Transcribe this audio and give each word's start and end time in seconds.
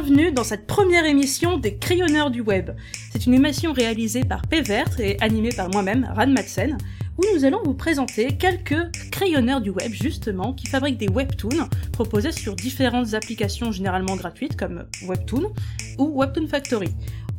bienvenue 0.00 0.30
dans 0.30 0.44
cette 0.44 0.68
première 0.68 1.06
émission 1.06 1.58
des 1.58 1.74
Crayonneurs 1.74 2.30
du 2.30 2.40
Web. 2.40 2.70
C'est 3.10 3.26
une 3.26 3.34
émission 3.34 3.72
réalisée 3.72 4.22
par 4.22 4.42
Pévert 4.42 5.00
et 5.00 5.16
animée 5.20 5.48
par 5.48 5.68
moi-même, 5.70 6.08
Ran 6.14 6.28
Madsen, 6.28 6.78
où 7.16 7.22
nous 7.34 7.44
allons 7.44 7.60
vous 7.64 7.74
présenter 7.74 8.28
quelques 8.36 8.92
crayonneurs 9.10 9.60
du 9.60 9.70
web 9.70 9.90
justement 9.90 10.52
qui 10.52 10.68
fabriquent 10.68 10.98
des 10.98 11.08
webtoons 11.08 11.68
proposés 11.90 12.30
sur 12.30 12.54
différentes 12.54 13.14
applications 13.14 13.72
généralement 13.72 14.14
gratuites 14.14 14.56
comme 14.56 14.84
Webtoon 15.02 15.52
ou 15.98 16.20
Webtoon 16.20 16.46
Factory. 16.46 16.90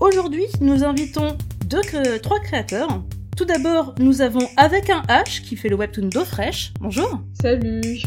Aujourd'hui, 0.02 0.48
nous 0.60 0.84
invitons 0.84 1.38
deux, 1.66 1.82
trois 2.22 2.42
créateurs. 2.42 3.04
Tout 3.38 3.46
d'abord, 3.46 3.96
nous 4.00 4.20
avons 4.20 4.46
avec 4.58 4.90
un 4.90 5.02
H 5.04 5.44
qui 5.44 5.56
fait 5.56 5.70
le 5.70 5.78
webtoon 5.78 6.10
d'eau 6.10 6.26
fraîche. 6.26 6.74
Bonjour. 6.82 7.22
Salut. 7.42 8.02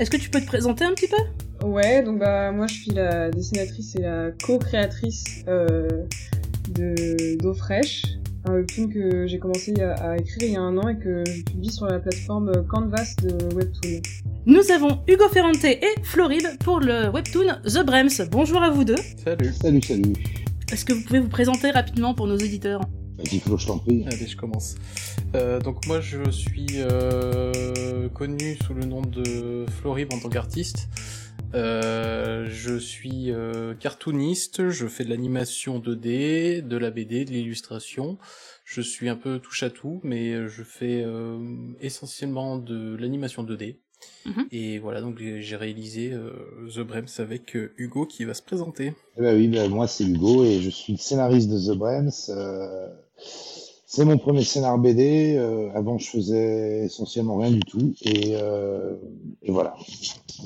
Est-ce 0.00 0.10
que 0.10 0.16
tu 0.16 0.28
peux 0.28 0.40
te 0.40 0.46
présenter 0.46 0.84
un 0.84 0.92
petit 0.92 1.06
peu? 1.06 1.41
Ouais, 1.64 2.02
donc 2.02 2.18
bah 2.18 2.50
moi 2.52 2.66
je 2.66 2.74
suis 2.74 2.90
la 2.90 3.30
dessinatrice 3.30 3.94
et 3.96 4.02
la 4.02 4.30
co-créatrice 4.44 5.44
euh, 5.48 5.88
de 6.70 7.36
d'eau 7.36 7.54
fraîche 7.54 8.02
un 8.44 8.54
webtoon 8.54 8.88
que 8.88 9.26
j'ai 9.26 9.38
commencé 9.38 9.74
à, 9.80 10.16
écrire 10.16 10.48
il 10.48 10.52
y 10.52 10.56
a 10.56 10.60
un 10.60 10.76
an 10.76 10.88
et 10.88 10.98
que 10.98 11.22
je 11.24 11.42
publie 11.42 11.70
sur 11.70 11.86
la 11.86 12.00
plateforme 12.00 12.66
Canvas 12.66 13.14
de 13.22 13.54
Webtoon. 13.54 14.02
Nous 14.46 14.70
avons 14.72 15.00
Hugo 15.06 15.28
Ferrante 15.28 15.64
et 15.64 15.80
Floride 16.02 16.58
pour 16.58 16.80
le 16.80 17.08
webtoon 17.10 17.60
The 17.64 17.84
Brems. 17.84 18.28
Bonjour 18.30 18.62
à 18.62 18.70
vous 18.70 18.84
deux. 18.84 18.96
Salut. 19.24 19.52
Salut, 19.52 19.82
salut. 19.82 20.12
Est-ce 20.72 20.84
que 20.84 20.92
vous 20.92 21.02
pouvez 21.02 21.20
vous 21.20 21.28
présenter 21.28 21.70
rapidement 21.70 22.14
pour 22.14 22.26
nos 22.26 22.34
auditeurs? 22.34 22.80
Vas-y 23.18 23.38
Flo, 23.38 23.56
je 23.56 23.66
t'en 23.66 23.78
prie. 23.78 24.04
Allez, 24.06 24.26
je 24.26 24.36
commence. 24.36 24.74
Euh, 25.36 25.60
donc 25.60 25.86
moi 25.86 26.00
je 26.00 26.28
suis 26.30 26.66
euh, 26.76 28.08
connu 28.08 28.56
sous 28.66 28.74
le 28.74 28.84
nom 28.84 29.02
de 29.02 29.66
Florib 29.80 30.12
en 30.12 30.18
tant 30.18 30.28
qu'artiste. 30.28 30.88
Euh, 31.54 32.46
je 32.48 32.78
suis 32.78 33.30
euh, 33.30 33.74
cartooniste, 33.74 34.70
je 34.70 34.86
fais 34.86 35.04
de 35.04 35.10
l'animation 35.10 35.78
2D, 35.78 36.66
de 36.66 36.76
la 36.76 36.90
BD, 36.90 37.24
de 37.24 37.30
l'illustration. 37.30 38.18
Je 38.64 38.80
suis 38.80 39.08
un 39.08 39.16
peu 39.16 39.38
touche 39.38 39.62
à 39.62 39.70
tout, 39.70 40.00
mais 40.02 40.48
je 40.48 40.62
fais 40.62 41.02
euh, 41.04 41.38
essentiellement 41.80 42.56
de 42.56 42.96
l'animation 42.96 43.44
2D. 43.44 43.76
Mhm. 44.26 44.46
Et 44.50 44.78
voilà, 44.78 45.00
donc 45.00 45.18
j'ai 45.18 45.56
réalisé 45.56 46.12
The 46.74 46.80
Brems 46.80 47.06
avec 47.18 47.56
Hugo 47.76 48.06
qui 48.06 48.24
va 48.24 48.34
se 48.34 48.42
présenter. 48.42 48.94
Eh 49.16 49.20
ben 49.20 49.36
oui, 49.36 49.46
ben 49.46 49.68
moi 49.68 49.86
c'est 49.86 50.04
Hugo 50.04 50.44
et 50.44 50.60
je 50.60 50.70
suis 50.70 50.94
le 50.94 50.98
scénariste 50.98 51.50
de 51.50 51.72
The 51.72 51.76
Brems. 51.76 52.10
C'est 53.94 54.06
mon 54.06 54.16
premier 54.16 54.42
scénar 54.42 54.78
BD. 54.78 55.36
Euh, 55.36 55.68
avant, 55.74 55.98
je 55.98 56.08
faisais 56.08 56.86
essentiellement 56.86 57.36
rien 57.36 57.50
du 57.50 57.60
tout. 57.60 57.92
Et, 58.00 58.36
euh, 58.36 58.96
et 59.42 59.52
voilà. 59.52 59.76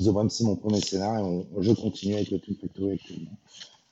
The 0.03 0.09
Bram, 0.09 0.29
c'est 0.29 0.43
mon 0.43 0.57
premier 0.57 0.81
scénar 0.81 1.25
et 1.25 1.47
je 1.61 1.71
continue 1.71 2.15
avec 2.15 2.29
le 2.29 2.39
Factory 2.39 2.95
actuellement. 2.95 3.37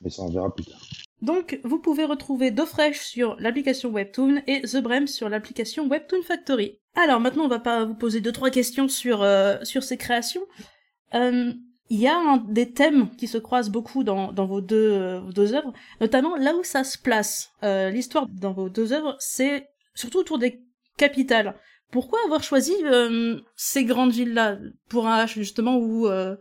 Mais 0.01 0.09
ça, 0.09 0.23
on 0.23 0.29
verra 0.29 0.53
plus 0.53 0.65
tard. 0.65 0.81
Donc, 1.21 1.61
vous 1.63 1.79
pouvez 1.79 2.03
retrouver 2.03 2.51
DoFresh 2.51 2.99
sur 2.99 3.37
l'application 3.39 3.91
Webtoon 3.91 4.41
et 4.45 4.63
The 4.63 4.81
Brem 4.83 5.07
sur 5.07 5.29
l'application 5.29 5.87
Webtoon 5.87 6.21
Factory. 6.23 6.77
Alors, 6.93 7.21
maintenant, 7.21 7.45
on 7.45 7.47
va 7.47 7.59
pas 7.59 7.85
vous 7.85 7.95
poser 7.95 8.19
deux, 8.19 8.33
trois 8.33 8.49
questions 8.49 8.89
sur, 8.89 9.23
euh, 9.23 9.55
sur 9.63 9.83
ces 9.83 9.95
créations. 9.95 10.43
Il 11.89 11.99
y 11.99 12.07
a 12.07 12.17
un, 12.17 12.37
des 12.37 12.71
thèmes 12.71 13.11
qui 13.15 13.27
se 13.27 13.37
croisent 13.37 13.69
beaucoup 13.69 14.03
dans, 14.03 14.31
dans 14.31 14.47
vos, 14.47 14.61
deux, 14.61 14.91
euh, 14.91 15.21
deux 15.31 15.53
œuvres, 15.53 15.71
notamment 16.01 16.35
là 16.35 16.55
où 16.55 16.63
ça 16.63 16.83
se 16.83 16.97
place. 16.97 17.51
Euh, 17.63 17.91
L'histoire 17.91 18.27
dans 18.27 18.53
vos 18.53 18.69
deux 18.69 18.91
œuvres, 18.91 19.15
c'est 19.19 19.67
surtout 19.93 20.17
autour 20.17 20.39
des 20.39 20.61
capitales. 20.97 21.55
Pourquoi 21.91 22.19
avoir 22.25 22.41
choisi 22.43 22.73
euh, 22.83 23.39
ces 23.55 23.85
grandes 23.85 24.11
villes-là 24.11 24.57
pour 24.89 25.07
un 25.07 25.23
H 25.23 25.35
justement 25.35 25.77
où 25.77 26.07
euh, 26.07 26.35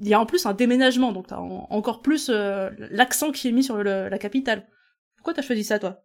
il 0.00 0.08
y 0.08 0.14
a 0.14 0.20
en 0.20 0.26
plus 0.26 0.44
un 0.46 0.52
déménagement, 0.52 1.12
donc 1.12 1.28
t'as 1.28 1.38
encore 1.38 2.02
plus 2.02 2.28
euh, 2.28 2.70
l'accent 2.90 3.32
qui 3.32 3.48
est 3.48 3.52
mis 3.52 3.64
sur 3.64 3.76
le, 3.78 4.08
la 4.08 4.18
capitale. 4.18 4.66
Pourquoi 5.16 5.34
t'as 5.34 5.42
choisi 5.42 5.64
ça 5.64 5.78
toi? 5.78 6.02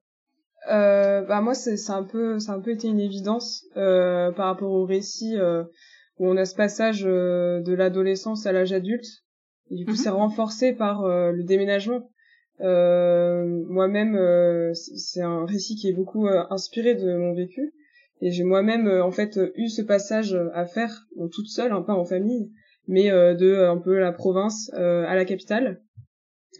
Bah 0.68 1.42
moi 1.42 1.54
c'est 1.54 1.78
un 1.92 2.04
peu 2.04 2.40
c'est 2.40 2.50
un 2.50 2.60
peu 2.60 2.72
été 2.72 2.88
une 2.88 3.00
évidence 3.00 3.66
par 3.76 4.48
rapport 4.48 4.72
au 4.72 4.86
récit 4.86 5.36
où 6.20 6.28
on 6.28 6.38
a 6.38 6.46
ce 6.46 6.56
passage 6.56 7.04
euh, 7.06 7.62
de 7.62 7.74
l'adolescence 7.74 8.46
à 8.46 8.52
l'âge 8.52 8.74
adulte. 8.74 9.24
Et 9.70 9.76
du 9.76 9.86
coup, 9.86 9.92
mhm. 9.92 9.98
c'est 9.98 10.10
renforcé 10.10 10.74
par 10.74 11.04
euh, 11.04 11.32
le 11.32 11.44
déménagement. 11.44 12.10
Euh, 12.62 13.44
moi-même, 13.68 14.18
c'est 14.74 15.22
un 15.22 15.46
récit 15.46 15.76
qui 15.76 15.90
est 15.90 15.94
beaucoup 15.94 16.28
inspiré 16.28 16.96
de 16.96 17.18
mon 17.18 17.34
vécu. 17.34 17.74
Et 18.22 18.32
j'ai 18.32 18.44
moi-même, 18.44 18.88
en 18.88 19.12
fait, 19.12 19.38
eu 19.56 19.68
ce 19.68 19.82
passage 19.82 20.38
à 20.54 20.66
faire, 20.66 21.06
toute 21.34 21.48
seule, 21.48 21.74
hein, 21.74 21.82
peu 21.82 21.92
en 21.92 22.06
famille, 22.06 22.50
mais 22.88 23.10
de 23.10 23.66
un 23.66 23.78
peu 23.78 24.00
la 24.00 24.14
province 24.14 24.72
à 24.74 25.16
la 25.16 25.26
capitale. 25.26 25.82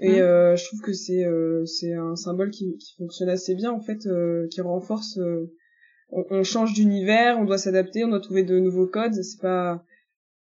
Et 0.02 0.20
mhm. 0.20 0.58
je 0.58 0.66
trouve 0.66 0.82
que 0.82 0.92
c'est 0.92 1.26
c'est 1.66 1.94
un 1.94 2.18
symbole 2.18 2.50
qui, 2.50 2.76
qui, 2.76 2.96
fonctionne 2.98 3.30
assez 3.30 3.56
bien, 3.56 3.72
en 3.72 3.80
fait, 3.80 4.00
qui 4.52 4.60
renforce 4.60 5.18
on, 6.10 6.44
change 6.44 6.74
d'univers, 6.74 7.38
on 7.40 7.46
doit 7.46 7.58
s'adapter, 7.58 8.04
on 8.04 8.10
doit 8.10 8.20
trouver 8.20 8.44
de 8.44 8.60
nouveaux 8.60 8.88
codes. 8.88 9.14
C'est 9.22 9.42
pas, 9.42 9.84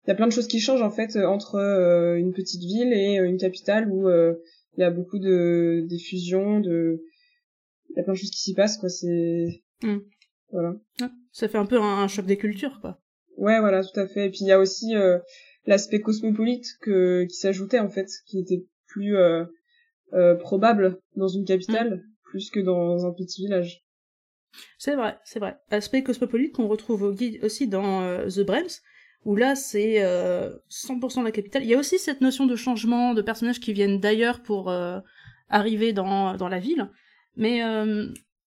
il 0.05 0.09
y 0.09 0.11
a 0.11 0.15
plein 0.15 0.27
de 0.27 0.31
choses 0.31 0.47
qui 0.47 0.59
changent 0.59 0.81
en 0.81 0.91
fait 0.91 1.15
euh, 1.15 1.27
entre 1.27 1.55
euh, 1.55 2.15
une 2.15 2.33
petite 2.33 2.63
ville 2.63 2.93
et 2.93 3.19
euh, 3.19 3.25
une 3.25 3.37
capitale 3.37 3.89
où 3.91 4.09
il 4.09 4.81
y 4.81 4.83
a 4.83 4.91
beaucoup 4.91 5.19
de 5.19 5.85
des 5.87 5.99
fusions, 5.99 6.59
de, 6.59 7.03
il 7.89 7.97
y 7.97 7.99
a 7.99 8.03
plein 8.03 8.13
de 8.13 8.17
choses 8.17 8.31
qui 8.31 8.41
s'y 8.41 8.53
passent 8.53 8.77
quoi. 8.77 8.89
C'est, 8.89 9.61
mm. 9.83 9.97
voilà. 10.51 10.75
ça 11.31 11.47
fait 11.47 11.57
un 11.57 11.65
peu 11.65 11.79
un, 11.79 12.07
choc 12.07 12.25
des 12.25 12.37
cultures 12.37 12.79
quoi. 12.81 12.99
Ouais, 13.37 13.59
voilà, 13.59 13.83
tout 13.83 13.99
à 13.99 14.07
fait. 14.07 14.27
Et 14.27 14.29
puis 14.29 14.39
il 14.41 14.47
y 14.47 14.51
a 14.51 14.59
aussi 14.59 14.93
l'aspect 15.65 16.01
cosmopolite 16.01 16.65
que 16.81 17.25
qui 17.25 17.35
s'ajoutait 17.35 17.79
en 17.79 17.89
fait, 17.89 18.07
qui 18.25 18.39
était 18.39 18.65
plus 18.87 19.15
probable 20.39 20.99
dans 21.15 21.27
une 21.27 21.45
capitale 21.45 21.97
mm. 21.97 22.03
plus 22.23 22.49
que 22.49 22.59
dans 22.61 23.05
un 23.05 23.11
petit 23.11 23.43
village. 23.43 23.83
C'est 24.77 24.95
vrai, 24.95 25.17
c'est 25.23 25.39
vrai. 25.39 25.57
Aspect 25.71 26.03
cosmopolite 26.03 26.53
qu'on 26.53 26.67
retrouve 26.67 27.15
aussi 27.43 27.67
dans 27.67 28.01
euh, 28.01 28.27
The 28.27 28.41
Brems, 28.41 28.81
où 29.25 29.35
là 29.35 29.55
c'est 29.55 29.99
100% 29.99 31.19
euh, 31.19 31.23
la 31.23 31.31
capitale. 31.31 31.63
Il 31.63 31.69
y 31.69 31.73
a 31.73 31.77
aussi 31.77 31.99
cette 31.99 32.21
notion 32.21 32.45
de 32.45 32.55
changement, 32.55 33.13
de 33.13 33.21
personnages 33.21 33.59
qui 33.59 33.73
viennent 33.73 33.99
d'ailleurs 33.99 34.41
pour 34.41 34.69
euh, 34.69 34.99
arriver 35.49 35.93
dans, 35.93 36.35
dans 36.35 36.47
la 36.47 36.59
ville, 36.59 36.89
mais 37.35 37.61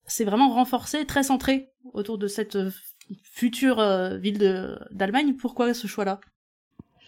c'est 0.07 0.25
vraiment 0.25 0.51
renforcé, 0.51 1.07
très 1.07 1.23
centré 1.23 1.71
autour 1.95 2.19
de 2.19 2.27
cette 2.27 2.59
future 3.23 3.83
ville 4.19 4.79
d'Allemagne. 4.91 5.35
Pourquoi 5.35 5.75
ce 5.75 5.87
choix-là? 5.87 6.21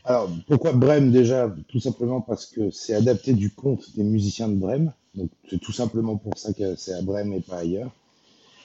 Alors, 0.04 0.30
pourquoi 0.46 0.72
Brême 0.72 1.10
déjà? 1.10 1.54
Tout 1.68 1.80
simplement 1.80 2.20
parce 2.20 2.46
que 2.46 2.70
c'est 2.70 2.94
adapté 2.94 3.32
du 3.32 3.50
conte 3.50 3.96
des 3.96 4.02
musiciens 4.02 4.48
de 4.48 4.56
Brême. 4.56 4.92
Donc 5.14 5.30
c'est 5.48 5.60
tout 5.60 5.72
simplement 5.72 6.16
pour 6.16 6.36
ça 6.36 6.52
que 6.52 6.76
c'est 6.76 6.92
à 6.92 7.02
Brême 7.02 7.32
et 7.32 7.40
pas 7.40 7.58
ailleurs. 7.58 7.90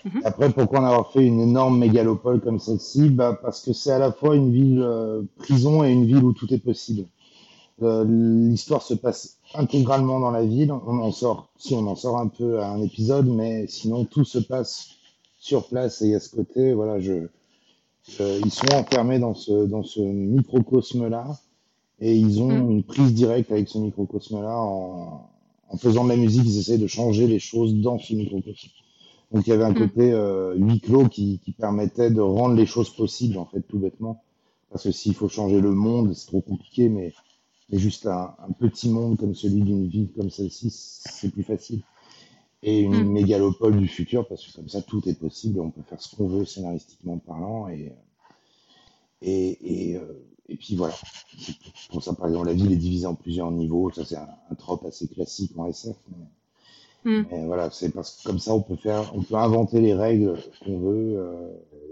Mhm. 0.06 0.22
Après, 0.24 0.50
pourquoi 0.52 0.80
en 0.80 0.86
avoir 0.86 1.12
fait 1.12 1.26
une 1.26 1.42
énorme 1.42 1.78
mégalopole 1.78 2.40
comme 2.42 2.60
celle-ci 2.60 3.10
bah, 3.10 3.38
Parce 3.42 3.62
que 3.62 3.74
c'est 3.74 3.92
à 3.92 4.00
la 4.00 4.12
fois 4.12 4.36
une 4.36 4.52
ville 4.52 4.82
euh, 4.82 5.24
prison 5.38 5.84
et 5.84 5.92
une 5.92 6.06
ville 6.06 6.24
où 6.24 6.34
tout 6.34 6.52
est 6.54 6.60
possible. 6.60 7.06
Euh, 7.82 8.06
L'histoire 8.08 8.82
se 8.82 8.94
passe 8.94 9.38
intégralement 9.54 10.20
dans 10.20 10.32
la 10.32 10.46
ville. 10.46 10.72
On 10.72 11.00
en 11.00 11.12
sort, 11.12 11.50
si 11.58 11.74
on 11.74 11.88
en 11.88 11.96
sort 11.96 12.18
un 12.18 12.28
peu 12.28 12.60
à 12.60 12.70
un 12.70 12.82
épisode, 12.82 13.28
mais 13.28 13.68
sinon 13.68 14.06
tout 14.06 14.26
se 14.26 14.40
passe 14.40 14.90
sur 15.38 15.68
place 15.68 16.02
et 16.02 16.16
a 16.16 16.20
ce 16.20 16.30
côté, 16.30 16.74
voilà, 16.74 17.00
je, 17.00 17.28
ils 18.20 18.52
sont 18.52 18.74
enfermés 18.74 19.20
dans 19.20 19.34
ce, 19.34 19.66
dans 19.66 19.84
ce 19.84 20.02
microcosme-là 20.02 21.40
et 22.02 22.16
ils 22.16 22.42
ont 22.42 22.52
mhm. 22.52 22.72
une 22.72 22.84
prise 22.84 23.14
directe 23.14 23.52
avec 23.52 23.70
ce 23.70 23.78
microcosme-là 23.78 24.58
en, 24.58 25.30
en 25.70 25.78
faisant 25.78 26.04
de 26.04 26.10
la 26.10 26.18
musique, 26.18 26.44
ils 26.46 26.60
essayent 26.60 26.80
de 26.80 26.88
changer 26.88 27.28
les 27.28 27.40
choses 27.40 27.76
dans 27.76 28.00
ce 28.00 28.14
microcosme. 28.14 28.70
Donc 29.32 29.46
il 29.46 29.52
y 29.52 29.54
avait 29.54 29.64
un 29.64 29.74
côté 29.74 30.12
euh, 30.12 30.56
huis 30.56 30.80
clos 30.80 31.08
qui, 31.08 31.40
qui, 31.40 31.52
permettait 31.52 32.10
de 32.10 32.22
rendre 32.22 32.56
les 32.56 32.66
choses 32.66 32.90
possibles, 32.90 33.38
en 33.38 33.46
fait, 33.46 33.62
tout 33.62 33.78
bêtement. 33.78 34.24
Parce 34.72 34.84
que 34.84 34.92
s'il 34.92 35.14
faut 35.14 35.30
changer 35.30 35.62
le 35.62 35.72
monde, 35.72 36.14
c'est 36.14 36.28
trop 36.28 36.42
compliqué, 36.42 36.90
mais, 36.90 37.14
mais 37.70 37.78
juste 37.78 38.08
un, 38.08 38.36
un, 38.40 38.52
petit 38.52 38.90
monde 38.90 39.18
comme 39.18 39.36
celui 39.36 39.62
d'une 39.62 39.88
ville 39.88 40.12
comme 40.16 40.30
celle-ci, 40.30 40.70
c'est 40.72 41.30
plus 41.30 41.44
facile. 41.44 41.84
Et 42.64 42.82
une 42.82 43.04
mm. 43.04 43.12
mégalopole 43.12 43.78
du 43.78 43.88
futur, 43.88 44.28
parce 44.28 44.46
que 44.46 44.56
comme 44.56 44.68
ça, 44.68 44.82
tout 44.82 45.08
est 45.08 45.18
possible, 45.18 45.60
on 45.60 45.70
peut 45.70 45.84
faire 45.84 46.02
ce 46.02 46.16
qu'on 46.16 46.28
veut 46.28 46.46
scénaristiquement 46.46 47.20
parlant. 47.20 47.68
Et, 47.70 47.94
et, 49.22 49.92
et, 49.92 49.98
euh, 49.98 50.26
et 50.48 50.56
puis 50.56 50.76
voilà. 50.76 50.96
Pour 51.90 52.04
ça, 52.04 52.14
par 52.14 52.28
exemple, 52.28 52.48
la 52.48 52.54
ville 52.54 52.72
est 52.72 52.78
divisée 52.78 53.06
en 53.06 53.16
plusieurs 53.16 53.52
niveaux. 53.52 53.92
Ça, 53.92 54.04
c'est 54.06 54.18
un, 54.18 54.28
un 54.50 54.56
trope 54.56 54.86
assez 54.86 55.08
classique 55.08 55.52
en 55.56 55.68
SF. 55.68 55.96
Mais, 56.18 56.26
Mm. 57.06 57.24
voilà, 57.46 57.70
c'est 57.72 57.94
parce 57.94 58.18
que 58.18 58.28
comme 58.28 58.40
ça, 58.40 58.54
on 58.54 58.62
peut 58.62 58.76
faire, 58.76 59.12
on 59.16 59.24
peut 59.24 59.36
inventer 59.36 59.80
les 59.80 59.94
règles 59.94 60.38
qu'on 60.64 60.80
veut. 60.80 61.18
Euh, 61.18 61.48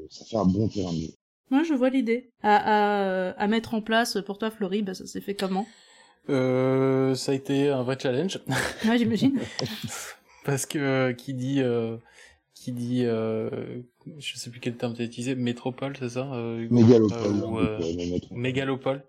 ça 0.10 0.26
fait 0.26 0.38
un 0.38 0.46
bon 0.46 0.68
terrain 0.68 0.92
de 0.92 0.98
jeu. 1.00 1.14
Moi, 1.50 1.64
je 1.64 1.74
vois 1.74 1.90
l'idée. 1.90 2.30
À, 2.44 3.32
à, 3.32 3.48
mettre 3.48 3.74
en 3.74 3.82
place 3.82 4.18
pour 4.26 4.38
toi, 4.38 4.52
Florie, 4.52 4.82
bah, 4.82 4.94
ça 4.94 5.06
s'est 5.06 5.22
fait 5.22 5.36
comment? 5.36 5.66
Euh, 6.30 7.16
Ça 7.16 7.32
a 7.32 7.36
été 7.36 7.70
un 7.70 7.84
vrai 7.84 7.98
challenge. 8.00 8.40
Ouais, 8.86 8.98
j'imagine. 8.98 9.40
parce 10.48 10.66
que 10.66 10.80
euh, 10.80 11.14
qui 11.14 11.34
dit 11.34 11.62
euh, 11.62 11.98
qui 12.56 12.72
dit 12.72 13.04
euh, 13.04 13.50
je 14.18 14.38
sais 14.38 14.50
plus 14.50 14.62
quel 14.62 14.78
terme 14.78 14.94
tu 14.96 15.02
as 15.02 15.06
utilisé 15.06 15.36
métropole 15.36 15.96
c'est 16.00 16.10
ça? 16.10 16.26
Mégalopole, 16.72 17.80
mégalopole 18.32 19.04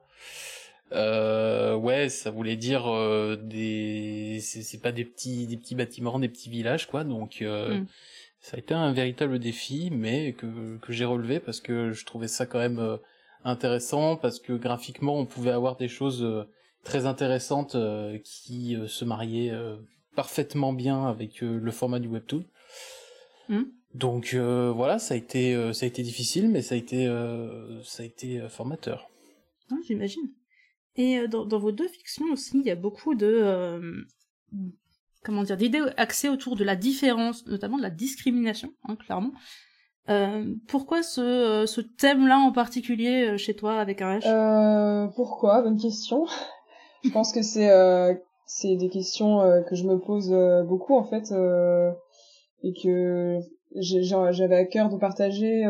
Euh, 0.93 1.75
ouais, 1.77 2.09
ça 2.09 2.31
voulait 2.31 2.57
dire 2.57 2.87
euh, 2.87 3.37
des, 3.37 4.39
c'est 4.41 4.81
pas 4.81 4.93
des 4.93 5.05
petits, 5.05 5.47
des 5.47 5.57
petits 5.57 5.75
bâtiments, 5.75 6.19
des 6.19 6.29
petits 6.29 6.51
villages, 6.51 6.87
quoi. 6.87 7.05
Donc, 7.05 7.43
euh, 7.43 7.81
mm. 7.81 7.87
ça 8.41 8.57
a 8.57 8.61
été 8.61 8.75
un 8.75 8.93
véritable 8.93 9.39
défi, 9.39 9.91
mais 9.93 10.33
que 10.33 10.79
que 10.79 10.93
j'ai 10.93 11.05
relevé 11.05 11.41
parce 11.41 11.61
que 11.61 11.93
je 11.93 12.05
trouvais 12.05 12.29
ça 12.29 12.47
quand 12.47 12.59
même 12.59 12.79
euh, 12.79 12.97
intéressant 13.45 14.17
parce 14.17 14.39
que 14.41 14.53
graphiquement, 14.53 15.19
on 15.19 15.27
pouvait 15.27 15.51
avoir 15.51 15.77
des 15.77 15.89
choses 15.89 16.27
très 16.85 17.07
intéressantes 17.07 17.77
qui 18.25 18.77
se 18.87 19.05
mariaient 19.05 19.53
parfaitement 20.17 20.73
bien 20.73 21.07
avec 21.07 21.41
le 21.41 21.71
format 21.71 22.01
du 22.01 22.09
webtoon. 22.09 22.45
Mm. 23.49 23.63
Donc 23.95 24.35
voilà, 24.35 24.99
ça 24.99 25.15
a 25.15 25.17
été 25.17 25.73
ça 25.73 25.85
a 25.85 25.87
été 25.87 26.03
difficile, 26.03 26.49
mais 26.49 26.63
ça 26.63 26.75
a 26.75 26.79
été 26.79 27.07
ça 27.85 28.03
a 28.03 28.07
été 28.07 28.41
formateur. 28.49 29.09
Ah, 29.71 29.77
j'imagine. 29.87 30.29
Et 30.99 31.17
euh, 31.17 31.29
dans, 31.29 31.59
vos 31.59 31.73
deux 31.73 31.89
fictions 31.89 32.27
aussi, 32.33 32.59
il 32.59 32.67
y 32.67 32.71
a 32.71 32.75
beaucoup 32.75 33.15
de 33.15 33.27
euh, 33.27 33.81
comment 35.25 35.45
dire 35.45 35.57
d'idées 35.57 35.81
axées 35.97 36.29
autour 36.29 36.57
de 36.57 36.65
la 36.65 36.77
différence, 36.77 37.47
notamment 37.47 37.79
de 37.79 37.83
la 37.83 37.91
discrimination, 37.91 38.73
hein, 38.87 38.97
clairement. 38.97 39.31
Euh, 40.11 40.55
pourquoi 40.67 41.03
ce, 41.03 41.65
ce 41.67 41.81
thème-là 41.81 42.39
en 42.39 42.51
particulier 42.51 43.39
chez 43.39 43.55
toi 43.55 43.79
avec 43.79 44.03
un 44.03 44.19
H? 44.19 45.13
Pourquoi? 45.15 45.63
Bonne 45.63 45.79
question. 45.79 46.27
je 47.05 47.11
pense 47.11 47.33
que 47.33 47.43
c'est 47.43 47.71
c'est 48.47 48.77
des 48.77 48.89
questions 48.89 49.41
que 49.69 49.77
je 49.77 49.85
me 49.85 49.99
pose 49.99 50.31
beaucoup 50.67 50.97
en 50.97 51.05
fait 51.05 51.31
et 52.63 52.73
que 52.83 53.39
j'avais 53.77 54.57
à 54.57 54.65
cœur 54.65 54.89
de 54.89 54.97
partager 54.97 55.65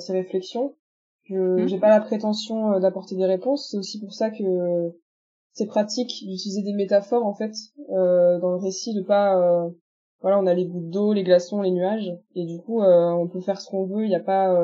ces 0.00 0.12
réflexions 0.12 0.74
je 1.28 1.36
hmm? 1.36 1.68
j'ai 1.68 1.78
pas 1.78 1.90
la 1.90 2.00
prétention 2.00 2.72
euh, 2.72 2.80
d'apporter 2.80 3.16
des 3.16 3.26
réponses. 3.26 3.68
C'est 3.70 3.78
aussi 3.78 4.00
pour 4.00 4.12
ça 4.12 4.30
que 4.30 4.92
c'est 5.52 5.66
pratique 5.66 6.08
d'utiliser 6.26 6.62
des 6.62 6.74
métaphores 6.74 7.26
en 7.26 7.34
fait 7.34 7.52
euh, 7.90 8.38
dans 8.38 8.50
le 8.50 8.58
récit, 8.58 8.94
de 8.94 9.02
pas 9.02 9.40
euh, 9.40 9.68
voilà, 10.20 10.38
on 10.38 10.46
a 10.46 10.54
les 10.54 10.66
gouttes 10.66 10.90
d'eau, 10.90 11.12
les 11.12 11.24
glaçons, 11.24 11.62
les 11.62 11.70
nuages, 11.70 12.10
et 12.34 12.46
du 12.46 12.58
coup 12.58 12.82
on 12.82 13.28
peut 13.28 13.40
faire 13.40 13.60
ce 13.60 13.70
qu'on 13.70 13.86
veut. 13.86 14.04
Il 14.04 14.08
n'y 14.08 14.16
a 14.16 14.20
pas 14.20 14.58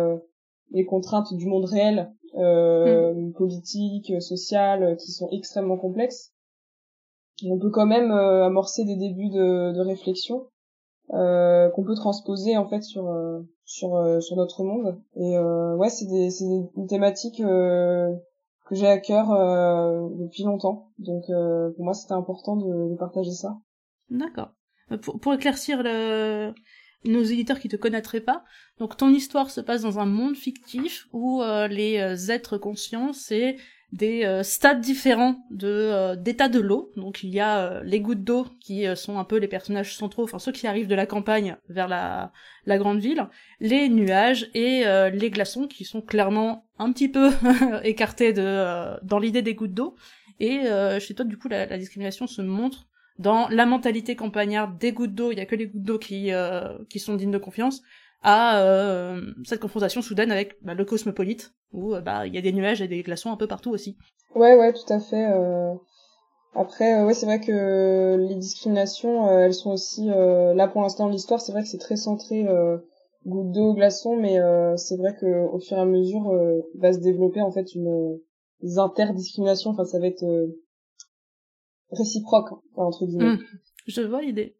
les 0.71 0.85
contraintes 0.85 1.35
du 1.35 1.47
monde 1.47 1.67
réel, 1.67 2.11
hmm. 2.35 3.33
politique, 3.35 4.21
social, 4.21 4.97
qui 4.97 5.13
sont 5.13 5.29
extrêmement 5.31 5.77
complexes. 5.77 6.33
on 7.45 7.59
peut 7.59 7.71
quand 7.71 7.87
même 7.87 8.11
amorcer 8.11 8.85
des 8.85 8.97
débuts 8.97 9.29
de, 9.29 9.73
de 9.73 9.81
réflexion 9.81 10.47
euh, 11.15 11.69
qu'on 11.71 11.85
peut 11.85 11.95
transposer 11.95 12.57
en 12.57 12.67
fait 12.67 12.83
sur 12.83 13.07
euh, 13.07 13.41
sur 13.73 13.95
euh, 13.97 14.21
sur 14.21 14.37
notre 14.37 14.65
monde 14.65 15.01
et 15.17 15.39
ouais 15.39 15.89
c'est 15.89 16.05
des 16.07 16.31
c'est 16.31 16.45
une 16.45 16.87
thématique 16.87 17.39
que 17.39 18.75
j'ai 18.75 18.87
à 18.87 18.99
cœur 18.99 19.29
depuis 20.19 20.45
longtemps. 20.45 20.91
Donc 20.99 21.25
pour 21.27 21.85
moi 21.85 21.95
c'était 21.95 22.13
important 22.13 22.57
de, 22.57 22.93
de, 22.93 22.97
partager 22.97 23.33
ça. 23.33 23.57
D'accord. 24.11 24.51
Pour, 25.03 25.19
pour 25.19 25.35
éclaircir 25.35 25.83
le 25.83 26.53
nos 27.05 27.23
éditeurs 27.23 27.59
qui 27.59 27.69
te 27.69 27.77
connaîtraient 27.77 28.21
pas. 28.21 28.45
Donc 28.79 28.97
ton 28.97 29.09
histoire 29.09 29.51
se 29.51 29.61
passe 29.61 29.83
dans 29.83 29.99
un 29.99 30.07
monde 30.07 30.37
fictif 30.37 31.07
où 31.13 31.43
les 31.71 32.31
êtres 32.31 32.59
conscients 32.59 33.13
c'est 33.13 33.57
des 33.93 34.25
euh, 34.25 34.43
stades 34.43 34.81
différents 34.81 35.37
de 35.51 35.69
euh, 35.69 36.17
d'état 36.17 36.49
de 36.49 36.59
l'eau. 36.59 36.91
Donc 36.97 37.23
il 37.23 37.29
y 37.29 37.41
a 37.41 37.59
euh, 37.59 37.83
les 37.85 38.01
gouttes 38.01 38.25
d'eau 38.25 38.47
qui 38.61 38.85
sont 38.97 39.19
un 39.19 39.25
peu 39.25 39.37
les 39.37 39.49
personnages 39.49 39.95
centraux, 39.95 40.25
enfin 40.25 40.39
ceux 40.39 40.53
qui 40.53 40.67
arrivent 40.67 40.89
de 40.89 40.95
la 40.95 41.07
campagne 41.07 41.57
vers 41.69 41.89
la, 41.89 42.33
la 42.65 42.79
grande 42.79 43.01
ville, 43.01 43.29
les 43.61 43.89
nuages 43.89 44.51
et 44.55 44.85
les 45.13 45.31
glaçons 45.31 45.67
qui 45.67 45.85
sont 45.85 46.01
clairement 46.01 46.67
un 46.79 46.93
petit 46.93 47.09
peu 47.09 47.31
écartés 47.85 48.33
de 48.33 48.99
dans 49.05 49.19
l'idée 49.19 49.43
des 49.43 49.55
gouttes 49.55 49.75
d'eau. 49.75 49.95
Et 50.41 50.61
chez 51.01 51.15
toi 51.15 51.25
du 51.25 51.37
coup 51.37 51.49
la, 51.49 51.67
la, 51.67 51.79
discrimination 51.79 52.27
se 52.27 52.43
montre 52.43 52.87
dans 53.19 53.49
la 53.49 53.67
mentalité 53.67 54.17
campagnarde 54.17 54.79
des 54.79 54.93
gouttes 54.93 55.15
d'eau. 55.15 55.33
Il 55.33 55.39
y 55.39 55.41
a 55.41 55.47
que 55.47 55.55
les 55.55 55.67
gouttes 55.67 55.83
d'eau 55.83 55.99
qui 55.99 56.31
qui 56.89 56.99
sont 56.99 57.15
dignes 57.15 57.31
de 57.31 57.39
confiance 57.39 57.83
à 58.23 58.63
euh, 58.63 59.21
cette 59.45 59.61
confrontation 59.61 60.01
soudaine 60.01 60.31
avec 60.31 60.57
bah, 60.63 60.75
le 60.75 60.85
cosmopolite, 60.85 61.53
où 61.73 61.95
euh, 61.95 62.01
bah 62.01 62.27
il 62.27 62.35
y 62.35 62.39
a 62.39 62.43
des 62.43 62.53
nuages 62.53 62.81
et 62.81 62.89
des 62.89 63.03
glaçons 63.03 63.31
un 63.31 63.37
peu 63.37 63.47
partout 63.47 63.71
aussi. 63.71 63.97
Ouais, 64.35 64.57
ouais, 64.57 64.73
tout 64.73 64.93
à 64.93 65.01
fait. 65.01 65.27
Euh... 65.31 65.75
Après, 66.55 67.01
euh, 67.01 67.07
ouais, 67.07 67.15
c'est 67.15 67.27
vrai 67.27 67.41
que 67.41 68.17
les 68.29 68.37
discriminations, 68.37 69.29
elles 69.31 69.55
sont 69.55 69.73
aussi 69.73 70.07
là 70.07 70.69
pour 70.69 70.83
l'instant 70.83 71.09
l'histoire. 71.09 71.41
C'est 71.41 71.53
vrai 71.53 71.63
que 71.63 71.69
c'est 71.69 71.79
très 71.79 71.97
centré 71.97 72.47
goutte 73.25 73.53
d'eau, 73.53 73.73
glaçons, 73.73 74.17
mais 74.17 74.39
c'est 74.77 74.97
vrai 74.99 75.17
que 75.19 75.47
au 75.47 75.59
fur 75.61 75.79
et 75.79 75.81
à 75.81 75.87
mesure 75.87 76.31
va 76.79 76.93
se 76.93 76.99
développer 76.99 77.41
en 77.41 77.51
fait 77.51 77.75
une 77.75 78.19
des 78.61 78.79
interdiscriminations. 78.79 79.71
Enfin, 79.71 79.87
ça 79.87 79.99
va 79.99 80.09
être 80.09 80.25
réciproque 81.91 82.51
entre 82.77 83.07
guillemets. 83.07 83.37
Mmh. 83.37 83.47
je 83.87 84.03
vois 84.03 84.21
l'idée. 84.21 84.57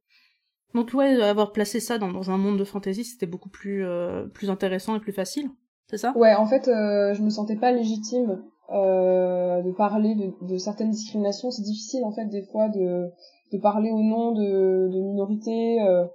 Donc 0.75 0.91
ouais, 0.95 1.21
avoir 1.23 1.53
placé 1.53 1.81
ça 1.81 1.99
dans, 1.99 2.11
dans 2.11 2.31
un 2.31 2.39
monde 2.39 2.59
de 2.59 2.65
fantasy, 2.65 3.05
c'était 3.05 3.27
beaucoup 3.27 3.51
plus 3.51 3.85
euh, 3.85 4.27
plus 4.27 4.51
intéressant 4.51 4.97
et 4.97 5.01
plus 5.01 5.13
facile, 5.13 5.51
c'est 5.89 5.99
ça? 5.99 6.13
Ouais, 6.17 6.35
en 6.35 6.47
fait, 6.47 6.69
euh, 6.69 7.13
je 7.15 7.23
me 7.23 7.31
sentais 7.31 7.57
pas 7.57 7.73
légitime 7.73 8.43
euh, 8.71 9.61
de 9.63 9.71
parler 9.73 10.15
de, 10.15 10.47
de, 10.47 10.57
certaines 10.57 10.91
discriminations. 10.91 11.51
C'est 11.51 11.63
difficile 11.63 12.05
en 12.05 12.13
fait 12.13 12.27
des 12.27 12.43
fois 12.43 12.69
de 12.69 13.11
de 13.53 13.59
parler 13.59 13.91
au 13.91 14.03
nom 14.03 14.33
de, 14.33 14.89
de 14.89 15.01
minorités. 15.01 15.83
Euh, 15.83 16.07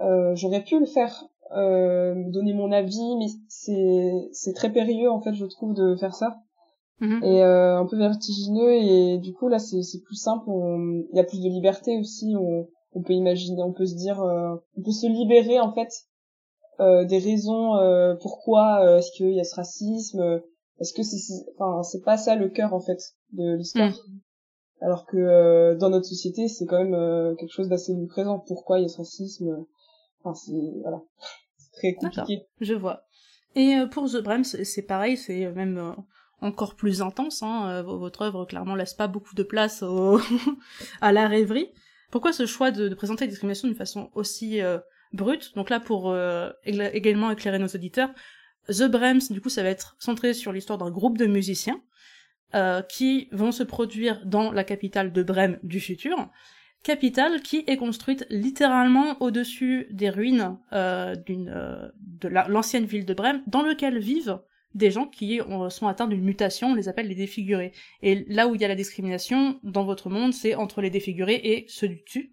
euh, 0.00 0.34
J'aurais 0.34 0.62
pu 0.62 0.78
le 0.78 0.86
faire, 0.86 1.24
donner 1.50 2.52
mon 2.52 2.70
avis, 2.72 3.16
mais 3.18 3.26
c'est 3.48 4.12
c'est 4.32 4.52
très 4.52 4.70
périlleux 4.70 5.10
en 5.10 5.22
fait, 5.22 5.32
je 5.32 5.46
trouve, 5.46 5.74
de 5.74 5.96
faire 5.96 6.14
ça. 6.14 6.36
Mm-hmm. 7.00 7.24
et 7.24 7.42
un 7.44 7.86
peu 7.86 7.96
vertigineux 7.96 8.72
et 8.72 9.18
du 9.18 9.32
coup 9.32 9.46
là 9.46 9.60
c'est 9.60 9.82
c'est 9.82 10.00
plus 10.02 10.16
simple 10.16 10.50
il 10.50 11.16
y 11.16 11.20
a 11.20 11.22
plus 11.22 11.40
de 11.40 11.48
liberté 11.48 11.96
aussi 11.96 12.34
on 12.36 12.66
on 12.92 13.02
peut 13.02 13.12
imaginer, 13.12 13.62
on 13.62 13.72
peut 13.72 13.86
se 13.86 13.94
dire, 13.94 14.20
euh, 14.20 14.56
on 14.76 14.82
peut 14.82 14.92
se 14.92 15.06
libérer 15.06 15.60
en 15.60 15.72
fait 15.72 15.90
euh, 16.80 17.04
des 17.04 17.18
raisons 17.18 17.76
euh, 17.76 18.14
pourquoi 18.20 18.98
est-ce 18.98 19.10
qu'il 19.12 19.32
y 19.32 19.40
a 19.40 19.44
ce 19.44 19.54
racisme, 19.54 20.42
est-ce 20.80 20.92
que 20.92 21.02
c'est, 21.02 21.34
enfin 21.58 21.82
c'est 21.82 22.02
pas 22.02 22.16
ça 22.16 22.34
le 22.34 22.48
cœur 22.48 22.72
en 22.72 22.80
fait 22.80 22.98
de 23.32 23.56
l'histoire. 23.56 23.90
Mm. 23.90 24.20
Alors 24.80 25.06
que 25.06 25.74
dans 25.74 25.90
notre 25.90 26.06
société, 26.06 26.46
c'est 26.46 26.64
quand 26.64 26.84
même 26.84 27.36
quelque 27.36 27.52
chose 27.52 27.68
d'assez 27.68 27.92
présent. 28.08 28.38
Pourquoi 28.46 28.78
il 28.78 28.82
y 28.82 28.84
a 28.84 28.88
ce 28.88 28.98
racisme? 28.98 29.66
Enfin, 30.22 30.34
c'est 30.34 30.52
voilà, 30.82 31.02
c'est 31.56 31.72
très 31.72 31.94
compliqué. 31.94 32.46
Je 32.60 32.74
vois. 32.74 33.02
Et 33.56 33.74
pour 33.90 34.08
The 34.08 34.22
Brems, 34.22 34.44
c'est 34.44 34.82
pareil, 34.82 35.16
c'est 35.16 35.50
même 35.50 35.96
encore 36.40 36.76
plus 36.76 37.02
intense. 37.02 37.42
Hein. 37.42 37.82
Votre 37.82 38.22
œuvre 38.22 38.44
clairement 38.44 38.76
laisse 38.76 38.94
pas 38.94 39.08
beaucoup 39.08 39.34
de 39.34 39.42
place 39.42 39.82
au 39.82 40.20
à 41.00 41.10
la 41.10 41.26
rêverie. 41.26 41.72
Pourquoi 42.10 42.32
ce 42.32 42.46
choix 42.46 42.70
de, 42.70 42.92
présenter 42.94 43.24
la 43.24 43.30
discrimination 43.30 43.68
d'une 43.68 43.76
façon 43.76 44.10
aussi 44.14 44.62
euh, 44.62 44.78
brute? 45.12 45.54
Donc 45.54 45.70
là, 45.70 45.80
pour 45.80 46.10
euh, 46.10 46.50
également 46.64 47.30
éclairer 47.30 47.58
nos 47.58 47.68
auditeurs, 47.68 48.10
The 48.68 48.84
Brems, 48.84 49.28
du 49.30 49.40
coup, 49.40 49.48
ça 49.48 49.62
va 49.62 49.68
être 49.68 49.96
centré 49.98 50.34
sur 50.34 50.52
l'histoire 50.52 50.78
d'un 50.78 50.90
groupe 50.90 51.18
de 51.18 51.26
musiciens 51.26 51.80
euh, 52.54 52.82
qui 52.82 53.28
vont 53.32 53.52
se 53.52 53.62
produire 53.62 54.24
dans 54.24 54.52
la 54.52 54.64
capitale 54.64 55.12
de 55.12 55.22
Brême 55.22 55.58
du 55.62 55.80
futur. 55.80 56.30
Capitale 56.82 57.42
qui 57.42 57.64
est 57.66 57.76
construite 57.76 58.24
littéralement 58.30 59.20
au-dessus 59.20 59.88
des 59.90 60.10
ruines 60.10 60.58
d'une 61.26 61.90
de 62.00 62.28
l'ancienne 62.28 62.84
ville 62.84 63.04
de 63.04 63.14
Brême, 63.14 63.42
dans 63.48 63.62
lequel 63.62 63.98
vivent 63.98 64.38
des 64.74 64.90
gens 64.90 65.06
qui 65.06 65.40
sont 65.70 65.86
atteints 65.86 66.06
d'une 66.06 66.22
mutation, 66.22 66.68
on 66.68 66.74
les 66.74 66.88
appelle 66.88 67.08
les 67.08 67.14
défigurés. 67.14 67.72
Et 68.02 68.24
là 68.28 68.48
où 68.48 68.54
il 68.54 68.60
y 68.60 68.64
a 68.64 68.68
la 68.68 68.74
discrimination 68.74 69.58
dans 69.62 69.84
votre 69.84 70.10
monde, 70.10 70.32
c'est 70.32 70.54
entre 70.54 70.80
les 70.80 70.90
défigurés 70.90 71.40
et 71.42 71.64
ceux 71.68 71.88
du 71.88 72.02
dessus. 72.04 72.32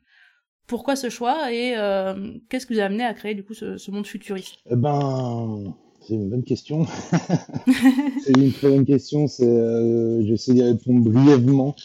Pourquoi 0.67 0.95
ce 0.95 1.09
choix 1.09 1.53
et 1.53 1.75
euh, 1.77 2.33
qu'est-ce 2.49 2.65
qui 2.65 2.73
vous 2.73 2.79
a 2.79 2.83
amené 2.83 3.03
à 3.03 3.13
créer 3.13 3.35
du 3.35 3.43
coup 3.43 3.53
ce, 3.53 3.91
monde 3.91 4.07
futuriste? 4.07 4.55
Eh 4.69 4.75
ben, 4.75 5.75
c'est 6.01 6.15
une 6.15 6.29
bonne 6.29 6.43
question. 6.43 6.85
c'est 8.23 8.35
une 8.35 8.51
très 8.51 8.69
bonne 8.69 8.85
question. 8.85 9.27
C'est, 9.27 9.47
euh, 9.47 10.25
j'essaie 10.25 10.53
d'y 10.53 10.63
répondre 10.63 11.09
brièvement. 11.09 11.75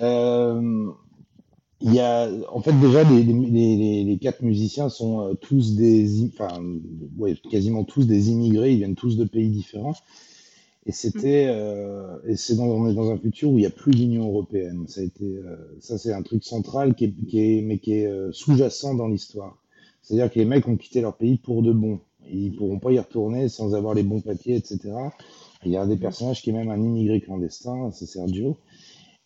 Euh, 0.00 0.90
il 1.86 1.94
y 1.94 2.00
a, 2.00 2.28
en 2.52 2.60
fait, 2.60 2.72
déjà, 2.80 3.04
les, 3.04 4.18
quatre 4.20 4.42
musiciens 4.42 4.88
sont 4.88 5.20
euh, 5.20 5.34
tous 5.34 5.76
des, 5.76 6.24
enfin, 6.26 6.60
ouais, 7.16 7.36
quasiment 7.48 7.84
tous 7.84 8.08
des 8.08 8.30
immigrés. 8.30 8.72
Ils 8.72 8.78
viennent 8.78 8.96
tous 8.96 9.16
de 9.16 9.24
pays 9.24 9.50
différents. 9.50 9.94
Et 10.86 10.92
c'était, 10.92 11.46
euh, 11.48 12.16
et 12.26 12.34
c'est 12.34 12.56
dans, 12.56 13.10
un 13.10 13.18
futur 13.18 13.50
où 13.50 13.58
il 13.58 13.60
n'y 13.60 13.66
a 13.66 13.70
plus 13.70 13.92
d'Union 13.92 14.26
européenne. 14.26 14.86
Ça 14.88 15.00
a 15.00 15.04
été, 15.04 15.36
euh, 15.36 15.56
ça 15.78 15.96
c'est 15.96 16.12
un 16.12 16.22
truc 16.22 16.42
central 16.42 16.96
qui 16.96 17.04
est, 17.04 17.62
mais 17.62 17.78
qui 17.78 17.92
est 17.94 18.32
sous-jacent 18.32 18.94
dans 18.94 19.06
l'histoire. 19.06 19.56
C'est-à-dire 20.02 20.32
que 20.32 20.40
les 20.40 20.44
mecs 20.44 20.66
ont 20.66 20.76
quitté 20.76 21.00
leur 21.00 21.16
pays 21.16 21.36
pour 21.36 21.62
de 21.62 21.72
bon. 21.72 22.00
Ils 22.28 22.54
pourront 22.56 22.80
pas 22.80 22.90
y 22.90 22.98
retourner 22.98 23.48
sans 23.48 23.76
avoir 23.76 23.94
les 23.94 24.02
bons 24.02 24.20
papiers, 24.20 24.56
etc. 24.56 24.80
Il 25.64 25.70
y 25.70 25.76
a 25.76 25.86
des 25.86 25.96
personnages 25.96 26.42
qui 26.42 26.50
est 26.50 26.52
même 26.52 26.70
un 26.70 26.80
immigré 26.80 27.20
clandestin, 27.20 27.92
c'est 27.92 28.06
Sergio 28.06 28.56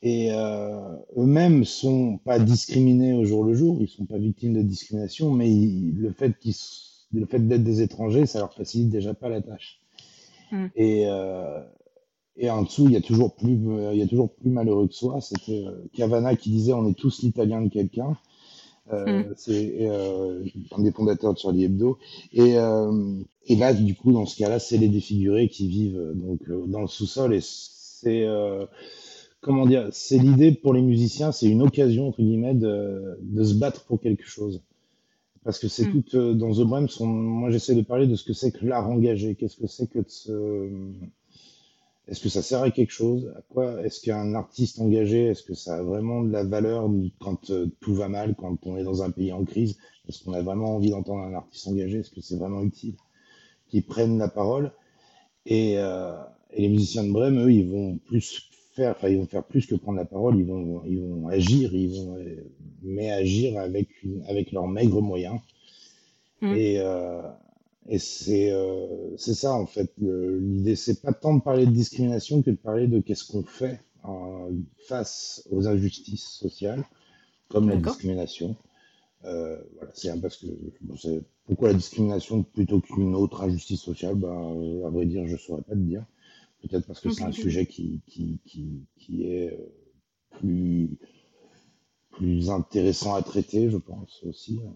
et 0.03 0.33
euh, 0.33 0.97
eux-mêmes 1.17 1.65
sont 1.65 2.19
pas 2.25 2.39
discriminés 2.39 3.13
au 3.13 3.25
jour 3.25 3.45
le 3.45 3.55
jour, 3.55 3.77
ils 3.81 3.89
sont 3.89 4.07
pas 4.07 4.17
victimes 4.17 4.55
de 4.55 4.63
discrimination, 4.63 5.31
mais 5.31 5.51
le 5.51 6.11
fait 6.13 6.39
qu'ils, 6.39 6.55
le 7.13 7.27
fait 7.27 7.47
d'être 7.47 7.65
des 7.65 7.83
étrangers, 7.83 8.25
ça 8.25 8.39
leur 8.39 8.55
facilite 8.55 8.89
déjà 8.89 9.13
pas 9.13 9.29
la 9.29 9.43
tâche. 9.43 9.81
Mm. 10.53 10.67
Et, 10.75 11.05
euh, 11.07 11.61
et 12.37 12.49
en 12.49 12.63
dessous, 12.63 12.87
il 12.87 12.93
y 12.93 12.97
a 12.97 13.03
toujours 13.03 13.35
plus, 13.35 13.59
il 13.93 13.99
y 13.99 14.03
a 14.03 14.07
toujours 14.07 14.33
plus 14.33 14.49
malheureux 14.49 14.89
que 14.89 14.95
soi. 14.95 15.21
C'était 15.21 15.65
Cavana 15.93 16.35
qui 16.35 16.49
disait 16.49 16.73
on 16.73 16.89
est 16.89 16.97
tous 16.97 17.23
l'italien 17.23 17.61
de 17.61 17.69
quelqu'un. 17.69 18.17
Euh, 18.95 19.25
mm. 19.25 19.35
C'est 19.37 19.87
un 19.87 20.83
des 20.83 20.93
fondateurs 20.93 21.35
de 21.35 21.39
Charlie 21.39 21.65
Hebdo. 21.65 21.99
Et, 22.33 22.55
et 22.55 23.57
là, 23.57 23.75
du 23.75 23.95
coup, 23.95 24.13
dans 24.13 24.25
ce 24.25 24.39
cas-là, 24.39 24.59
c'est 24.59 24.79
les 24.79 24.89
défigurés 24.89 25.51
qui 25.51 25.69
vivent 25.69 26.13
donc 26.15 26.41
dans 26.71 26.81
le 26.81 26.87
sous-sol. 26.89 27.35
Et 27.35 27.41
c'est 27.43 28.27
comment 29.41 29.67
dire, 29.67 29.89
c'est 29.93 30.19
l'idée 30.19 30.53
pour 30.53 30.75
les 30.75 30.83
musiciens, 30.83 31.33
c'est 31.33 31.49
une 31.49 31.63
occasion 31.63 32.09
entre 32.09 32.23
guillemets 32.23 32.55
de, 32.55 33.19
de 33.23 33.45
se 33.45 33.55
battre 33.55 33.85
pour 33.85 34.01
quelque 34.01 34.27
chose. 34.27 34.63
Parce 35.45 35.59
que 35.59 35.69
c'est 35.69 35.87
mm. 35.87 36.03
tout 36.03 36.35
dans 36.35 36.53
The 36.53 36.67
Brems, 36.67 36.89
moi 37.01 37.51
j'essaie 37.51 37.75
de 37.75 37.83
parler 37.83 38.07
de 38.07 38.15
ce 38.15 38.25
que 38.25 38.33
c'est 38.33 38.53
que 38.53 38.65
l'art 38.67 38.89
engagé, 38.89 39.35
qu'est-ce 39.35 39.57
que 39.57 39.67
c'est 39.67 39.89
que 39.89 40.01
de 40.01 40.09
se, 40.09 40.69
est-ce 42.11 42.21
que 42.21 42.29
ça 42.29 42.43
sert 42.43 42.63
à 42.63 42.73
quelque 42.73 42.91
chose? 42.91 43.33
À 43.37 43.43
quoi 43.43 43.85
Est-ce 43.85 44.01
qu'un 44.01 44.35
artiste 44.35 44.81
engagé, 44.81 45.27
est-ce 45.27 45.45
que 45.45 45.55
ça 45.55 45.77
a 45.77 45.83
vraiment 45.83 46.25
de 46.25 46.33
la 46.33 46.43
valeur 46.43 46.91
quand 47.21 47.51
euh, 47.51 47.71
tout 47.81 47.95
va 47.95 48.09
mal, 48.09 48.35
quand 48.35 48.67
on 48.67 48.77
est 48.77 48.83
dans 48.83 49.05
un 49.05 49.13
pays 49.13 49.33
en 49.33 49.45
crise? 49.45 49.79
Est-ce 50.09 50.25
qu'on 50.25 50.33
a 50.33 50.43
vraiment 50.43 50.75
envie 50.75 50.91
d'entendre 50.91 51.23
un 51.23 51.35
artiste 51.35 51.69
engagé? 51.69 52.01
Est-ce 52.01 52.11
que 52.11 52.21
c'est 52.21 52.37
vraiment 52.37 52.63
utile 52.63 52.95
qu'ils 53.69 53.85
prennent 53.85 54.19
la 54.19 54.27
parole? 54.27 54.73
Et, 55.47 55.79
euh, 55.79 56.17
et, 56.53 56.63
les 56.63 56.69
musiciens 56.69 57.05
de 57.05 57.13
Brême, 57.13 57.39
eux, 57.39 57.53
ils 57.53 57.71
vont 57.71 57.99
plus 57.99 58.51
faire, 58.73 58.93
enfin, 58.93 59.09
ils 59.09 59.19
vont 59.19 59.27
faire 59.27 59.45
plus 59.45 59.67
que 59.67 59.75
prendre 59.75 59.99
la 59.99 60.05
parole. 60.05 60.39
Ils 60.39 60.47
vont, 60.47 60.83
ils 60.85 61.01
vont 61.01 61.29
agir, 61.29 61.75
ils 61.75 61.89
vont, 61.89 62.17
mais 62.83 63.11
agir 63.11 63.59
avec 63.59 63.89
avec 64.27 64.53
leurs 64.53 64.69
maigres 64.69 65.03
moyens. 65.03 65.39
Mmh. 66.41 66.55
Et 66.55 66.81
euh, 66.81 67.23
et 67.89 67.99
c'est 67.99 68.53
euh, 68.53 69.17
c'est 69.17 69.35
ça 69.35 69.53
en 69.55 69.67
fait 69.67 69.93
l'idée, 69.99 70.77
c'est 70.77 71.03
pas 71.03 71.13
tant 71.13 71.35
de 71.35 71.43
parler 71.43 71.67
de 71.67 71.73
discrimination 71.73 72.43
que 72.43 72.51
de 72.51 72.57
parler 72.57 72.87
de 72.87 73.01
qu'est-ce 73.01 73.25
qu'on 73.25 73.43
fait 73.43 73.81
euh, 74.09 74.51
face 74.87 75.47
aux 75.51 75.67
injustices 75.67 76.25
sociales, 76.25 76.85
comme 77.49 77.69
la 77.69 77.77
discrimination. 77.77 78.57
Euh, 79.25 79.59
voilà, 79.75 79.91
c'est 79.95 80.19
parce 80.21 80.39
que 80.39 80.47
pourquoi 81.47 81.69
la 81.69 81.75
discrimination 81.75 82.43
plutôt 82.43 82.81
qu'une 82.81 83.15
autre 83.15 83.43
injustice 83.43 83.81
sociale. 83.81 84.15
Ben, 84.15 84.83
à 84.87 84.91
vrai 84.91 85.05
dire, 85.05 85.27
je 85.27 85.37
saurais 85.37 85.63
pas 85.63 85.75
te 85.75 85.81
dire. 85.81 86.05
Peut-être 86.63 86.87
parce 86.87 87.01
que 87.01 87.11
c'est 87.11 87.25
un 87.25 87.33
sujet 87.33 87.67
qui 87.67 88.03
qui 88.07 88.41
qui, 88.45 88.87
qui 88.97 89.25
est 89.25 89.53
euh, 89.53 90.39
plus 90.39 90.99
plus 92.11 92.51
intéressant 92.51 93.15
à 93.15 93.23
traiter, 93.23 93.71
je 93.71 93.79
pense 93.79 94.23
aussi. 94.25 94.61
Hein 94.67 94.75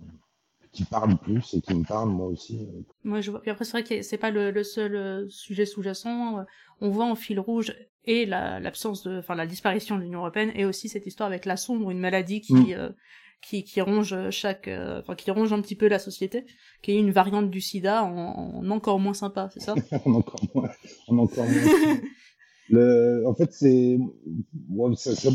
qui 0.74 0.84
parle 0.84 1.16
plus 1.18 1.54
et 1.54 1.60
qui 1.60 1.72
me 1.72 1.84
parle 1.84 2.10
moi 2.10 2.26
aussi. 2.26 2.66
Moi 3.04 3.20
je 3.20 3.30
vois. 3.30 3.40
Puis 3.40 3.50
après 3.50 3.64
c'est 3.64 3.70
vrai 3.70 3.84
que 3.84 4.02
c'est 4.02 4.18
pas 4.18 4.30
le, 4.30 4.50
le, 4.50 4.64
seul 4.64 4.96
euh, 4.96 5.28
sujet 5.28 5.66
sous-jacent. 5.66 6.44
On 6.80 6.90
voit 6.90 7.04
en 7.06 7.14
fil 7.14 7.38
rouge 7.38 7.72
et 8.04 8.26
l'absence 8.26 9.04
de, 9.04 9.18
enfin 9.18 9.34
la 9.34 9.46
disparition 9.46 9.96
de 9.96 10.02
l'Union 10.02 10.18
européenne 10.18 10.50
et 10.54 10.64
aussi 10.64 10.88
cette 10.88 11.06
histoire 11.06 11.28
avec 11.28 11.46
la 11.46 11.56
sombre, 11.56 11.90
une 11.90 12.00
maladie 12.00 12.40
qui 12.40 12.74
mm. 12.74 12.94
Qui, 13.44 13.64
qui 13.64 13.80
ronge 13.80 14.30
chaque, 14.30 14.68
euh, 14.68 15.00
enfin 15.00 15.14
qui 15.14 15.30
ronge 15.30 15.52
un 15.52 15.60
petit 15.60 15.74
peu 15.74 15.88
la 15.88 15.98
société, 15.98 16.46
qui 16.82 16.92
est 16.92 16.98
une 16.98 17.10
variante 17.10 17.50
du 17.50 17.60
SIDA 17.60 18.04
en, 18.04 18.56
en 18.56 18.70
encore 18.70 18.98
moins 18.98 19.14
sympa, 19.14 19.50
c'est 19.52 19.60
ça? 19.60 19.74
En 20.06 20.14
encore 20.14 20.40
moins, 20.54 20.70
en 21.08 21.18
encore 21.18 21.44
moins. 21.44 21.96
Le, 22.70 23.24
en 23.26 23.34
fait, 23.34 23.52
c'est 23.52 23.98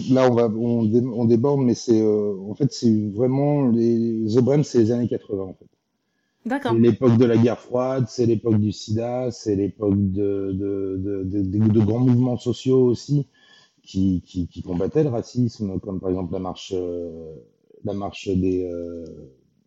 là 0.10 0.28
on 0.32 0.34
va 0.34 0.48
on, 0.48 0.92
on 0.92 1.25
déborde, 1.25 1.62
mais 1.62 1.75
c'est 1.75 2.01
euh, 2.01 2.36
en 2.50 2.56
fait 2.56 2.72
c'est 2.72 3.10
vraiment 3.12 3.68
les 3.70 4.25
The 4.25 4.63
c'est 4.63 4.80
les 4.80 4.92
années 4.92 5.08
80 5.08 5.44
en 5.44 5.54
fait. 5.54 5.68
D'accord. 6.46 6.72
C'est 6.74 6.80
l'époque 6.80 7.18
de 7.18 7.25
la 7.25 7.38
guerre 7.38 7.60
froide, 7.60 8.06
c'est 8.08 8.25
l'époque 8.25 8.60
du 8.60 8.72
SIDA, 8.72 9.30
c'est 9.30 9.56
l'époque 9.56 10.12
de 10.12 10.51
de, 10.54 10.98
de, 10.98 11.42
de, 11.42 11.68
de, 11.68 11.80
grands 11.82 12.00
mouvements 12.00 12.38
sociaux 12.38 12.82
aussi 12.84 13.28
qui, 13.84 14.24
qui, 14.25 14.48
qui, 14.48 14.63
combattaient 14.63 15.04
le 15.04 15.10
racisme, 15.10 15.80
comme 15.80 16.00
par 16.00 16.10
exemple 16.10 16.34
la 16.34 16.39
marche 16.39 16.74
euh, 16.75 17.36
la 17.84 17.94
marche 17.94 18.30
des 18.30 18.64
euh, 18.64 19.06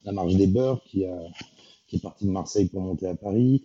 la 0.04 0.12
marche 0.12 0.34
des 0.34 0.46
beurs 0.46 0.82
qui 0.84 1.04
a 1.04 1.18
qui 1.86 1.96
est 1.96 2.00
partie 2.00 2.26
de 2.26 2.30
Marseille 2.30 2.68
pour 2.68 2.80
monter 2.80 3.06
à 3.06 3.14
Paris. 3.14 3.64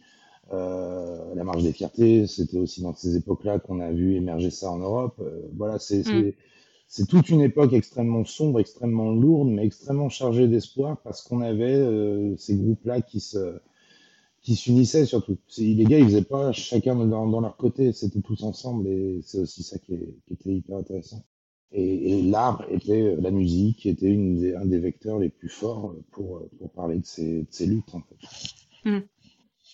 Euh, 0.53 1.35
la 1.35 1.43
marche 1.43 1.63
des 1.63 1.73
fiertés, 1.73 2.25
c'était 2.27 2.57
aussi 2.57 2.81
dans 2.81 2.93
ces 2.93 3.17
époques-là 3.17 3.59
qu'on 3.59 3.79
a 3.79 3.91
vu 3.91 4.15
émerger 4.15 4.49
ça 4.49 4.71
en 4.71 4.77
Europe. 4.77 5.15
Euh, 5.19 5.41
voilà, 5.55 5.77
c'est 5.79 6.07
mm. 6.07 6.31
c'est 6.87 7.07
toute 7.07 7.29
une 7.29 7.41
époque 7.41 7.73
extrêmement 7.73 8.23
sombre, 8.23 8.59
extrêmement 8.59 9.11
lourde, 9.11 9.49
mais 9.49 9.65
extrêmement 9.65 10.09
chargée 10.09 10.47
d'espoir 10.47 10.97
parce 11.03 11.21
qu'on 11.21 11.41
avait 11.41 11.75
euh, 11.75 12.35
ces 12.37 12.55
groupes-là 12.55 13.01
qui 13.01 13.19
se 13.19 13.59
qui 14.41 14.55
s'unissaient 14.55 15.05
surtout. 15.05 15.37
Les 15.57 15.83
gars, 15.83 15.99
ils 15.99 16.05
faisaient 16.05 16.21
pas 16.21 16.53
chacun 16.53 16.95
dans, 16.95 17.27
dans 17.27 17.41
leur 17.41 17.57
côté, 17.57 17.91
c'était 17.91 18.21
tous 18.21 18.43
ensemble 18.43 18.87
et 18.87 19.19
c'est 19.23 19.39
aussi 19.39 19.63
ça 19.63 19.77
qui, 19.79 19.95
est, 19.95 20.15
qui, 20.25 20.33
était 20.33 20.53
hyper 20.53 20.77
intéressant. 20.77 21.23
Et, 21.73 22.19
et 22.19 22.21
l'art 22.21 22.65
était 22.69 23.15
la 23.19 23.29
musique, 23.29 23.85
était 23.85 24.09
une 24.09 24.39
des, 24.39 24.55
un 24.55 24.65
des 24.65 24.79
vecteurs 24.79 25.19
les 25.19 25.29
plus 25.29 25.49
forts 25.49 25.95
pour, 26.11 26.47
pour 26.57 26.71
parler 26.71 26.99
de 26.99 27.05
ces, 27.05 27.41
de 27.41 27.47
ces 27.49 27.65
luttes 27.65 27.93
en 27.93 28.01
fait. 28.01 28.89
Mm. 28.89 28.99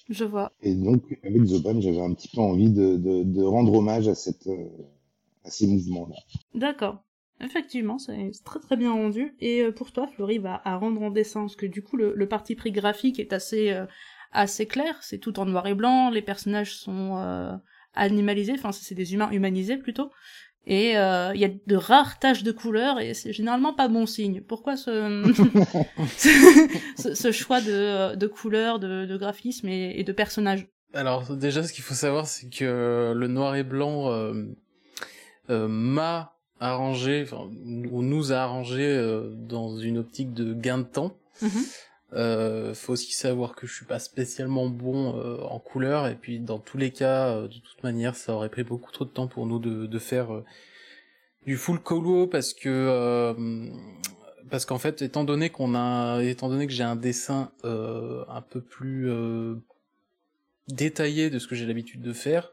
Je 0.10 0.26
vois. 0.26 0.52
Et 0.62 0.76
donc, 0.76 1.18
avec 1.24 1.44
The 1.46 1.62
Band, 1.62 1.80
j'avais 1.80 2.02
un 2.02 2.14
petit 2.14 2.28
peu 2.28 2.42
envie 2.42 2.72
de, 2.72 2.98
de, 2.98 3.24
de 3.24 3.42
rendre 3.44 3.74
hommage 3.74 4.08
à, 4.08 4.16
cette, 4.16 4.48
euh, 4.48 4.68
à 5.46 5.50
ces 5.50 5.68
mouvements-là. 5.68 6.16
D'accord. 6.56 7.04
Effectivement, 7.40 7.98
c'est 8.00 8.32
très 8.44 8.60
très 8.60 8.76
bien 8.76 8.92
rendu. 8.92 9.36
Et 9.40 9.62
euh, 9.62 9.72
pour 9.72 9.92
toi, 9.92 10.08
Florie 10.08 10.40
va 10.40 10.62
à 10.66 10.76
rendre 10.78 11.02
en 11.02 11.12
dessin, 11.12 11.42
parce 11.42 11.56
que 11.56 11.66
du 11.68 11.84
coup, 11.84 11.96
le, 11.96 12.14
le 12.16 12.28
parti 12.28 12.56
pris 12.56 12.72
graphique 12.72 13.20
est 13.20 13.32
assez, 13.32 13.72
euh, 13.72 13.86
assez 14.32 14.66
clair. 14.66 14.98
C'est 15.02 15.20
tout 15.20 15.40
en 15.40 15.46
noir 15.46 15.68
et 15.68 15.76
blanc, 15.76 16.10
les 16.10 16.22
personnages 16.22 16.76
sont 16.76 17.18
animalisés, 17.94 18.54
enfin, 18.54 18.72
c'est 18.72 18.96
des 18.96 19.14
humains 19.14 19.30
humanisés 19.32 19.78
plutôt. 19.78 20.10
Et 20.66 20.98
euh, 20.98 21.34
il 21.36 21.42
y 21.42 21.46
a 21.46 21.50
de 21.50 21.76
rares 21.76 22.20
taches 22.20 22.44
de 22.44 22.52
couleur 22.54 23.00
et 23.00 23.14
c'est 23.14 23.34
généralement 23.34 23.74
pas 23.74 23.90
bon 23.90 24.06
signe. 24.06 24.42
Pourquoi 24.42 24.78
ce, 24.78 25.34
ce, 26.96 27.32
choix 27.32 27.60
de, 27.60 28.16
de 28.16 28.28
couleurs, 28.28 28.80
de, 28.80 29.06
de 29.06 29.18
graphisme 29.18 29.68
et, 29.68 30.04
de 30.04 30.12
personnages 30.14 30.68
Alors 30.94 31.36
déjà, 31.36 31.64
ce 31.64 31.74
qu'il 31.74 31.84
faut 31.84 31.94
savoir, 31.94 32.28
c'est 32.28 32.50
que 32.50 33.14
le 33.14 33.28
noir 33.28 33.58
et 33.58 33.64
blanc 33.64 34.10
euh, 34.10 34.34
euh, 35.50 35.68
m'a 35.68 36.38
arrangé, 36.62 37.24
enfin, 37.24 37.50
ou 37.92 38.02
nous 38.02 38.32
a 38.32 38.38
arrangé 38.38 38.82
euh, 38.82 39.34
dans 39.36 39.78
une 39.78 39.98
optique 39.98 40.34
de 40.34 40.54
gain 40.54 40.78
de 40.78 40.84
temps. 40.84 41.18
Mm-hmm. 41.42 41.76
Euh, 42.16 42.76
faut 42.76 42.94
aussi 42.94 43.14
savoir 43.14 43.56
que 43.56 43.66
je 43.66 43.74
suis 43.74 43.86
pas 43.86 44.00
spécialement 44.00 44.68
bon 44.68 45.18
euh, 45.18 45.38
en 45.42 45.60
couleur. 45.60 46.08
Et 46.08 46.16
puis 46.16 46.40
dans 46.40 46.60
tous 46.60 46.78
les 46.78 46.92
cas, 46.92 47.30
euh, 47.30 47.48
de 47.48 47.54
toute 47.60 47.84
manière, 47.84 48.16
ça 48.16 48.34
aurait 48.34 48.50
pris 48.50 48.64
beaucoup 48.64 48.92
trop 48.92 49.06
de 49.06 49.10
temps 49.10 49.28
pour 49.28 49.46
nous 49.48 49.60
de, 49.60 49.88
de 49.88 50.00
faire 50.00 50.34
euh, 50.34 50.46
du 51.46 51.58
full 51.58 51.80
colo 51.80 52.28
parce 52.28 52.54
que 52.54 53.26
parce 54.50 54.66
qu'en 54.66 54.78
fait, 54.78 55.02
étant 55.02 55.24
donné 55.24 55.50
qu'on 55.50 55.74
a, 55.74 56.22
étant 56.22 56.50
donné 56.50 56.68
que 56.68 56.74
j'ai 56.74 56.84
un 56.84 56.96
dessin 56.96 57.52
un 57.64 58.42
peu 58.42 58.62
plus 58.62 59.10
détaillé 60.68 61.30
de 61.30 61.40
ce 61.40 61.48
que 61.48 61.56
j'ai 61.56 61.66
l'habitude 61.66 62.02
de 62.02 62.14
faire, 62.14 62.52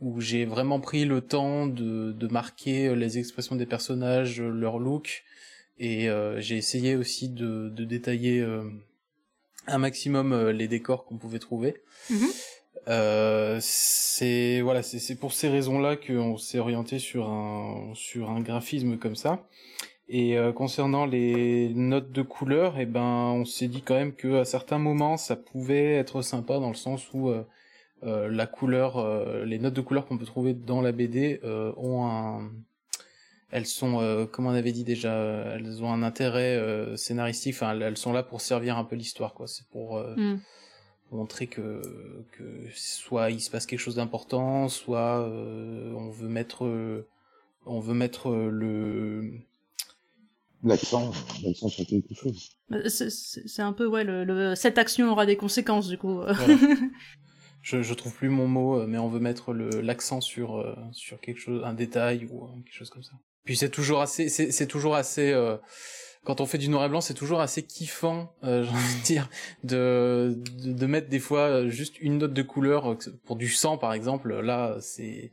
où 0.00 0.20
j'ai 0.20 0.44
vraiment 0.44 0.78
pris 0.80 1.04
le 1.04 1.20
temps 1.20 1.66
de, 1.66 2.12
de 2.12 2.26
marquer 2.28 2.94
les 2.94 3.18
expressions 3.18 3.56
des 3.56 3.66
personnages, 3.66 4.40
leur 4.40 4.78
look, 4.78 5.24
et 5.78 6.08
j'ai 6.38 6.56
essayé 6.56 6.96
aussi 6.96 7.28
de, 7.28 7.68
de 7.70 7.84
détailler 7.84 8.46
un 9.66 9.78
maximum 9.78 10.32
euh, 10.32 10.52
les 10.52 10.68
décors 10.68 11.04
qu'on 11.04 11.16
pouvait 11.16 11.38
trouver. 11.38 11.76
Mhm. 12.10 12.28
Euh, 12.88 13.58
c'est 13.60 14.60
voilà, 14.60 14.82
c'est 14.82 15.14
pour 15.14 15.32
ces 15.32 15.48
raisons-là 15.48 15.96
qu'on 15.96 16.36
s'est 16.36 16.58
orienté 16.58 16.98
sur 16.98 17.28
un 17.30 17.92
sur 17.94 18.30
un 18.30 18.40
graphisme 18.40 18.98
comme 18.98 19.14
ça. 19.14 19.46
Et 20.08 20.36
euh, 20.36 20.52
concernant 20.52 21.06
les 21.06 21.72
notes 21.74 22.10
de 22.10 22.22
couleur, 22.22 22.78
et 22.78 22.82
eh 22.82 22.86
ben 22.86 23.00
on 23.00 23.44
s'est 23.44 23.68
dit 23.68 23.82
quand 23.82 23.94
même 23.94 24.12
que 24.12 24.40
à 24.40 24.44
certains 24.44 24.78
moments 24.78 25.16
ça 25.16 25.36
pouvait 25.36 25.94
être 25.94 26.22
sympa 26.22 26.58
dans 26.58 26.68
le 26.68 26.74
sens 26.74 27.12
où 27.14 27.30
euh, 27.30 27.44
la 28.02 28.46
couleur, 28.46 29.44
les 29.44 29.60
notes 29.60 29.74
de 29.74 29.80
couleur 29.80 30.06
qu'on 30.06 30.18
peut 30.18 30.26
trouver 30.26 30.54
dans 30.54 30.80
la 30.80 30.90
BD 30.90 31.40
ont 31.44 32.04
un 32.04 32.50
elles 33.52 33.66
sont, 33.66 34.00
euh, 34.00 34.24
comme 34.24 34.46
on 34.46 34.54
avait 34.54 34.72
dit 34.72 34.82
déjà, 34.82 35.12
elles 35.54 35.84
ont 35.84 35.92
un 35.92 36.02
intérêt 36.02 36.56
euh, 36.56 36.96
scénaristique. 36.96 37.54
Enfin, 37.54 37.78
elles, 37.78 37.98
sont 37.98 38.12
là 38.12 38.22
pour 38.22 38.40
servir 38.40 38.78
un 38.78 38.84
peu 38.84 38.96
l'histoire, 38.96 39.34
quoi. 39.34 39.46
C'est 39.46 39.68
pour 39.68 39.98
euh, 39.98 40.16
mm. 40.16 40.40
montrer 41.12 41.46
que, 41.48 41.82
que 42.32 42.42
soit 42.74 43.30
il 43.30 43.40
se 43.40 43.50
passe 43.50 43.66
quelque 43.66 43.78
chose 43.78 43.96
d'important, 43.96 44.68
soit 44.68 45.20
on 45.20 46.10
veut 46.10 46.28
mettre, 46.28 46.66
on 47.66 47.78
veut 47.78 47.94
mettre 47.94 48.30
le 48.30 49.32
l'accent, 50.64 51.12
l'accent 51.44 51.68
sur 51.68 51.84
quelque 51.86 52.14
chose. 52.14 52.56
C'est 52.88 53.62
un 53.62 53.74
peu 53.74 53.86
ouais, 53.86 54.04
le, 54.04 54.54
cette 54.54 54.78
action 54.78 55.12
aura 55.12 55.26
des 55.26 55.36
conséquences 55.36 55.88
du 55.88 55.98
coup. 55.98 56.22
je, 57.62 57.82
je 57.82 57.94
trouve 57.94 58.12
plus 58.12 58.28
mon 58.28 58.46
mot, 58.48 58.86
mais 58.86 58.98
on 58.98 59.08
veut 59.08 59.20
mettre 59.20 59.54
l'accent 59.54 60.20
sur 60.20 60.76
sur 60.92 61.20
quelque 61.20 61.40
chose, 61.40 61.62
un 61.64 61.74
détail 61.74 62.26
ou 62.30 62.48
quelque 62.64 62.76
chose 62.76 62.90
comme 62.90 63.02
ça. 63.02 63.14
Puis 63.44 63.56
c'est 63.56 63.70
toujours 63.70 64.00
assez, 64.00 64.28
c'est 64.28 64.66
toujours 64.66 64.94
assez. 64.94 65.32
Euh, 65.32 65.56
quand 66.24 66.40
on 66.40 66.46
fait 66.46 66.58
du 66.58 66.68
noir 66.68 66.84
et 66.84 66.88
blanc, 66.88 67.00
c'est 67.00 67.14
toujours 67.14 67.40
assez 67.40 67.64
kiffant, 67.64 68.32
euh, 68.44 68.62
j'ai 68.64 68.70
envie 68.70 68.98
de 69.00 69.04
dire, 69.04 69.28
de, 69.64 70.38
de, 70.64 70.72
de 70.72 70.86
mettre 70.86 71.08
des 71.08 71.18
fois 71.18 71.66
juste 71.68 71.98
une 72.00 72.18
note 72.18 72.32
de 72.32 72.42
couleur 72.42 72.96
pour 73.24 73.36
du 73.36 73.48
sang, 73.48 73.78
par 73.78 73.92
exemple. 73.92 74.40
Là, 74.40 74.76
c'est 74.80 75.32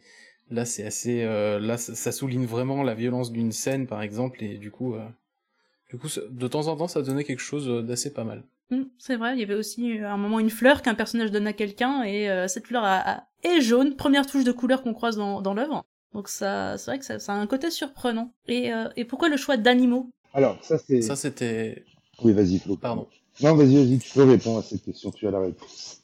Là, 0.51 0.65
c'est 0.65 0.83
assez, 0.83 1.23
là, 1.23 1.77
ça, 1.77 2.11
souligne 2.11 2.47
vraiment 2.47 2.81
la 2.81 2.95
violence 2.95 3.31
d'une 3.31 3.51
scène, 3.51 3.85
par 3.85 4.01
exemple, 4.01 4.43
et 4.43 4.57
du 4.57 4.71
coup, 4.71 4.95
du 5.91 5.99
coup, 5.99 6.07
de 6.27 6.47
temps 6.47 6.65
en 6.65 6.75
temps, 6.75 6.87
ça 6.87 7.03
donnait 7.03 7.23
quelque 7.23 7.43
chose 7.43 7.85
d'assez 7.85 8.11
pas 8.11 8.23
mal. 8.23 8.43
Mm, 8.71 8.83
c'est 8.97 9.15
vrai, 9.15 9.33
il 9.33 9.39
y 9.39 9.43
avait 9.43 9.55
aussi 9.55 9.99
à 9.99 10.13
un 10.13 10.17
moment 10.17 10.39
une 10.39 10.49
fleur 10.49 10.81
qu'un 10.81 10.95
personnage 10.95 11.31
donne 11.31 11.47
à 11.47 11.53
quelqu'un, 11.53 12.03
et 12.03 12.29
cette 12.47 12.67
fleur 12.67 12.85
est 13.43 13.61
jaune, 13.61 13.95
première 13.95 14.25
touche 14.25 14.43
de 14.43 14.51
couleur 14.51 14.83
qu'on 14.83 14.93
croise 14.93 15.17
dans, 15.17 15.41
dans 15.41 15.53
l'œuvre. 15.53 15.85
Donc 16.13 16.27
ça, 16.27 16.77
c'est 16.77 16.91
vrai 16.91 16.99
que 16.99 17.05
ça, 17.05 17.19
ça, 17.19 17.33
a 17.33 17.35
un 17.35 17.47
côté 17.47 17.71
surprenant. 17.71 18.33
Et, 18.47 18.71
et 18.95 19.05
pourquoi 19.05 19.29
le 19.29 19.37
choix 19.37 19.57
d'animaux? 19.57 20.09
Alors, 20.33 20.57
ça 20.63 20.77
c'est... 20.77 21.01
Ça 21.01 21.15
c'était... 21.15 21.83
Oui, 22.23 22.33
vas-y 22.33 22.59
Flo. 22.59 22.75
Pardon. 22.75 23.07
Non, 23.41 23.55
vas-y, 23.55 23.75
vas-y, 23.75 23.99
tu 23.99 24.11
peux 24.13 24.23
répondre 24.23 24.59
à 24.59 24.63
cette 24.63 24.83
question, 24.83 25.11
tu 25.11 25.25
as 25.25 25.31
la 25.31 25.39
réponse. 25.39 26.03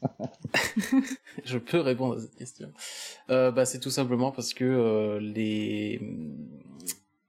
je 1.43 1.57
peux 1.57 1.81
répondre 1.81 2.15
à 2.15 2.21
cette 2.21 2.35
question. 2.35 2.71
Euh, 3.29 3.51
bah, 3.51 3.65
c'est 3.65 3.79
tout 3.79 3.89
simplement 3.89 4.31
parce 4.31 4.53
que 4.53 4.63
euh, 4.63 5.19
les 5.19 5.99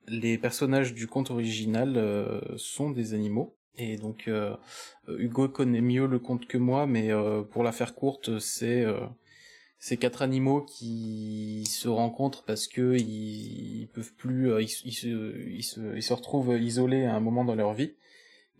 les 0.07 0.39
personnages 0.39 0.95
du 0.95 1.09
conte 1.09 1.33
original 1.33 1.97
euh, 1.97 2.41
sont 2.57 2.91
des 2.91 3.15
animaux. 3.15 3.57
Et 3.79 3.97
donc 3.97 4.29
euh, 4.29 4.57
Hugo 5.09 5.49
connaît 5.49 5.81
mieux 5.81 6.07
le 6.07 6.19
conte 6.19 6.47
que 6.47 6.59
moi, 6.59 6.87
mais 6.87 7.11
euh, 7.11 7.43
pour 7.43 7.63
la 7.63 7.73
faire 7.73 7.95
courte, 7.95 8.39
c'est 8.39 8.85
ces 9.79 9.99
quatre 9.99 10.23
animaux 10.23 10.63
qui 10.63 11.65
se 11.69 11.89
rencontrent 11.89 12.45
parce 12.45 12.67
que 12.67 12.97
ils, 12.97 13.89
peuvent 13.93 14.15
plus, 14.15 14.51
ils, 14.63 14.69
ils, 14.85 14.93
se, 14.93 15.49
ils, 15.49 15.63
se, 15.63 15.97
ils 15.97 16.03
se 16.03 16.13
retrouvent 16.13 16.57
isolés 16.59 17.05
à 17.05 17.15
un 17.15 17.21
moment 17.21 17.45
dans 17.45 17.55
leur 17.55 17.75
vie. 17.75 17.93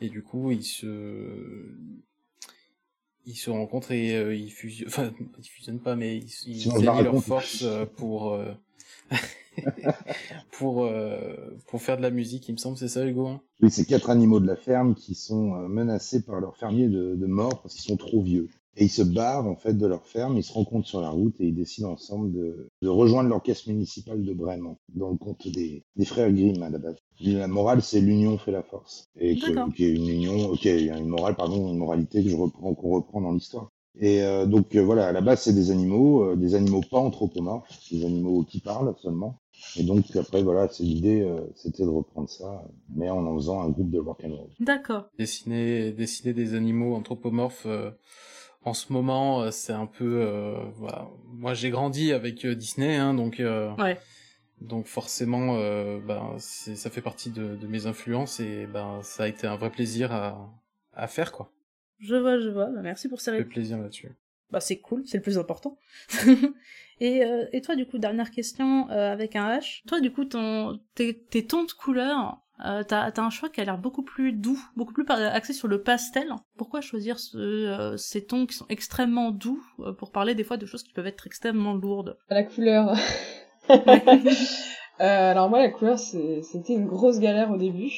Et 0.01 0.11
du 0.11 0.23
coup 0.23 0.51
ils 0.51 0.65
se 0.65 1.75
ils 3.27 3.35
se 3.35 3.51
rencontrent 3.51 3.93
et 3.93 4.17
euh, 4.17 4.35
ils 4.35 4.51
fusionnent 4.51 4.89
enfin 4.89 5.13
ils 5.39 5.49
fusionnent 5.49 5.81
pas 5.81 5.97
mais 5.97 6.17
ils, 6.17 6.31
ils 6.47 6.89
allient 6.89 7.03
leurs 7.03 7.23
forces 7.23 7.63
euh, 7.63 7.85
pour 7.85 8.35
euh, 8.35 8.53
pour 10.53 10.89
pour 11.67 11.83
faire 11.83 11.97
de 11.97 12.03
la 12.03 12.11
musique 12.11 12.49
il 12.49 12.53
me 12.53 12.59
semble 12.59 12.77
c'est 12.77 12.89
ça 12.89 13.07
Hugo 13.07 13.27
hein? 13.27 13.41
Oui 13.61 13.71
c'est 13.71 13.85
quatre 13.85 14.11
animaux 14.11 14.41
de 14.41 14.47
la 14.47 14.57
ferme 14.57 14.95
qui 14.95 15.15
sont 15.15 15.53
menacés 15.69 16.23
par 16.23 16.41
leur 16.41 16.57
fermier 16.57 16.89
de, 16.89 17.15
de 17.15 17.27
mort 17.27 17.63
parce 17.63 17.75
qu'ils 17.75 17.85
sont 17.85 17.97
trop 17.97 18.23
vieux 18.23 18.49
et 18.77 18.85
ils 18.85 18.91
se 18.91 19.03
barrent 19.03 19.47
en 19.47 19.57
fait 19.57 19.75
de 19.75 19.87
leur 19.87 20.07
ferme, 20.07 20.37
ils 20.37 20.45
se 20.45 20.53
rencontrent 20.53 20.87
sur 20.87 21.01
la 21.01 21.09
route 21.11 21.41
et 21.41 21.47
ils 21.47 21.55
décident 21.55 21.93
ensemble 21.93 22.33
de, 22.33 22.69
de 22.83 22.89
rejoindre 22.89 23.31
l'orchestre 23.31 23.69
municipal 23.69 24.23
de 24.23 24.33
Brême, 24.35 24.75
dans 24.95 25.11
le 25.11 25.17
conte 25.17 25.49
des, 25.49 25.83
des 25.97 26.05
frères 26.05 26.31
Grimm 26.31 26.63
à 26.63 26.71
la 26.71 26.79
base. 26.79 26.97
La 27.21 27.49
morale, 27.49 27.83
c'est 27.83 28.01
l'union 28.01 28.37
fait 28.37 28.53
la 28.53 28.63
force, 28.63 29.09
et 29.19 29.39
que, 29.39 29.73
qui 29.73 29.85
est 29.85 29.93
une 29.93 30.09
union, 30.09 30.51
ok, 30.51 30.67
il 30.67 30.85
y 30.85 30.91
a 30.91 30.99
une 30.99 31.09
morale, 31.09 31.37
pardon, 31.37 31.71
une 31.71 31.79
moralité 31.79 32.23
que 32.23 32.29
je 32.29 32.37
reprends, 32.37 32.75
qu'on 32.75 32.91
reprend 32.91 33.23
dans 33.23 33.33
l'histoire. 33.33 33.71
Et 33.99 34.23
euh, 34.23 34.45
donc 34.45 34.75
euh, 34.75 34.83
voilà, 34.85 35.09
à 35.09 35.13
la 35.13 35.23
base, 35.23 35.41
c'est 35.41 35.55
des 35.55 35.71
animaux, 35.71 36.25
euh, 36.25 36.37
des 36.37 36.55
animaux 36.55 36.83
pas 36.91 36.99
anthropomorphes, 36.99 37.71
des 37.91 38.05
animaux 38.05 38.45
qui 38.45 38.61
parlent 38.61 38.95
seulement. 38.99 39.39
Et 39.77 39.83
donc 39.83 40.05
après, 40.17 40.43
voilà, 40.43 40.69
c'est 40.69 40.85
l'idée, 40.85 41.27
c'était 41.55 41.85
de 41.85 41.89
reprendre 41.89 42.29
ça, 42.29 42.65
mais 42.95 43.11
en 43.11 43.27
en 43.27 43.35
faisant 43.37 43.61
un 43.61 43.69
groupe 43.69 43.91
de 43.91 43.99
rock 43.99 44.23
and 44.25 44.35
roll. 44.35 44.49
D'accord. 44.61 45.09
Dessiner, 45.19 45.93
dessiner 45.93 46.33
des 46.33 46.55
animaux 46.55 46.95
anthropomorphes 46.95 47.67
en 48.67 48.75
ce 48.75 48.93
moment, 48.93 49.43
euh, 49.43 49.51
c'est 49.53 49.73
un 49.73 49.87
peu, 49.87 50.23
euh, 50.23 50.57
voilà. 50.75 51.09
Moi, 51.25 51.55
j'ai 51.55 51.71
grandi 51.71 52.13
avec 52.13 52.45
euh, 52.45 52.57
Disney, 52.57 52.97
hein, 52.97 53.15
donc. 53.15 53.37
ouais. 53.41 53.99
Donc 54.63 54.87
forcément, 54.87 55.59
ben, 56.01 56.35
ça 56.39 56.89
fait 56.89 57.03
partie 57.03 57.29
de, 57.29 57.57
de, 57.57 57.67
mes 57.67 57.85
influences 57.85 58.41
et 58.41 58.67
ben, 58.67 59.01
ça 59.03 59.25
a 59.25 59.29
été 59.29 59.47
un 59.47 59.57
vrai 59.57 59.69
plaisir 59.69 60.13
à, 60.13 60.51
à 60.95 61.09
faire, 61.09 61.31
quoi. 61.31 61.53
Je 61.99 62.15
vois, 62.15 62.41
je 62.41 62.49
vois. 62.49 62.71
Bah, 62.71 62.81
merci 62.81 63.11
pour 63.11 63.21
ces 63.21 63.33
réponses. 63.33 63.53
plaisir 63.53 63.77
là-dessus. 63.77 64.17
Bah 64.51 64.61
c'est 64.61 64.79
cool, 64.79 65.03
c'est 65.05 65.19
le 65.19 65.23
plus 65.23 65.37
important. 65.37 65.77
et, 67.01 67.23
et 67.53 67.61
toi, 67.61 67.77
du 67.77 67.87
coup, 67.87 67.99
dernière 67.99 68.31
question 68.31 68.89
avec 68.89 69.37
un 69.37 69.59
H. 69.59 69.83
Toi, 69.87 70.01
du 70.01 70.13
coup, 70.13 70.25
ton, 70.25 70.81
tes, 70.95 71.19
tes 71.19 71.47
tons 71.47 71.65
de 71.65 71.73
couleur, 71.73 72.41
euh, 72.65 72.83
t'as 72.85 73.13
un 73.19 73.31
choix 73.31 73.51
qui 73.51 73.61
a 73.61 73.65
l'air 73.65 73.77
beaucoup 73.77 74.03
plus 74.03 74.33
doux, 74.33 74.59
beaucoup 74.77 74.95
plus 74.95 75.05
axé 75.09 75.53
sur 75.53 75.69
le 75.69 75.83
pastel. 75.83 76.29
Pourquoi 76.57 76.81
choisir 76.81 77.19
ce, 77.19 77.37
euh, 77.37 77.97
ces 77.99 78.25
tons 78.25 78.47
qui 78.47 78.55
sont 78.55 78.65
extrêmement 78.71 79.31
doux 79.31 79.63
euh, 79.81 79.93
pour 79.93 80.11
parler 80.11 80.35
des 80.35 80.45
fois 80.45 80.57
de 80.57 80.65
choses 80.65 80.83
qui 80.83 80.93
peuvent 80.95 81.07
être 81.07 81.27
extrêmement 81.27 81.75
lourdes? 81.75 82.17
La 82.31 82.45
couleur. 82.45 82.97
alors 84.99 85.51
moi 85.51 85.59
la 85.59 85.69
couleur 85.69 85.99
c'était 85.99 86.73
une 86.73 86.87
grosse 86.87 87.19
galère 87.19 87.51
au 87.51 87.57
début. 87.59 87.91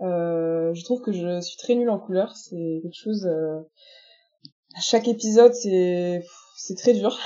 je 0.00 0.84
trouve 0.84 1.00
que 1.00 1.12
je 1.12 1.40
suis 1.40 1.56
très 1.56 1.74
nulle 1.74 1.90
en 1.90 1.98
couleur, 1.98 2.36
c'est 2.36 2.80
quelque 2.82 3.00
chose. 3.00 3.26
À 3.26 4.80
chaque 4.80 5.08
épisode 5.08 5.54
c'est 5.54 6.22
c'est 6.56 6.74
très 6.74 6.92
dur. 6.92 7.18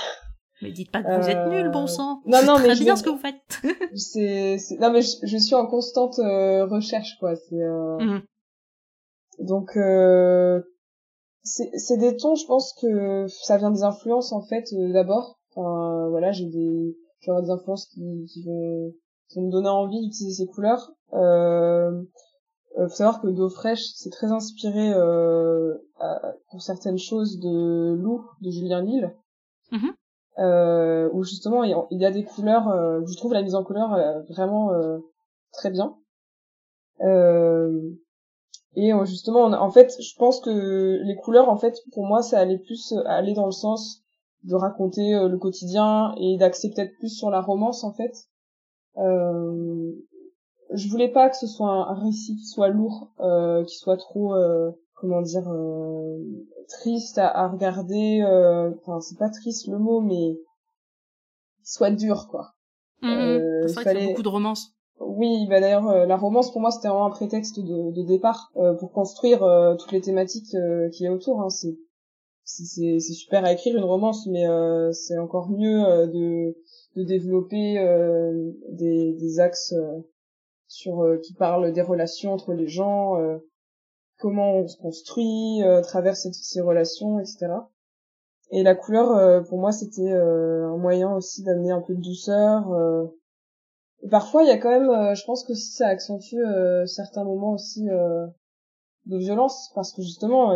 Mais 0.61 0.71
dites 0.71 0.91
pas 0.91 1.01
que 1.01 1.21
vous 1.21 1.29
êtes 1.29 1.47
nul, 1.47 1.71
bon 1.71 1.83
euh, 1.83 1.87
sang. 1.87 2.21
Non, 2.25 2.39
non, 2.45 2.59
mais 2.59 2.75
je 2.75 2.83
bien 2.83 2.95
ce 2.95 3.03
que 3.03 3.09
vous 3.09 3.17
faites. 3.17 3.61
c'est, 3.95 4.57
non, 4.79 4.91
mais 4.91 5.01
je, 5.01 5.37
suis 5.37 5.55
en 5.55 5.65
constante 5.65 6.19
euh, 6.19 6.65
recherche, 6.65 7.17
quoi. 7.19 7.35
C'est. 7.35 7.61
Euh... 7.61 7.97
Mhm. 7.99 8.21
Donc, 9.39 9.75
euh... 9.75 10.61
c'est, 11.43 11.71
c'est 11.77 11.97
des 11.97 12.15
tons. 12.15 12.35
Je 12.35 12.45
pense 12.45 12.73
que 12.79 13.25
ça 13.27 13.57
vient 13.57 13.71
des 13.71 13.83
influences 13.83 14.31
en 14.31 14.41
fait 14.41 14.65
euh, 14.73 14.93
d'abord. 14.93 15.39
Enfin, 15.55 16.07
voilà, 16.09 16.31
j'ai 16.31 16.45
des, 16.45 16.95
j'ai 17.21 17.31
des 17.41 17.49
influences 17.49 17.87
qui, 17.87 18.25
qui 18.31 18.43
vont, 18.43 18.93
qui 19.29 19.39
vont 19.39 19.47
me 19.47 19.51
donner 19.51 19.69
envie 19.69 19.99
d'utiliser 20.01 20.45
ces 20.45 20.47
couleurs. 20.47 20.91
Euh... 21.13 22.03
faut 22.77 22.87
savoir 22.89 23.21
que 23.21 23.27
Do 23.27 23.49
Fresh, 23.49 23.83
c'est 23.95 24.11
très 24.11 24.27
inspiré 24.27 24.93
pour 26.51 26.61
certaines 26.61 26.99
choses 26.99 27.39
de 27.39 27.95
Lou 27.95 28.25
de 28.41 28.51
Julien 28.51 28.83
Lille. 28.83 29.13
Mm 29.71 29.89
euh, 30.39 31.09
où 31.11 31.23
justement 31.23 31.63
il 31.63 31.75
y 31.99 32.05
a 32.05 32.11
des 32.11 32.23
couleurs, 32.23 32.69
euh, 32.69 33.01
je 33.05 33.17
trouve 33.17 33.33
la 33.33 33.41
mise 33.41 33.55
en 33.55 33.63
couleur 33.63 33.93
euh, 33.93 34.21
vraiment 34.29 34.71
euh, 34.73 34.99
très 35.53 35.69
bien. 35.69 35.95
et 38.75 38.91
justement, 39.05 39.45
en 39.45 39.71
fait, 39.71 39.95
je 39.99 40.15
pense 40.17 40.39
que 40.39 41.01
les 41.03 41.15
couleurs, 41.15 41.49
en 41.49 41.57
fait, 41.57 41.77
pour 41.91 42.05
moi, 42.05 42.21
ça 42.21 42.39
allait 42.39 42.59
plus 42.59 42.93
aller 43.05 43.33
dans 43.33 43.45
le 43.45 43.51
sens 43.51 44.01
de 44.43 44.55
raconter 44.55 45.11
le 45.27 45.37
quotidien 45.37 46.13
et 46.17 46.37
d'axer 46.37 46.71
peut-être 46.71 46.95
plus 46.97 47.09
sur 47.09 47.29
la 47.29 47.41
romance, 47.41 47.83
en 47.83 47.91
fait. 47.91 48.13
Euh, 48.97 49.91
je 50.73 50.87
voulais 50.89 51.09
pas 51.09 51.29
que 51.29 51.37
ce 51.37 51.47
soit 51.47 51.69
un, 51.69 51.93
récit 51.93 52.35
qui 52.35 52.45
soit 52.45 52.69
lourd, 52.69 53.11
euh, 53.19 53.63
qui 53.65 53.77
soit 53.77 53.97
trop, 53.97 54.35
euh, 54.35 54.71
comment 55.01 55.21
dire, 55.21 55.51
triste 56.69 57.17
à, 57.17 57.27
à 57.27 57.49
regarder. 57.49 58.21
Euh, 58.21 58.71
enfin, 58.79 59.01
c'est 59.01 59.17
pas 59.17 59.29
triste 59.29 59.67
le 59.67 59.79
mot, 59.79 59.99
mais 59.99 60.37
soit 61.63 61.91
dur, 61.91 62.27
quoi. 62.29 62.51
Mmh, 63.01 63.07
euh, 63.07 63.67
c'est 63.67 63.73
vrai 63.73 63.83
qu'il 63.83 64.01
y 64.01 64.05
a 64.05 64.09
beaucoup 64.09 64.23
de 64.23 64.29
romance. 64.29 64.75
Oui, 64.99 65.47
bah 65.49 65.59
d'ailleurs, 65.59 65.89
euh, 65.89 66.05
la 66.05 66.15
romance 66.15 66.51
pour 66.51 66.61
moi 66.61 66.69
c'était 66.69 66.87
vraiment 66.87 67.07
un 67.07 67.09
prétexte 67.09 67.59
de, 67.59 67.91
de 67.91 68.03
départ 68.05 68.51
euh, 68.57 68.75
pour 68.75 68.91
construire 68.91 69.41
euh, 69.41 69.75
toutes 69.75 69.91
les 69.91 70.01
thématiques 70.01 70.55
qu'il 70.93 71.05
y 71.05 71.07
a 71.07 71.11
autour. 71.11 71.41
Hein. 71.41 71.49
C'est 71.49 71.75
c'est 72.43 72.99
super 72.99 73.45
à 73.45 73.53
écrire 73.53 73.77
une 73.77 73.83
romance, 73.83 74.27
mais 74.27 74.45
c'est 74.91 75.17
encore 75.17 75.49
mieux 75.49 75.81
de 76.07 76.55
de 76.95 77.03
développer 77.03 77.75
des, 78.69 79.13
des 79.13 79.39
axes 79.39 79.73
sur 80.67 81.05
qui 81.23 81.33
parlent 81.33 81.71
des 81.71 81.81
relations 81.81 82.33
entre 82.33 82.53
les 82.53 82.67
gens, 82.67 83.15
comment 84.21 84.53
on 84.53 84.67
se 84.67 84.77
construit 84.77 85.63
euh, 85.63 85.79
à 85.79 85.81
travers 85.81 86.15
ces, 86.15 86.61
relations, 86.61 87.19
etc. 87.19 87.47
Et 88.51 88.63
la 88.63 88.75
couleur, 88.75 89.11
euh, 89.11 89.41
pour 89.41 89.59
moi, 89.59 89.71
c'était 89.71 90.11
euh, 90.11 90.71
un 90.71 90.77
moyen 90.77 91.13
aussi 91.15 91.43
d'amener 91.43 91.71
un 91.71 91.81
peu 91.81 91.95
de 91.95 92.01
douceur. 92.01 92.67
Et 94.03 94.09
parfois, 94.09 94.43
il 94.43 94.47
y 94.47 94.51
a 94.51 94.57
quand 94.57 94.69
même, 94.69 95.15
je 95.15 95.23
pense 95.25 95.43
que 95.43 95.53
si 95.53 95.71
ça 95.73 95.87
accentue 95.87 96.41
certains 96.85 97.23
moments 97.23 97.53
aussi 97.53 97.85
de 97.85 99.17
violence, 99.17 99.71
parce 99.75 99.93
que 99.93 100.01
justement, 100.01 100.51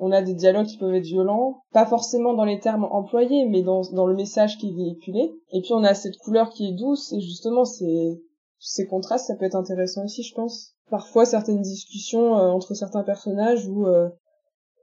on 0.00 0.12
a 0.12 0.22
des 0.22 0.34
dialogues 0.34 0.66
qui 0.66 0.76
peuvent 0.76 0.94
être 0.94 1.04
violents, 1.04 1.62
pas 1.72 1.86
forcément 1.86 2.34
dans 2.34 2.44
les 2.44 2.58
termes 2.58 2.88
employés, 2.90 3.46
mais 3.46 3.62
dans, 3.62 3.82
dans 3.92 4.06
le 4.06 4.16
message 4.16 4.58
qui 4.58 4.70
est 4.70 4.74
véhiculé. 4.74 5.32
Et 5.52 5.60
puis 5.60 5.72
on 5.74 5.84
a 5.84 5.94
cette 5.94 6.16
couleur 6.18 6.50
qui 6.50 6.68
est 6.68 6.72
douce, 6.72 7.12
et 7.12 7.20
justement, 7.20 7.64
c'est 7.64 8.20
ces 8.58 8.86
contrastes, 8.86 9.28
ça 9.28 9.36
peut 9.36 9.46
être 9.46 9.56
intéressant 9.56 10.04
aussi, 10.04 10.24
je 10.24 10.34
pense 10.34 10.74
parfois 10.90 11.24
certaines 11.24 11.62
discussions 11.62 12.36
euh, 12.36 12.48
entre 12.48 12.74
certains 12.74 13.04
personnages 13.04 13.66
où 13.66 13.86
euh, 13.86 14.08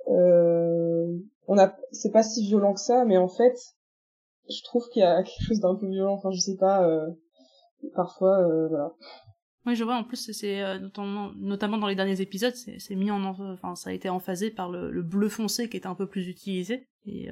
euh, 0.08 1.06
on 1.48 1.58
a 1.58 1.76
c'est 1.92 2.12
pas 2.12 2.24
si 2.24 2.46
violent 2.46 2.74
que 2.74 2.80
ça 2.80 3.06
mais 3.06 3.18
en 3.18 3.28
fait 3.28 3.56
je 4.50 4.64
trouve 4.64 4.88
qu'il 4.90 5.02
y 5.02 5.06
a 5.06 5.22
quelque 5.24 5.44
chose 5.44 5.60
d'un 5.60 5.76
peu 5.76 5.88
violent 5.88 6.14
enfin 6.14 6.32
je 6.32 6.40
sais 6.40 6.56
pas 6.58 6.90
parfois 7.96 8.48
voilà 8.70 8.94
oui, 9.66 9.76
je 9.76 9.84
vois. 9.84 9.98
En 9.98 10.06
plus, 10.06 10.32
c'est 10.32 10.80
notamment, 10.80 11.32
notamment 11.36 11.78
dans 11.78 11.88
les 11.88 11.96
derniers 11.96 12.22
épisodes, 12.22 12.54
c'est 12.56 12.96
mis 12.96 13.12
en, 13.12 13.22
enfin, 13.26 13.76
ça 13.76 13.90
a 13.90 13.94
été 13.94 14.08
emphasé 14.08 14.50
par 14.50 14.70
le, 14.70 15.04
bleu 15.04 15.28
foncé 15.28 15.68
qui 15.68 15.76
était 15.76 15.88
un 15.88 15.94
peu 15.94 16.08
plus 16.08 16.30
utilisé. 16.30 16.88
Et 17.06 17.28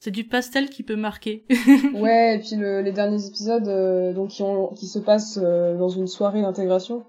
c'est 0.00 0.10
du 0.10 0.26
pastel 0.26 0.68
qui 0.68 0.82
peut 0.82 0.96
marquer. 0.96 1.46
ouais, 1.94 2.34
et 2.34 2.38
puis 2.40 2.56
le, 2.56 2.80
les 2.80 2.90
derniers 2.90 3.24
épisodes, 3.24 4.14
donc 4.16 4.30
qui 4.30 4.42
ont, 4.42 4.74
qui 4.74 4.88
se 4.88 4.98
passent 4.98 5.38
dans 5.38 5.88
une 5.88 6.08
soirée 6.08 6.42
d'intégration, 6.42 7.06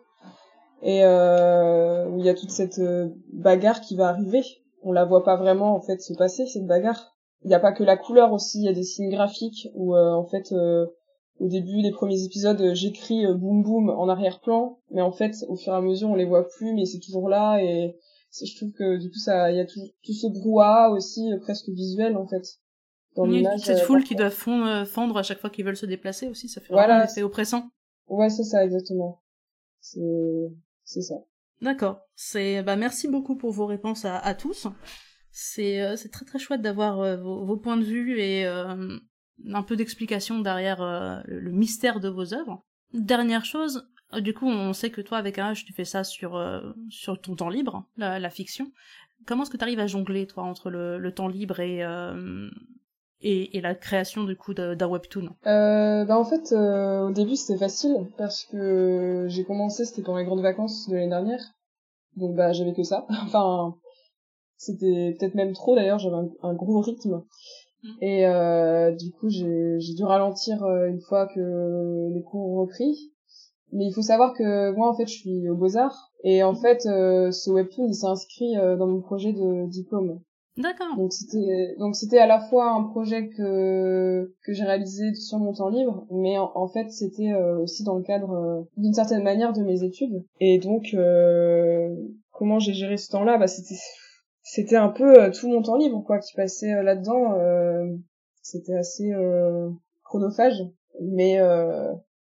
et 0.82 1.04
euh, 1.04 2.08
où 2.10 2.20
il 2.20 2.26
y 2.26 2.30
a 2.30 2.34
toute 2.34 2.52
cette 2.52 2.80
euh, 2.80 3.10
bagarre 3.34 3.82
qui 3.82 3.96
va 3.96 4.08
arriver. 4.08 4.42
On 4.84 4.92
la 4.92 5.06
voit 5.06 5.24
pas 5.24 5.36
vraiment 5.36 5.76
en 5.76 5.82
fait 5.82 6.02
se 6.02 6.14
passer 6.14 6.46
cette 6.46 6.66
bagarre. 6.66 7.16
Il 7.44 7.50
n'y 7.50 7.56
a 7.56 7.60
pas 7.60 7.72
que 7.72 7.84
la 7.84 7.98
couleur 7.98 8.32
aussi, 8.34 8.60
il 8.60 8.66
y 8.66 8.70
a 8.70 8.74
des 8.74 8.84
signes 8.84 9.10
graphiques 9.10 9.70
où 9.74 9.96
euh, 9.96 10.12
en 10.12 10.26
fait 10.26 10.54
au 11.40 11.48
début 11.48 11.84
des 11.84 11.92
premiers 11.92 12.24
épisodes, 12.24 12.74
j'écris 12.74 13.26
boum 13.36 13.62
boum 13.62 13.90
en 13.90 14.10
arrière-plan, 14.10 14.80
mais 14.90 15.02
en 15.02 15.12
fait, 15.12 15.36
au 15.48 15.56
fur 15.56 15.72
et 15.72 15.76
à 15.76 15.82
mesure, 15.82 16.10
on 16.10 16.16
les 16.16 16.26
voit 16.26 16.48
plus, 16.48 16.74
mais 16.74 16.86
c'est 16.86 17.00
toujours 17.00 17.30
là 17.30 17.60
et 17.60 17.96
je 18.42 18.56
trouve 18.56 18.72
que 18.74 18.98
du 18.98 19.10
coup 19.10 19.20
ça, 19.20 19.52
il 19.52 19.58
y 19.58 19.60
a 19.60 19.66
tout, 19.66 19.82
tout 20.04 20.14
ce 20.14 20.28
brouhaha 20.28 20.90
aussi 20.90 21.30
presque 21.42 21.70
visuel 21.70 22.18
en 22.18 22.28
fait. 22.28 22.44
Dans 23.16 23.26
l'image. 23.26 23.62
Cette 23.62 23.82
foule 23.82 24.04
qui 24.04 24.16
doit 24.16 24.30
fondre 24.30 25.18
à 25.18 25.24
chaque 25.24 25.40
fois 25.40 25.50
qu'ils 25.50 25.66
veulent 25.66 25.78
se 25.78 25.86
déplacer 25.88 26.28
aussi, 26.28 26.50
ça 26.50 26.62
fait 26.62 26.74
voilà, 26.74 27.02
un 27.02 27.06
effet 27.06 27.24
oppressant. 27.24 27.70
Ouais, 28.08 28.30
c'est 28.30 28.44
ça 28.44 28.64
exactement. 28.64 29.22
C'est 29.80 30.00
c'est 30.88 31.02
ça. 31.02 31.16
D'accord. 31.62 32.00
C'est 32.16 32.64
bah 32.64 32.78
merci 32.78 33.10
beaucoup 33.10 33.36
pour 33.36 33.52
vos 33.52 33.66
réponses 33.66 34.06
à, 34.06 34.34
tous. 34.36 34.68
C'est 35.32 35.82
euh, 35.82 35.98
c'est 35.98 36.10
très 36.10 36.26
très 36.26 36.40
chouette 36.40 36.62
d'avoir 36.62 37.02
euh, 37.02 37.18
vos, 37.18 37.58
points 37.58 37.78
de 37.78 37.84
vue 37.84 38.20
et 38.20 38.46
euh, 38.46 38.98
un 39.54 39.64
peu 39.64 39.76
d'explication 39.76 40.40
derrière 40.40 40.80
le, 41.26 41.52
mystère 41.52 42.00
de 42.00 42.08
vos 42.08 42.34
œuvres. 42.34 42.64
Dernière 42.94 43.44
chose, 43.44 43.90
du 44.20 44.34
coup, 44.34 44.48
on 44.48 44.72
sait 44.72 44.90
que 44.90 45.02
toi, 45.02 45.18
avec 45.18 45.40
un 45.40 45.52
H, 45.52 45.66
tu 45.66 45.74
fais 45.74 45.84
ça 45.84 46.06
sur 46.06 46.32
ton 47.22 47.36
temps 47.36 47.50
libre, 47.50 47.86
la, 47.98 48.30
fiction. 48.30 48.72
Comment 49.26 49.44
est-ce 49.44 49.52
que 49.52 49.58
tu 49.58 49.64
arrives 49.64 49.80
à 49.80 49.88
jongler, 49.88 50.26
toi, 50.26 50.44
entre 50.44 50.70
le 50.70 51.12
temps 51.12 51.28
libre 51.28 51.60
et, 51.60 51.84
et, 53.22 53.58
et, 53.58 53.62
la 53.62 53.74
création 53.74 54.24
du 54.24 54.36
coup 54.36 54.54
d'un 54.54 54.88
webtoon. 54.88 55.30
Euh, 55.48 56.06
bah 56.06 56.18
en 56.18 56.24
fait 56.24 56.52
euh, 56.52 57.08
au 57.08 57.12
début 57.12 57.36
c'était 57.36 57.58
facile 57.58 57.96
parce 58.18 58.44
que 58.46 59.26
j'ai 59.28 59.44
commencé 59.44 59.86
c'était 59.86 60.04
pendant 60.04 60.20
les 60.20 60.26
grandes 60.26 60.42
vacances 60.42 60.88
de 60.88 60.96
l'année 60.96 61.10
dernière. 61.10 61.42
Donc 62.16 62.36
bah 62.36 62.54
j'avais 62.54 62.74
que 62.74 62.84
ça. 62.84 63.06
Enfin 63.24 63.76
c'était 64.58 65.16
peut-être 65.18 65.36
même 65.36 65.54
trop 65.54 65.76
d'ailleurs 65.76 66.00
j'avais 66.00 66.16
un, 66.42 66.54
gros 66.54 66.80
rythme. 66.82 67.24
Mm. 67.84 67.90
et 68.02 68.28
euh, 68.28 68.92
du 68.92 69.12
coup 69.12 69.30
j'ai 69.30 69.80
j'ai 69.80 69.94
dû 69.94 70.04
ralentir 70.04 70.64
euh, 70.64 70.88
une 70.88 71.02
fois 71.02 71.28
que 71.28 72.10
les 72.14 72.22
cours 72.22 72.52
ont 72.52 72.62
repris. 72.62 73.12
Mais 73.74 73.86
il 73.86 73.94
faut 73.94 74.02
savoir 74.02 74.34
que 74.34 74.72
moi 74.72 74.90
en 74.90 74.96
fait 74.96 75.08
je 75.08 75.14
suis 75.14 75.50
au 75.50 75.56
beaux 75.56 75.76
arts 75.76 76.12
et 76.24 76.44
en 76.44 76.54
mm. 76.54 76.58
fait 76.58 76.86
euh, 76.86 77.32
ce 77.32 77.50
webtoon 77.50 77.88
il 77.88 77.96
s'est 77.96 78.06
inscrit 78.06 78.54
dans 78.56 78.88
mon 78.88 79.02
projet 79.02 79.34
de 79.34 79.68
diplôme 79.68 80.22
D'accord. 80.58 80.96
Donc 80.98 81.14
c'était 81.14 81.76
donc 81.78 81.96
c'était 81.96 82.18
à 82.18 82.26
la 82.26 82.40
fois 82.40 82.72
un 82.72 82.84
projet 82.84 83.30
que 83.30 84.34
que 84.44 84.54
j'ai 84.54 84.64
réalisé 84.64 85.14
sur 85.14 85.38
mon 85.38 85.54
temps 85.54 85.70
libre, 85.70 86.08
mais 86.10 86.40
en, 86.40 86.68
fait 86.68 86.90
c'était 86.90 87.32
euh, 87.32 87.60
aussi 87.60 87.84
dans 87.84 87.96
le 87.96 88.04
cadre 88.04 88.32
euh, 88.32 88.64
d'une 88.76 88.94
certaine 88.94 89.24
manière 89.24 89.54
de 89.54 89.62
mes 89.62 89.84
études. 89.84 90.26
Et 90.40 90.58
donc 90.58 90.96
euh, 90.96 91.96
comment 92.32 92.58
j'ai 92.58 92.74
géré 92.74 92.98
ce 92.98 93.12
temps-là? 93.12 93.38
Bah 93.38 93.48
c'était 93.48 93.80
c'était 94.42 94.78
un 94.78 94.90
peu 94.90 95.30
tout 95.32 95.48
mon 95.48 95.62
temps 95.62 95.78
libre 95.78 96.04
quoi 96.04 96.18
qui 96.18 96.34
passait 96.34 96.82
là-dedans. 96.82 97.36
c'était 98.42 98.76
assez 98.76 99.12
chronophage, 100.04 100.64
mais 101.02 101.40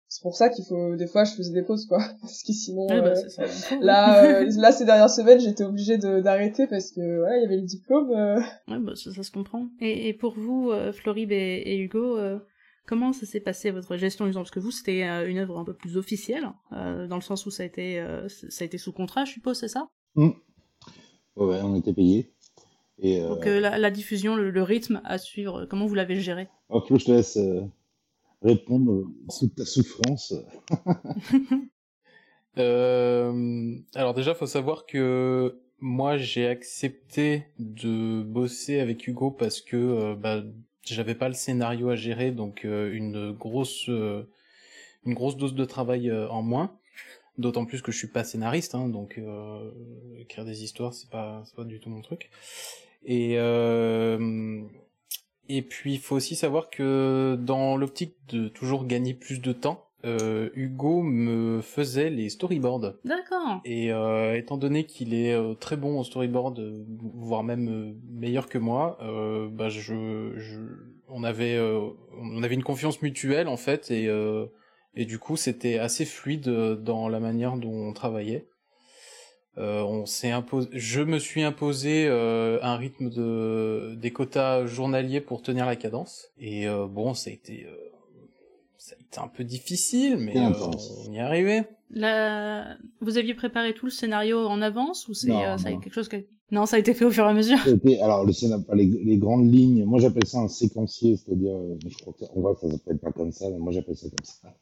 c'est 0.08 0.22
pour 0.22 0.36
ça 0.36 0.48
qu'il 0.48 0.64
faut 0.64 0.94
des 0.94 1.06
fois 1.06 1.24
je 1.24 1.34
faisais 1.34 1.52
des 1.52 1.62
pauses 1.62 1.86
quoi. 1.86 1.98
Parce 2.20 2.42
que 2.42 2.52
sinon 2.52 2.86
bah, 2.86 2.94
euh, 2.94 3.14
là 3.80 4.24
euh, 4.24 4.50
là 4.56 4.72
ces 4.72 4.84
dernières 4.84 5.10
semaines 5.10 5.40
j'étais 5.40 5.64
obligée 5.64 5.98
d'arrêter 5.98 6.66
parce 6.66 6.92
que 6.92 7.18
voilà 7.18 7.38
il 7.38 7.42
y 7.42 7.46
avait 7.46 7.56
le 7.56 7.66
diplôme 7.66 8.10
euh. 8.12 8.40
ouais 8.68 8.78
bah 8.78 8.92
ça, 8.94 9.22
se 9.22 9.30
comprend. 9.30 9.68
Et, 9.80 10.08
et 10.08 10.14
pour 10.14 10.34
vous 10.34 10.72
Florib 10.92 11.32
et, 11.32 11.62
et 11.66 11.78
Hugo 11.78 12.18
comment 12.86 13.12
ça 13.12 13.26
s'est 13.26 13.40
passé 13.40 13.72
votre 13.72 13.96
gestion 13.96 14.26
du 14.26 14.32
temps? 14.32 14.40
Parce 14.40 14.50
que 14.50 14.60
vous 14.60 14.70
c'était 14.70 15.02
une 15.28 15.38
œuvre 15.38 15.58
un 15.58 15.64
peu 15.64 15.74
plus 15.74 15.96
officielle 15.96 16.48
dans 16.70 17.16
le 17.16 17.20
sens 17.20 17.44
où 17.46 17.50
ça 17.50 17.64
a 17.64 17.66
été 17.66 18.00
ça 18.28 18.62
a 18.62 18.64
été 18.64 18.78
sous 18.78 18.92
contrat 18.92 19.24
je 19.24 19.32
suppose 19.32 19.58
c'est 19.58 19.68
ça? 19.68 19.88
Mmh. 20.14 20.30
ouais, 21.36 21.60
on 21.62 21.74
était 21.74 21.92
payé 21.92 22.32
et 22.98 23.20
donc 23.20 23.44
la, 23.44 23.76
la, 23.76 23.90
diffusion 23.90 24.36
le, 24.36 24.62
rythme 24.62 25.02
à 25.04 25.18
suivre 25.18 25.66
comment 25.66 25.84
vous 25.84 25.94
l'avez 25.94 26.18
géré? 26.20 26.48
Oh, 26.70 26.80
Flo 26.80 26.98
je 26.98 27.04
te 27.04 27.10
laisse 27.10 27.38
répondre 28.46 29.04
sous 29.28 29.48
ta 29.48 29.64
souffrance 29.64 30.34
euh, 32.58 33.74
Alors 33.94 34.14
déjà, 34.14 34.34
faut 34.34 34.46
savoir 34.46 34.86
que 34.86 35.60
moi, 35.80 36.16
j'ai 36.16 36.46
accepté 36.46 37.44
de 37.58 38.22
bosser 38.22 38.80
avec 38.80 39.06
Hugo 39.06 39.30
parce 39.30 39.60
que 39.60 39.76
euh, 39.76 40.14
bah, 40.14 40.42
j'avais 40.84 41.14
pas 41.14 41.28
le 41.28 41.34
scénario 41.34 41.90
à 41.90 41.96
gérer, 41.96 42.30
donc 42.30 42.64
euh, 42.64 42.92
une 42.92 43.32
grosse 43.32 43.88
une 43.88 45.14
grosse 45.14 45.36
dose 45.36 45.54
de 45.54 45.64
travail 45.64 46.12
en 46.12 46.42
moins. 46.42 46.78
D'autant 47.38 47.66
plus 47.66 47.82
que 47.82 47.92
je 47.92 47.98
suis 47.98 48.08
pas 48.08 48.24
scénariste, 48.24 48.74
hein, 48.74 48.88
donc 48.88 49.20
écrire 50.18 50.46
des 50.46 50.64
histoires, 50.64 50.94
c'est 50.94 51.10
pas 51.10 51.42
c'est 51.44 51.54
pas 51.54 51.64
du 51.64 51.80
tout 51.80 51.90
mon 51.90 52.00
truc. 52.00 52.30
Et 53.04 53.36
et 55.48 55.62
puis 55.62 55.94
il 55.94 55.98
faut 55.98 56.16
aussi 56.16 56.36
savoir 56.36 56.70
que 56.70 57.38
dans 57.40 57.76
l'optique 57.76 58.14
de 58.28 58.48
toujours 58.48 58.86
gagner 58.86 59.14
plus 59.14 59.40
de 59.40 59.52
temps, 59.52 59.86
euh, 60.04 60.50
Hugo 60.54 61.02
me 61.02 61.60
faisait 61.62 62.10
les 62.10 62.28
storyboards. 62.28 62.94
D'accord. 63.04 63.60
Et 63.64 63.92
euh, 63.92 64.36
étant 64.36 64.56
donné 64.56 64.84
qu'il 64.84 65.14
est 65.14 65.32
euh, 65.32 65.54
très 65.54 65.76
bon 65.76 65.98
au 65.98 66.04
storyboard, 66.04 66.58
euh, 66.58 66.84
voire 67.14 67.42
même 67.42 67.68
euh, 67.68 67.92
meilleur 68.10 68.48
que 68.48 68.58
moi, 68.58 68.98
bah 69.52 69.68
je, 69.68 70.32
je, 70.36 70.58
on 71.08 71.24
avait, 71.24 71.58
on 72.20 72.42
avait 72.42 72.54
une 72.54 72.62
confiance 72.62 73.02
mutuelle 73.02 73.48
en 73.48 73.56
fait, 73.56 73.90
et 73.90 74.08
et 74.94 75.04
du 75.04 75.18
coup 75.18 75.36
c'était 75.36 75.78
assez 75.78 76.04
fluide 76.04 76.48
dans 76.48 77.08
la 77.08 77.20
manière 77.20 77.56
dont 77.56 77.88
on 77.88 77.92
travaillait. 77.92 78.48
Euh, 79.58 79.82
on 79.82 80.04
s'est 80.04 80.30
imposé, 80.30 80.68
je 80.72 81.00
me 81.00 81.18
suis 81.18 81.42
imposé 81.42 82.06
euh, 82.06 82.58
un 82.62 82.76
rythme 82.76 83.08
de 83.08 83.94
des 83.96 84.12
quotas 84.12 84.66
journaliers 84.66 85.22
pour 85.22 85.40
tenir 85.40 85.64
la 85.64 85.76
cadence. 85.76 86.28
Et 86.38 86.68
euh, 86.68 86.86
bon, 86.86 87.14
ça 87.14 87.30
a 87.30 87.32
été 87.32 87.66
ça 88.76 88.94
a 88.98 89.02
été 89.02 89.18
un 89.18 89.28
peu 89.28 89.44
difficile, 89.44 90.18
mais 90.18 90.38
on 90.38 91.12
y 91.12 91.16
est 91.16 91.20
arrivé. 91.20 91.62
La... 91.90 92.76
Vous 93.00 93.16
aviez 93.16 93.34
préparé 93.34 93.74
tout 93.74 93.86
le 93.86 93.92
scénario 93.92 94.46
en 94.46 94.60
avance 94.60 95.08
ou 95.08 95.14
c'est 95.14 95.28
ça 95.28 95.72
quelque 95.72 95.94
chose 95.94 96.08
que 96.08 96.16
non, 96.52 96.64
ça 96.64 96.76
a 96.76 96.78
été 96.78 96.94
fait 96.94 97.04
au 97.04 97.10
fur 97.10 97.24
et 97.24 97.28
à 97.28 97.32
mesure? 97.32 97.58
alors 98.02 98.24
le 98.24 98.32
scénario, 98.32 98.64
les, 98.72 98.86
les 98.86 99.16
grandes 99.18 99.52
lignes, 99.52 99.84
moi 99.84 99.98
j'appelle 99.98 100.26
ça 100.26 100.38
un 100.38 100.46
séquencier, 100.46 101.16
c'est-à-dire, 101.16 101.56
je 101.84 101.96
crois 101.98 102.12
qu'on 102.12 102.40
va, 102.40 102.54
ça 102.54 102.70
s'appelle 102.70 102.98
pas 102.98 103.10
comme 103.10 103.32
ça, 103.32 103.50
mais 103.50 103.58
moi 103.58 103.72
j'appelle 103.72 103.96
ça 103.96 104.06
comme 104.08 104.24
ça 104.24 104.54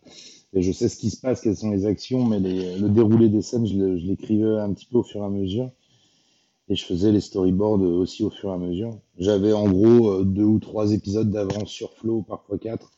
et 0.54 0.62
je 0.62 0.72
sais 0.72 0.88
ce 0.88 0.96
qui 0.96 1.10
se 1.10 1.20
passe, 1.20 1.40
quelles 1.40 1.56
sont 1.56 1.70
les 1.70 1.84
actions, 1.84 2.24
mais 2.24 2.38
le 2.38 2.88
déroulé 2.88 3.28
des 3.28 3.42
scènes, 3.42 3.66
je 3.66 3.76
l'écrivais 3.76 4.58
un 4.60 4.72
petit 4.72 4.86
peu 4.86 4.98
au 4.98 5.02
fur 5.02 5.20
et 5.22 5.24
à 5.24 5.28
mesure. 5.28 5.70
Et 6.68 6.76
je 6.76 6.84
faisais 6.84 7.12
les 7.12 7.20
storyboards 7.20 7.82
aussi 7.82 8.22
au 8.24 8.30
fur 8.30 8.50
et 8.50 8.54
à 8.54 8.58
mesure. 8.58 8.96
J'avais 9.18 9.52
en 9.52 9.68
gros 9.68 10.12
euh, 10.12 10.24
deux 10.24 10.44
ou 10.44 10.58
trois 10.60 10.92
épisodes 10.92 11.30
d'avance 11.30 11.68
sur 11.68 11.92
Flow, 11.92 12.22
parfois 12.22 12.56
quatre, 12.56 12.90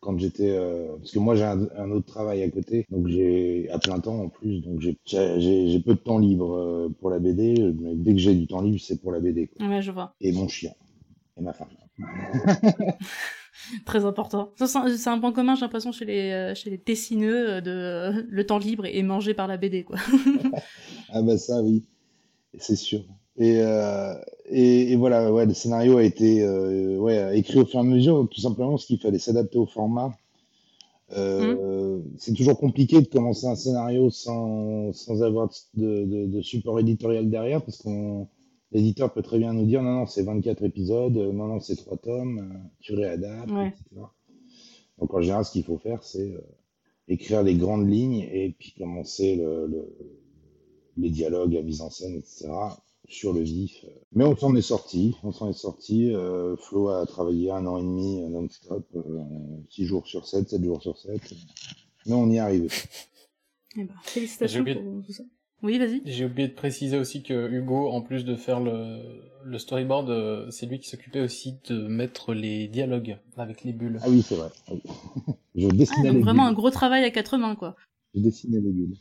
quand 0.00 0.18
j'étais... 0.18 0.50
Euh, 0.50 0.96
parce 0.98 1.12
que 1.12 1.18
moi 1.18 1.34
j'ai 1.34 1.44
un, 1.44 1.90
autre 1.90 2.06
travail 2.06 2.42
à 2.42 2.50
côté, 2.50 2.86
donc 2.90 3.08
j'ai 3.08 3.68
à 3.70 3.78
plein 3.78 3.98
temps 4.00 4.18
en 4.18 4.28
plus, 4.28 4.60
donc 4.60 4.80
j'ai 4.80 5.80
peu 5.80 5.94
de 5.94 6.00
temps 6.00 6.18
libre 6.18 6.54
euh, 6.54 6.88
pour 7.00 7.10
la 7.10 7.18
BD, 7.18 7.72
mais 7.78 7.94
dès 7.94 8.12
que 8.12 8.18
j'ai 8.18 8.34
du 8.34 8.46
temps 8.46 8.62
libre, 8.62 8.78
c'est 8.80 9.00
pour 9.00 9.12
la 9.12 9.20
BD. 9.20 9.48
Quoi. 9.48 9.66
Ouais, 9.66 9.82
je 9.82 9.90
vois. 9.90 10.14
Et 10.20 10.32
mon 10.32 10.48
chien. 10.48 10.72
Et 11.36 11.42
ma 11.42 11.52
femme. 11.52 11.68
Très 13.84 14.04
important. 14.04 14.52
C'est 14.56 15.08
un 15.08 15.18
point 15.18 15.32
commun, 15.32 15.54
j'ai 15.54 15.62
l'impression, 15.62 15.92
chez 15.92 16.04
les, 16.04 16.30
euh, 16.30 16.54
chez 16.54 16.70
les 16.70 16.78
dessineux, 16.78 17.50
euh, 17.50 17.60
de 17.60 18.26
le 18.28 18.46
temps 18.46 18.58
libre 18.58 18.86
est 18.86 19.02
mangé 19.02 19.34
par 19.34 19.46
la 19.46 19.56
BD, 19.56 19.84
quoi. 19.84 19.96
ah 21.10 21.22
bah 21.22 21.36
ça, 21.38 21.62
oui, 21.62 21.84
c'est 22.58 22.76
sûr. 22.76 23.04
Et, 23.36 23.60
et, 24.50 24.96
voilà, 24.96 25.32
ouais, 25.32 25.46
le 25.46 25.54
scénario 25.54 25.98
a 25.98 26.04
été 26.04 26.46
ouais, 26.98 27.38
écrit 27.38 27.58
au 27.58 27.66
fur 27.66 27.78
et 27.78 27.82
à 27.82 27.84
mesure, 27.84 28.28
tout 28.30 28.40
simplement 28.40 28.70
parce 28.70 28.86
qu'il 28.86 28.98
fallait 28.98 29.18
s'adapter 29.18 29.58
au 29.58 29.66
format. 29.66 30.12
Mmh. 31.10 32.02
C'est 32.18 32.34
toujours 32.34 32.58
compliqué 32.58 33.00
de 33.00 33.06
commencer 33.06 33.46
un 33.46 33.54
scénario 33.54 34.10
sans, 34.10 34.92
sans 34.92 35.22
avoir 35.22 35.50
de, 35.74 36.04
de, 36.04 36.26
de 36.26 36.42
support 36.42 36.78
éditorial 36.80 37.30
derrière, 37.30 37.62
parce 37.64 37.78
qu'on 37.78 38.28
l'éditeur 38.72 39.12
peut 39.12 39.22
très 39.22 39.38
bien 39.38 39.52
nous 39.52 39.66
dire 39.66 39.82
non, 39.82 39.92
non, 39.92 40.06
c'est 40.06 40.22
24 40.22 40.62
épisodes, 40.64 41.16
euh, 41.16 41.32
non, 41.32 41.46
non, 41.46 41.60
c'est 41.60 41.76
3 41.76 41.96
tomes, 41.98 42.38
euh, 42.38 42.58
tu 42.80 42.94
réadaptes, 42.94 43.50
etc. 43.50 44.02
Donc 44.98 45.14
en 45.14 45.20
général, 45.20 45.44
ce 45.44 45.52
qu'il 45.52 45.64
faut 45.64 45.78
faire, 45.78 46.02
c'est 46.02 46.32
euh, 46.32 46.40
écrire 47.08 47.42
les 47.42 47.56
grandes 47.56 47.88
lignes 47.88 48.28
et 48.32 48.54
puis 48.58 48.74
commencer 48.76 49.36
le, 49.36 49.66
le, 49.66 49.96
les 50.96 51.10
dialogues, 51.10 51.52
la 51.52 51.62
mise 51.62 51.80
en 51.80 51.90
scène, 51.90 52.16
etc. 52.16 52.48
sur 53.08 53.32
le 53.32 53.40
vif. 53.40 53.84
Mais 54.12 54.24
on 54.24 54.36
s'en 54.36 54.54
est 54.54 54.62
sorti, 54.62 55.16
on 55.22 55.32
s'en 55.32 55.48
est 55.50 55.54
sorti. 55.54 56.12
Euh, 56.14 56.56
Flo 56.56 56.88
a 56.88 57.06
travaillé 57.06 57.50
un 57.50 57.66
an 57.66 57.78
et 57.78 57.82
demi 57.82 58.20
non-stop, 58.28 58.86
6 59.70 59.84
jours 59.84 60.06
sur 60.06 60.26
7, 60.26 60.48
7 60.48 60.62
jours 60.62 60.82
sur 60.82 60.96
7. 60.98 61.20
Mais 62.06 62.14
on 62.14 62.28
y 62.30 62.36
est 62.36 62.40
arrivé. 62.40 62.68
Eh 63.76 63.84
ben, 63.84 63.94
félicitations 64.02 64.64
pour 64.64 65.04
tout 65.06 65.12
ça. 65.12 65.24
Oui, 65.62 65.78
vas-y. 65.78 66.02
J'ai 66.04 66.24
oublié 66.24 66.48
de 66.48 66.54
préciser 66.54 66.96
aussi 66.96 67.22
que 67.22 67.50
Hugo, 67.50 67.88
en 67.88 68.00
plus 68.00 68.24
de 68.24 68.36
faire 68.36 68.60
le, 68.60 69.00
le 69.44 69.58
storyboard, 69.58 70.08
euh, 70.10 70.50
c'est 70.50 70.66
lui 70.66 70.78
qui 70.78 70.88
s'occupait 70.88 71.20
aussi 71.20 71.56
de 71.68 71.88
mettre 71.88 72.32
les 72.32 72.68
dialogues 72.68 73.18
avec 73.36 73.64
les 73.64 73.72
bulles. 73.72 73.98
Ah 74.02 74.08
oui, 74.08 74.22
c'est 74.22 74.36
vrai. 74.36 74.50
Je 75.56 75.66
dessinais 75.68 76.10
ah, 76.10 76.12
donc 76.12 76.22
vraiment 76.22 76.46
un 76.46 76.52
gros 76.52 76.70
travail 76.70 77.02
à 77.04 77.10
quatre 77.10 77.36
mains, 77.36 77.56
quoi. 77.56 77.74
Je 78.14 78.20
dessinais 78.20 78.60
les 78.60 78.70
bulles. 78.70 78.96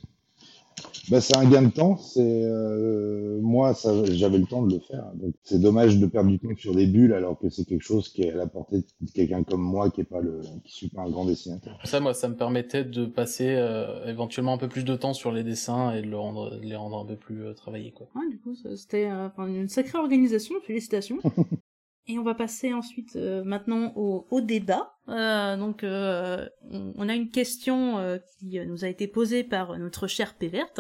Bah, 1.10 1.22
c'est 1.22 1.38
un 1.38 1.46
gain 1.46 1.64
de 1.64 1.72
temps. 1.72 1.98
C'est 1.98 2.22
euh, 2.22 3.40
moi, 3.42 3.74
ça, 3.74 4.06
j'avais 4.06 4.38
le 4.38 4.46
temps 4.46 4.64
de 4.64 4.74
le 4.74 4.80
faire. 4.80 5.12
Donc 5.16 5.36
c'est 5.44 5.60
dommage 5.60 5.98
de 5.98 6.06
perdre 6.06 6.30
du 6.30 6.40
temps 6.40 6.56
sur 6.58 6.76
des 6.76 6.88
bulles 6.88 7.14
alors 7.14 7.38
que 7.40 7.50
c'est 7.50 7.66
quelque 7.66 7.84
chose 7.84 8.10
qui 8.10 8.24
est 8.24 8.32
à 8.32 8.36
la 8.36 8.48
portée 8.48 8.84
de 9.02 9.12
quelqu'un 9.12 9.44
comme 9.44 9.62
moi 9.62 9.90
qui 9.90 10.02
est 10.02 10.06
pas 10.06 10.22
le, 10.22 10.42
qui 10.64 10.74
suis 10.74 10.90
pas 10.90 11.02
un 11.02 11.10
grand 11.10 11.26
dessinateur. 11.26 11.78
Ça, 11.84 12.00
moi, 12.00 12.14
ça 12.14 12.28
me 12.28 12.36
permettait 12.36 12.84
de 12.84 13.06
passer 13.06 13.56
euh, 13.56 14.08
éventuellement 14.08 14.54
un 14.54 14.58
peu 14.58 14.68
plus 14.68 14.84
de 14.84 14.96
temps 14.96 15.14
sur 15.14 15.32
les 15.32 15.44
dessins 15.44 15.94
et 15.94 16.02
de, 16.02 16.08
le 16.08 16.18
rendre, 16.18 16.58
de 16.58 16.66
les 16.66 16.76
rendre 16.76 16.98
un 16.98 17.06
peu 17.06 17.16
plus 17.16 17.44
euh, 17.44 17.54
travaillés, 17.54 17.92
quoi. 17.92 18.08
Ouais, 18.16 18.30
du 18.30 18.40
coup, 18.40 18.56
c'était 18.76 19.10
euh, 19.10 19.30
une 19.48 19.70
sacrée 19.70 19.98
organisation. 19.98 20.56
Félicitations. 20.66 21.20
Et 22.10 22.18
on 22.18 22.24
va 22.24 22.36
passer 22.36 22.74
ensuite 22.74 23.18
euh, 23.18 23.44
maintenant 23.44 23.92
au, 23.96 24.26
au 24.32 24.40
débat. 24.40 24.94
Euh, 25.10 25.58
donc 25.58 25.84
euh, 25.84 26.48
on, 26.72 26.94
on, 26.96 27.10
a 27.10 27.16
une 27.16 27.30
question 27.30 28.20
qui 28.40 28.60
nous 28.66 28.86
a 28.86 28.88
été 28.88 29.08
posée 29.08 29.44
par 29.44 29.78
notre 29.78 30.08
chère 30.08 30.36
Péverte. 30.36 30.80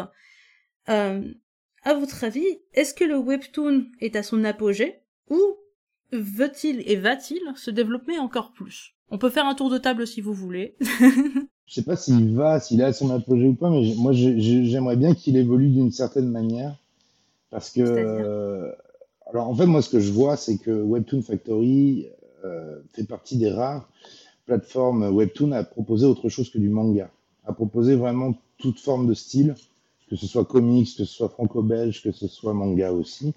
à 0.88 1.94
votre 1.94 2.24
avis, 2.24 2.46
est-ce 2.74 2.94
que 2.94 3.04
le 3.04 3.18
webtoon 3.18 3.86
est 4.00 4.16
à 4.16 4.24
son 4.24 4.44
apogée 4.46 5.02
ou 5.30 5.40
veut-il 6.14 6.90
et 6.90 6.96
va-t-il 6.96 7.42
se 7.56 7.72
développer 7.72 8.18
encore 8.20 8.54
plus? 8.54 8.96
On 9.10 9.18
peut 9.18 9.30
faire 9.30 9.46
un 9.46 9.56
tour 9.56 9.70
de 9.70 9.78
table 9.78 10.08
si 10.08 10.22
vous 10.22 10.34
voulez. 10.34 10.76
Je 11.66 11.74
sais 11.74 11.84
pas 11.84 11.98
s'il 11.98 12.34
va, 12.34 12.62
s'il 12.62 12.80
est 12.80 12.86
à 12.86 12.94
son 12.94 13.10
apogée 13.10 13.48
ou 13.48 13.54
pas, 13.54 13.70
mais 13.70 13.94
moi 13.98 14.14
j'aimerais 14.14 14.96
bien 14.96 15.14
qu'il 15.14 15.36
évolue 15.36 15.68
d'une 15.68 15.92
certaine 15.92 16.30
manière 16.30 16.78
parce 17.50 17.72
que 17.72 18.74
alors 19.30 19.50
en 19.50 19.56
fait, 19.56 19.66
moi, 19.66 19.82
ce 19.82 19.90
que 19.90 20.00
je 20.00 20.12
vois, 20.12 20.38
c'est 20.38 20.58
que 20.58 20.72
Webtoon 20.72 21.22
Factory 21.22 22.08
euh, 22.46 22.80
fait 22.94 23.04
partie 23.04 23.38
des 23.38 23.50
rares 23.50 23.90
plateformes 24.46 25.14
Webtoon 25.14 25.52
à 25.52 25.64
proposer 25.64 26.06
autre 26.06 26.30
chose 26.30 26.50
que 26.50 26.58
du 26.58 26.70
manga, 26.70 27.12
à 27.46 27.54
proposer 27.54 27.96
vraiment 27.96 28.34
toute 28.58 28.80
forme 28.80 29.08
de 29.08 29.14
style, 29.14 29.56
que 30.10 30.16
ce 30.16 30.26
soit 30.26 30.46
comics, 30.46 30.88
que 30.96 31.04
ce 31.04 31.06
soit 31.06 31.30
franco-belge, 31.30 32.02
que 32.02 32.14
ce 32.14 32.28
soit 32.28 32.54
manga 32.54 32.94
aussi, 32.94 33.34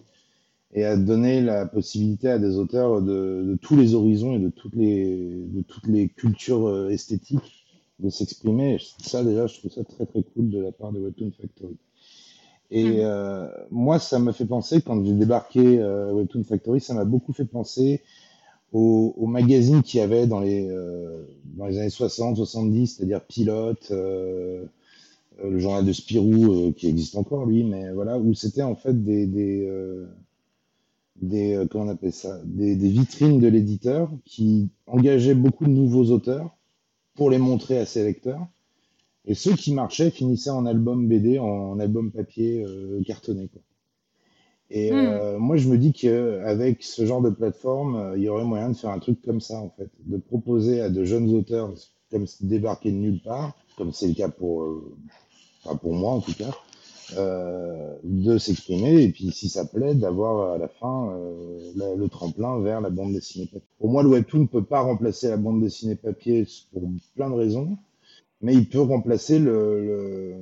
et 0.73 0.85
à 0.85 0.97
donner 0.97 1.41
la 1.41 1.67
possibilité 1.67 2.29
à 2.29 2.39
des 2.39 2.57
auteurs 2.57 3.03
de, 3.03 3.45
de 3.45 3.59
tous 3.61 3.77
les 3.77 3.95
horizons 3.95 4.37
et 4.37 4.39
de 4.39 4.51
toutes 4.51 4.77
les, 4.77 5.43
de 5.49 5.63
toutes 5.63 5.89
les 5.89 6.09
cultures 6.09 6.69
euh, 6.69 6.91
esthétiques 6.91 7.67
de 7.99 8.09
s'exprimer. 8.09 8.79
Ça, 9.03 9.25
déjà, 9.25 9.49
je 9.49 9.59
trouve 9.59 9.73
ça 9.73 9.83
très 9.83 10.07
très 10.07 10.23
cool 10.23 10.51
de 10.51 10.61
la 10.61 10.71
part 10.71 10.93
de 10.93 11.01
Webtoon 11.01 11.33
Factory. 11.33 11.77
Et 12.71 12.85
mmh. 12.85 13.01
euh, 13.01 13.49
moi, 13.71 13.99
ça 13.99 14.19
me 14.19 14.33
fait 14.33 14.47
penser, 14.47 14.81
quand 14.81 15.05
j'ai 15.05 15.13
débarqué 15.13 15.81
euh, 15.81 16.13
Webtoon 16.13 16.45
Factory, 16.45 16.81
ça 16.81 16.95
m'a 16.95 17.05
beaucoup 17.05 17.33
fait 17.33 17.45
penser 17.45 18.03
aux, 18.73 19.15
aux 19.17 19.27
magazines 19.27 19.83
qu'il 19.83 19.99
y 19.99 20.03
avait 20.03 20.27
dans 20.27 20.41
les, 20.41 20.69
euh, 20.69 21.25
dans 21.57 21.67
les 21.67 21.79
années 21.79 21.91
60, 21.91 22.37
70, 22.37 22.87
c'est-à-dire 22.97 23.23
Pilote, 23.25 23.89
euh, 23.91 24.65
le 25.43 25.59
journal 25.59 25.85
de 25.85 25.93
Spirou, 25.93 26.73
qui 26.77 26.87
existe 26.87 27.17
encore, 27.17 27.47
lui, 27.47 27.65
mais 27.65 27.91
voilà, 27.93 28.19
où 28.19 28.35
c'était 28.35 28.63
en 28.63 28.77
fait 28.77 29.03
des, 29.03 29.27
des, 29.27 29.69
des 31.23 31.67
comment 31.71 31.85
on 31.85 31.89
appelle 31.89 32.13
ça, 32.13 32.41
des, 32.45 32.77
des 32.77 32.89
vitrines 32.91 33.41
de 33.41 33.49
l'éditeur 33.49 34.11
qui 34.27 34.69
engageaient 34.87 35.35
beaucoup 35.35 35.65
de 35.65 35.71
nouveaux 35.71 36.11
auteurs 36.11 36.55
pour 37.15 37.31
les 37.31 37.39
montrer 37.39 37.79
à 37.79 37.87
ses 37.87 38.05
lecteurs 38.05 38.47
et 39.31 39.35
ceux 39.35 39.55
qui 39.55 39.73
marchaient 39.73 40.11
finissaient 40.11 40.51
en 40.51 40.67
album 40.67 41.07
BD, 41.07 41.39
en, 41.39 41.79
album 41.79 42.11
papier 42.11 42.65
euh, 42.65 43.01
cartonné. 43.07 43.47
Quoi. 43.47 43.63
Et 44.71 44.91
hmm. 44.91 44.97
euh, 44.97 45.39
moi, 45.39 45.57
je 45.57 45.69
me 45.69 45.79
dis 45.79 45.93
qu'avec 45.93 46.83
ce 46.83 47.07
genre 47.07 47.23
de 47.23 47.31
plateforme, 47.31 47.95
euh, 47.95 48.19
il 48.19 48.25
y 48.25 48.29
aurait 48.29 48.43
moyen 48.43 48.71
de 48.71 48.77
faire 48.77 48.91
un 48.91 48.99
truc 48.99 49.23
comme 49.23 49.41
ça, 49.41 49.61
en 49.61 49.71
fait, 49.71 49.89
de 50.05 50.17
proposer 50.17 50.81
à 50.81 50.91
de 50.91 51.05
jeunes 51.05 51.33
auteurs, 51.33 51.73
comme 52.11 52.27
débarquer 52.41 52.91
de 52.91 52.97
nulle 52.97 53.23
part, 53.23 53.57
comme 53.77 53.93
c'est 53.93 54.09
le 54.09 54.15
cas 54.15 54.31
pour, 54.31 54.67
enfin 55.63 55.77
pour 55.77 55.95
moi 55.95 56.11
en 56.11 56.21
tout 56.21 56.35
cas, 56.35 56.51
de 58.03 58.37
s'exprimer 58.37 59.03
et 59.03 59.11
puis 59.11 59.31
si 59.31 59.49
ça 59.49 59.65
plaît, 59.65 59.95
d'avoir 59.95 60.55
à 60.55 60.59
la 60.59 60.67
fin 60.67 61.17
la, 61.77 61.95
le 61.95 62.09
tremplin 62.09 62.59
vers 62.59 62.81
la 62.81 62.91
bande 62.91 63.13
dessinée 63.13 63.47
papier. 63.47 63.69
Pour 63.79 63.91
moi, 63.91 64.03
le 64.03 64.09
webtoon 64.09 64.41
ne 64.41 64.47
peut 64.47 64.65
pas 64.65 64.81
remplacer 64.81 65.29
la 65.29 65.37
bande 65.37 65.63
dessinée 65.63 65.95
papier 65.95 66.49
pour 66.73 66.83
plein 67.15 67.31
de 67.31 67.35
raisons 67.37 67.79
mais 68.43 68.55
il 68.55 68.69
peut 68.69 68.81
remplacer 68.81 69.39
le, 69.39 69.85
le, 69.85 70.35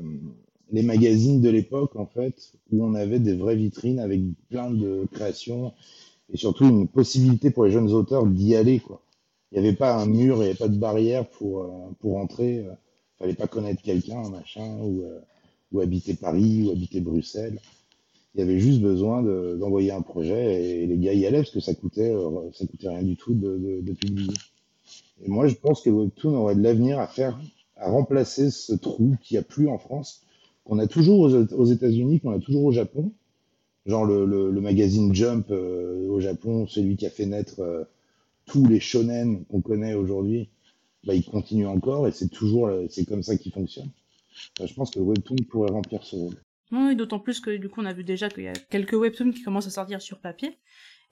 les 0.73 0.83
magazines 0.83 1.41
de 1.41 1.51
l'époque, 1.51 1.97
en 1.97 2.07
fait, 2.07 2.53
où 2.73 2.85
on 2.85 2.95
avait 2.95 3.19
des 3.21 3.35
vraies 3.35 3.57
vitrines 3.57 4.01
avec 4.01 4.21
plein 4.51 4.71
de 4.71 5.07
créations 5.13 5.73
et 6.33 6.37
surtout 6.37 6.67
une 6.67 6.89
possibilité 6.89 7.51
pour 7.51 7.65
les 7.65 7.71
jeunes 7.73 7.93
auteurs 7.93 8.27
d'y 8.27 8.57
aller, 8.57 8.81
quoi. 8.81 9.03
Il 9.53 9.61
n'y 9.61 9.67
avait 9.69 9.77
pas 9.77 9.97
un 9.97 10.07
mur, 10.07 10.37
il 10.37 10.41
n'y 10.41 10.45
avait 10.47 10.55
pas 10.55 10.69
de 10.69 10.77
barrière 10.77 11.27
pour, 11.29 11.63
euh, 11.63 11.69
pour 12.01 12.19
entrer. 12.19 12.57
Il 12.57 12.77
fallait 13.19 13.35
pas 13.35 13.47
connaître 13.47 13.83
quelqu'un, 13.83 14.29
machin, 14.31 14.79
ou, 14.83 15.03
euh, 15.03 15.21
ou 15.73 15.81
habiter 15.81 16.15
Paris, 16.15 16.65
ou 16.67 16.71
habiter 16.73 17.01
Bruxelles. 17.01 17.59
Il 18.35 18.41
y 18.41 18.43
avait 18.45 18.61
juste 18.61 18.81
besoin 18.81 19.23
d'envoyer 19.23 19.91
un 19.93 20.03
projet 20.03 20.83
et 20.83 20.87
les 20.87 20.99
gars 20.99 21.15
y 21.15 21.27
allaient 21.27 21.39
parce 21.39 21.51
que 21.51 21.61
ça 21.61 21.75
coûtait, 21.75 22.11
euh, 22.13 22.51
ça 22.53 22.67
coûtait 22.67 22.89
rien 22.89 23.03
du 23.03 23.17
tout 23.17 23.35
de, 23.35 23.59
de, 23.59 23.81
de 23.81 23.93
publier. 23.95 24.35
Et 25.25 25.29
moi, 25.29 25.49
je 25.49 25.55
pense 25.55 25.83
que 25.83 25.91
Webtoon 25.91 26.35
aurait 26.37 26.55
de 26.57 26.63
l'avenir 26.63 27.01
à 27.01 27.07
faire 27.07 27.39
à 27.79 27.91
remplacer 27.91 28.51
ce 28.51 28.75
trou 28.75 29.17
qui 29.23 29.37
a 29.37 29.43
plus 29.43 29.69
en 29.69 29.79
France, 29.79 30.23
qu'on 30.65 30.79
a 30.79 30.87
toujours 30.87 31.21
aux, 31.21 31.65
États-Unis, 31.65 32.21
qu'on 32.21 32.33
a 32.33 32.39
toujours 32.39 32.65
au 32.65 32.73
Japon. 32.73 33.13
Genre 33.87 34.05
le, 34.05 34.27
le, 34.27 34.61
magazine 34.61 35.15
Jump 35.15 35.47
euh, 35.51 36.09
au 36.09 36.21
Japon, 36.21 36.67
celui 36.67 36.97
qui 36.97 37.07
a 37.07 37.11
fait 37.11 37.25
naître 37.25 37.61
euh, 37.61 37.85
tous 38.45 38.67
les 38.67 38.81
shonen 38.81 39.45
qu'on 39.47 39.63
connaît 39.63 39.95
aujourd'hui, 39.95 40.51
bah, 41.05 41.15
il 41.15 41.25
continue 41.25 41.67
encore 41.67 42.07
et 42.07 42.13
c'est 42.13 42.29
toujours 42.29 42.67
euh, 42.67 42.87
c'est 42.91 43.07
comme 43.07 43.23
ça 43.23 43.37
qu'il 43.37 43.53
fonctionne. 43.53 43.89
Je 44.63 44.73
pense 44.75 44.91
que 44.91 45.01
Webtoon 45.01 45.37
pourrait 45.49 45.71
remplir 45.71 46.05
ce 46.05 46.17
rôle. 46.17 46.37
Oui, 46.71 46.97
d'autant 46.97 47.19
plus 47.19 47.41
que 47.41 47.57
du 47.57 47.71
coup 47.71 47.81
on 47.81 47.87
a 47.87 47.95
vu 47.95 48.05
déjà 48.05 48.29
qu'il 48.29 48.45
y 48.45 48.49
a 48.49 48.53
quelques 48.53 48.93
webtoons 48.93 49.33
qui 49.33 49.43
commencent 49.43 49.69
à 49.69 49.71
sortir 49.71 50.03
sur 50.03 50.19
papier 50.19 50.59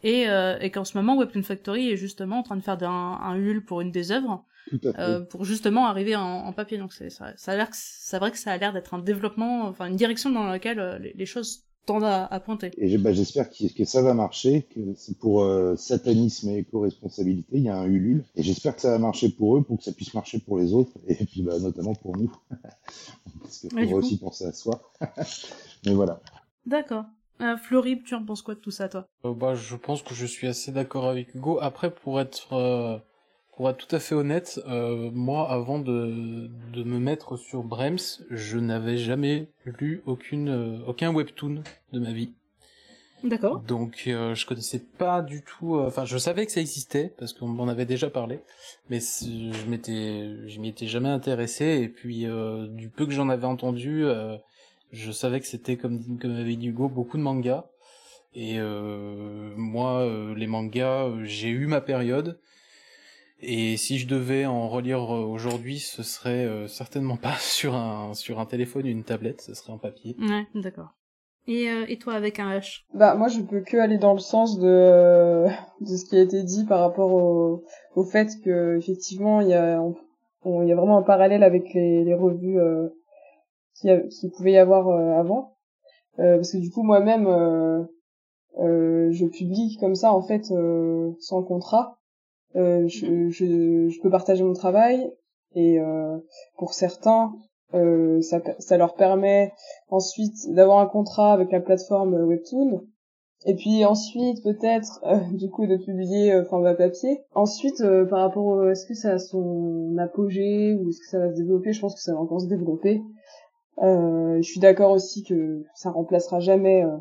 et, 0.07 0.29
euh, 0.29 0.57
et 0.61 0.71
qu'en 0.71 0.85
ce 0.85 0.97
moment 0.97 1.17
Webtoon 1.17 1.43
Factory 1.43 1.91
est 1.91 1.97
justement 1.97 2.39
en 2.39 2.43
train 2.45 2.57
de 2.57 2.63
faire 2.63 2.81
un, 2.85 3.19
un 3.21 3.35
Ulule 3.35 3.65
pour 3.65 3.81
une 3.81 3.91
des 3.91 4.13
œuvres 4.13 4.45
euh, 4.85 5.21
pour 5.21 5.45
justement 5.45 5.87
arriver 5.87 6.15
en, 6.15 6.23
en 6.23 6.53
papier. 6.53 6.79
Donc 6.79 6.93
c'est 6.93 7.11
ça, 7.11 7.33
ça 7.37 7.53
a 7.53 7.57
l'air 7.57 7.69
c'est 7.73 8.19
vrai 8.21 8.31
que 8.31 8.39
ça 8.39 8.53
a 8.53 8.57
l'air 8.57 8.73
d'être 8.73 8.95
un 8.95 9.01
développement, 9.01 9.65
enfin 9.65 9.87
une 9.87 9.97
direction 9.97 10.31
dans 10.31 10.45
laquelle 10.45 10.79
euh, 10.79 10.99
les, 11.01 11.13
les 11.13 11.27
choses 11.27 11.65
tendent 11.87 12.05
à, 12.05 12.25
à 12.25 12.39
pointer. 12.39 12.71
Et 12.79 12.99
bah, 12.99 13.13
j'espère 13.13 13.51
que, 13.51 13.73
que, 13.73 13.85
ça 13.85 14.01
va 14.01 14.15
marcher, 14.15 14.63
que 14.75 14.95
c'est 14.95 15.19
pour 15.19 15.45
satanisme 15.77 16.51
et 16.51 16.59
éco-responsabilité, 16.59 17.57
il 17.59 17.63
y 17.63 17.69
a 17.69 17.77
un 17.77 17.87
Ulule, 17.87 18.25
et 18.35 18.43
j'espère 18.43 18.75
que 18.75 18.83
ça 18.83 18.91
va 18.91 18.99
marcher 18.99 19.29
pour 19.29 19.57
eux, 19.57 19.63
pour 19.63 19.79
que 19.79 19.85
ça 19.85 19.93
puisse 19.93 20.13
marcher 20.13 20.41
pour 20.41 20.59
les 20.59 20.73
autres, 20.73 20.91
et 21.07 21.15
puis 21.27 21.43
bah, 21.43 21.59
notamment 21.61 21.95
pour 21.95 22.17
nous, 22.17 22.33
parce 23.41 23.59
qu'il 23.59 23.89
faut 23.89 23.97
aussi 23.97 24.19
penser 24.19 24.47
à 24.47 24.53
soi. 24.53 24.83
Mais 25.87 25.95
voilà. 25.95 26.21
D'accord. 26.65 27.05
Euh, 27.41 27.57
Florib, 27.57 28.03
tu 28.05 28.15
en 28.15 28.25
penses 28.25 28.43
quoi 28.43 28.55
de 28.55 28.61
tout 28.61 28.71
ça, 28.71 28.89
toi? 28.89 29.07
Euh, 29.25 29.35
Bah, 29.35 29.55
je 29.55 29.77
pense 29.77 30.03
que 30.03 30.15
je 30.15 30.27
suis 30.27 30.47
assez 30.47 30.73
d'accord 30.73 31.07
avec 31.07 31.35
Hugo. 31.35 31.59
Après, 31.61 31.91
pour 31.91 32.21
être 32.21 32.53
euh, 32.55 32.99
pour 33.57 33.69
être 33.71 33.87
tout 33.87 33.95
à 33.95 33.99
fait 33.99 34.15
honnête, 34.15 34.61
euh, 34.69 35.11
moi, 35.13 35.51
avant 35.51 35.79
de 35.79 36.49
de 36.73 36.83
me 36.83 36.99
mettre 36.99 37.37
sur 37.37 37.63
Brems, 37.63 37.99
je 38.31 38.59
n'avais 38.59 38.97
jamais 38.97 39.49
lu 39.65 40.03
aucune 40.07 40.83
aucun 40.87 41.13
webtoon 41.13 41.63
de 41.93 42.01
ma 42.01 42.13
vie. 42.13 42.33
D'accord. 43.25 43.61
Donc, 43.61 44.03
je 44.05 44.47
connaissais 44.47 44.79
pas 44.79 45.23
du 45.23 45.43
tout. 45.43 45.79
Enfin, 45.79 46.05
je 46.05 46.19
savais 46.19 46.45
que 46.47 46.53
ça 46.53 46.61
existait 46.61 47.15
parce 47.19 47.33
qu'on 47.33 47.49
m'en 47.49 47.67
avait 47.67 47.87
déjà 47.87 48.11
parlé, 48.11 48.41
mais 48.91 49.01
je 49.01 49.67
m'étais 49.69 50.47
je 50.49 50.61
m'y 50.61 50.69
étais 50.69 50.87
jamais 50.87 51.09
intéressé. 51.09 51.65
Et 51.83 51.89
puis, 51.89 52.27
du 52.71 52.91
peu 52.91 53.07
que 53.07 53.13
j'en 53.13 53.31
avais 53.31 53.47
entendu 53.47 54.05
je 54.93 55.11
savais 55.11 55.41
que 55.41 55.47
c'était 55.47 55.77
comme 55.77 56.19
comme 56.21 56.37
avait 56.37 56.57
dit 56.57 56.69
Hugo 56.69 56.89
beaucoup 56.89 57.17
de 57.17 57.23
mangas. 57.23 57.65
Et 58.35 58.59
euh, 58.59 59.53
moi 59.57 60.01
euh, 60.03 60.35
les 60.35 60.47
mangas 60.47 61.07
euh, 61.07 61.25
j'ai 61.25 61.49
eu 61.49 61.67
ma 61.67 61.81
période. 61.81 62.39
Et 63.41 63.77
si 63.77 63.99
je 63.99 64.07
devais 64.07 64.47
en 64.47 64.69
relire 64.69 65.15
euh, 65.15 65.25
aujourd'hui 65.25 65.79
ce 65.79 66.03
serait 66.03 66.45
euh, 66.45 66.69
certainement 66.69 67.17
pas 67.17 67.35
sur 67.39 67.75
un 67.75 68.15
sur 68.15 68.41
un 68.41 68.47
téléphone 68.47 68.85
ou 68.85 68.89
une 68.89 69.05
tablette 69.05 69.41
ce 69.41 69.55
serait 69.55 69.73
en 69.73 69.79
papier. 69.79 70.17
Ouais 70.21 70.47
d'accord. 70.55 70.91
Et, 71.49 71.67
et 71.87 71.97
toi 71.97 72.15
avec 72.15 72.41
un 72.41 72.59
H? 72.59 72.83
Bah 72.93 73.15
moi 73.15 73.29
je 73.29 73.41
peux 73.41 73.61
que 73.61 73.77
aller 73.77 73.99
dans 73.99 74.15
le 74.15 74.19
sens 74.19 74.59
de 74.59 75.47
de 75.81 75.97
ce 75.97 76.05
qui 76.05 76.17
a 76.17 76.21
été 76.21 76.43
dit 76.43 76.65
par 76.65 76.81
rapport 76.81 77.13
au 77.13 77.65
au 77.95 78.05
fait 78.05 78.29
que 78.45 78.77
effectivement 78.77 79.41
il 79.41 79.49
y 79.49 79.55
a 79.55 79.81
il 80.45 80.69
y 80.69 80.73
a 80.73 80.77
vraiment 80.77 80.99
un 80.99 81.03
parallèle 81.03 81.43
avec 81.43 81.73
les, 81.73 82.05
les 82.05 82.15
revues 82.15 82.59
qui, 83.81 84.31
pouvait 84.31 84.53
y 84.53 84.59
avoir 84.59 84.89
euh, 84.89 85.19
avant. 85.19 85.57
Euh, 86.19 86.37
parce 86.37 86.53
que 86.53 86.59
du 86.59 86.71
coup, 86.71 86.83
moi-même, 86.83 87.27
euh, 87.27 87.85
je 89.11 89.27
publie 89.27 89.77
comme 89.81 89.95
ça, 89.95 90.13
en 90.13 90.23
fait, 90.23 90.45
sans 91.21 91.43
contrat. 91.43 91.99
Je, 92.55 93.29
je, 93.29 93.89
je, 93.89 94.01
peux 94.01 94.09
partager 94.09 94.43
mon 94.43 94.55
travail 94.55 95.13
et 95.55 95.79
pour 96.57 96.73
certains, 96.73 97.35
ça, 97.73 98.41
ça 98.59 98.79
leur 98.79 98.95
permet 98.95 99.53
ensuite 99.91 100.55
d'avoir 100.55 100.79
un 100.79 100.87
contrat 100.87 101.35
avec 101.35 101.53
la 101.53 101.61
plateforme 101.61 102.15
Webtoon 102.15 102.81
et 103.45 103.55
puis 103.55 103.85
ensuite 103.85 104.43
peut-être 104.43 105.05
du 105.33 105.51
coup 105.51 105.67
de 105.67 105.77
publier 105.77 106.33
euh, 106.33 106.45
format 106.45 106.73
papier. 106.73 107.21
Ensuite 107.35 107.85
par 108.09 108.21
rapport 108.21 108.71
est-ce 108.71 108.87
que 108.87 108.95
ça 108.95 109.13
a 109.13 109.19
son 109.19 109.95
apogée 109.99 110.75
ou 110.75 110.89
est-ce 110.89 111.01
que 111.01 111.09
ça 111.11 111.19
va 111.19 111.31
se 111.31 111.37
développer, 111.37 111.75
je 111.75 111.81
pense 111.83 111.95
que 111.95 112.01
ça 112.01 112.15
va 112.15 112.21
encore 112.21 112.41
se 112.41 112.47
développer 112.47 113.03
Euh, 113.03 113.46
je 113.83 114.43
suis 114.43 114.61
d'accord 114.61 114.93
aussi 114.93 115.23
que 115.23 115.65
ça 115.75 115.91
remplacera 115.91 116.41
jamais 116.41 116.85
euh, 116.85 116.97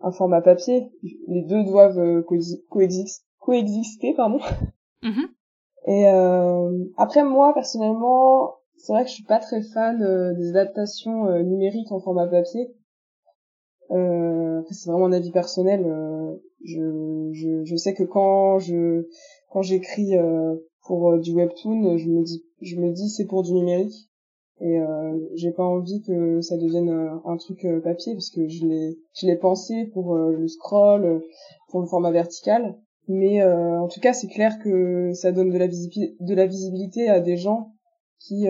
un 0.00 0.10
format 0.10 0.40
papier. 0.40 0.90
Les 1.28 1.42
deux 1.42 1.64
doivent 1.64 1.98
euh, 1.98 2.22
coexister, 3.40 4.14
pardon. 4.14 4.38
Mm-hmm. 5.02 5.28
Et 5.86 6.06
après 6.98 7.24
moi 7.24 7.54
personnellement, 7.54 8.56
c'est 8.76 8.92
vrai 8.92 9.02
que 9.02 9.08
je 9.08 9.14
suis 9.14 9.24
pas 9.24 9.38
très 9.38 9.62
fan 9.62 10.34
des 10.36 10.50
adaptations 10.50 11.42
numériques 11.42 11.90
en 11.90 12.00
format 12.00 12.26
papier. 12.26 12.74
c'est 13.88 14.90
vraiment 14.90 15.06
un 15.06 15.12
avis 15.12 15.32
personnel. 15.32 15.86
Je, 16.62 17.30
je, 17.32 17.64
je, 17.64 17.76
sais 17.76 17.94
que 17.94 18.02
quand 18.02 18.58
je 18.58 19.08
quand 19.48 19.62
j'écris 19.62 20.12
pour 20.82 21.18
du 21.18 21.32
webtoon, 21.32 21.96
je 21.96 22.10
me 22.10 22.24
dis 22.24 22.44
je 22.60 22.76
me 22.76 22.92
dis 22.92 23.08
c'est 23.08 23.26
pour 23.26 23.42
du 23.42 23.54
numérique 23.54 24.09
et 24.60 24.78
euh, 24.78 25.18
j'ai 25.34 25.52
pas 25.52 25.64
envie 25.64 26.02
que 26.02 26.42
ça 26.42 26.58
devienne 26.58 26.90
euh, 26.90 27.16
un 27.24 27.38
truc 27.38 27.64
euh, 27.64 27.80
papier 27.80 28.12
parce 28.12 28.28
que 28.28 28.46
je 28.46 28.66
l'ai 28.66 28.98
je 29.14 29.26
l'ai 29.26 29.36
pensé 29.36 29.86
pour 29.86 30.14
euh, 30.14 30.32
le 30.32 30.48
scroll 30.48 31.22
pour 31.68 31.80
le 31.80 31.86
format 31.86 32.10
vertical. 32.10 32.76
Mais 33.08 33.42
en 33.42 33.88
tout 33.88 33.98
cas 33.98 34.12
c'est 34.12 34.28
clair 34.28 34.60
que 34.62 35.10
ça 35.14 35.32
donne 35.32 35.50
de 35.50 36.34
la 36.34 36.46
visibilité 36.46 37.08
à 37.08 37.18
des 37.18 37.36
gens 37.36 37.72
qui 38.20 38.46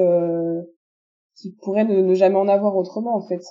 qui 1.37 1.53
pourraient 1.63 1.85
ne, 1.87 2.13
jamais 2.13 2.37
en 2.37 2.47
avoir 2.47 2.77
autrement 2.77 3.17
en 3.17 3.27
fait. 3.27 3.43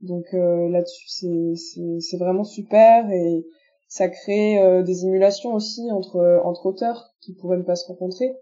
Donc 0.00 0.24
là-dessus 0.32 1.08
c'est 1.08 2.00
c'est 2.00 2.16
vraiment 2.16 2.44
super 2.44 3.10
et 3.10 3.44
ça 3.86 4.08
crée 4.08 4.82
des 4.82 5.04
émulations 5.04 5.52
aussi 5.52 5.90
entre 5.92 6.40
entre 6.42 6.64
auteurs 6.64 7.10
qui 7.20 7.34
pourraient 7.34 7.58
ne 7.58 7.62
pas 7.62 7.76
se 7.76 7.86
rencontrer 7.88 8.32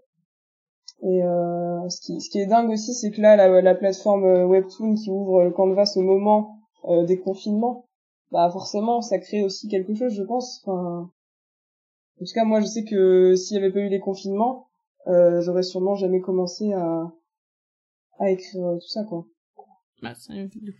et 1.07 1.21
euh, 1.21 1.87
ce, 1.87 2.01
qui, 2.01 2.19
ce 2.19 2.31
qui 2.31 2.39
est 2.39 2.47
dingue 2.47 2.71
aussi, 2.71 2.95
c'est 2.95 3.11
que 3.11 3.21
là, 3.21 3.35
la, 3.35 3.61
la 3.61 3.75
plateforme 3.75 4.25
euh, 4.25 4.45
Webtoon 4.47 4.95
qui 4.95 5.11
ouvre 5.11 5.51
Canvas 5.51 5.93
au 5.97 6.01
moment 6.01 6.57
euh, 6.85 7.05
des 7.05 7.19
confinements, 7.19 7.87
bah 8.31 8.49
forcément, 8.51 9.01
ça 9.01 9.19
crée 9.19 9.43
aussi 9.43 9.67
quelque 9.67 9.93
chose, 9.93 10.15
je 10.15 10.23
pense. 10.23 10.63
Enfin, 10.63 11.11
en 12.19 12.25
tout 12.25 12.33
cas, 12.33 12.43
moi, 12.43 12.59
je 12.59 12.65
sais 12.65 12.85
que 12.85 13.35
s'il 13.35 13.55
n'y 13.55 13.63
avait 13.63 13.71
pas 13.71 13.81
eu 13.81 13.89
les 13.89 13.99
confinements, 13.99 14.67
euh, 15.05 15.41
j'aurais 15.41 15.61
sûrement 15.61 15.93
jamais 15.93 16.21
commencé 16.21 16.73
à, 16.73 17.11
à 18.17 18.31
écrire 18.31 18.63
tout 18.81 18.87
ça, 18.87 19.03
quoi. 19.03 19.27
Bah, 20.01 20.13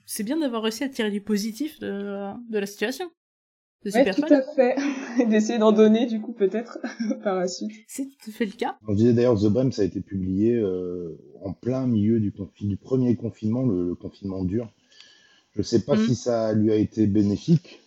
c'est 0.07 0.23
bien 0.23 0.37
d'avoir 0.39 0.63
réussi 0.63 0.83
à 0.83 0.89
tirer 0.89 1.11
du 1.11 1.21
positif 1.21 1.79
de, 1.79 2.33
de 2.49 2.59
la 2.59 2.65
situation. 2.65 3.11
Ouais, 3.93 4.11
tout 4.11 4.33
à 4.33 4.41
fait. 4.41 4.75
D'essayer 5.29 5.59
d'en 5.59 5.71
donner, 5.71 6.05
du 6.05 6.21
coup, 6.21 6.33
peut-être, 6.33 6.79
par 7.23 7.35
la 7.35 7.47
suite. 7.47 7.71
C'est 7.87 8.05
tout 8.05 8.29
à 8.29 8.31
fait 8.31 8.45
le 8.45 8.53
cas. 8.53 8.77
On 8.87 8.93
disait 8.93 9.13
d'ailleurs, 9.13 9.39
The 9.39 9.47
Brem, 9.47 9.71
ça 9.71 9.83
a 9.83 9.85
été 9.85 10.01
publié 10.01 10.55
euh, 10.55 11.17
en 11.43 11.53
plein 11.53 11.85
milieu 11.85 12.19
du, 12.19 12.33
du 12.61 12.77
premier 12.77 13.15
confinement, 13.15 13.63
le, 13.63 13.95
confinement 13.95 14.43
dur. 14.43 14.67
Je 15.55 15.61
sais 15.61 15.83
pas 15.83 15.95
mm. 15.95 16.05
si 16.07 16.15
ça 16.15 16.53
lui 16.53 16.71
a 16.71 16.75
été 16.75 17.07
bénéfique, 17.07 17.79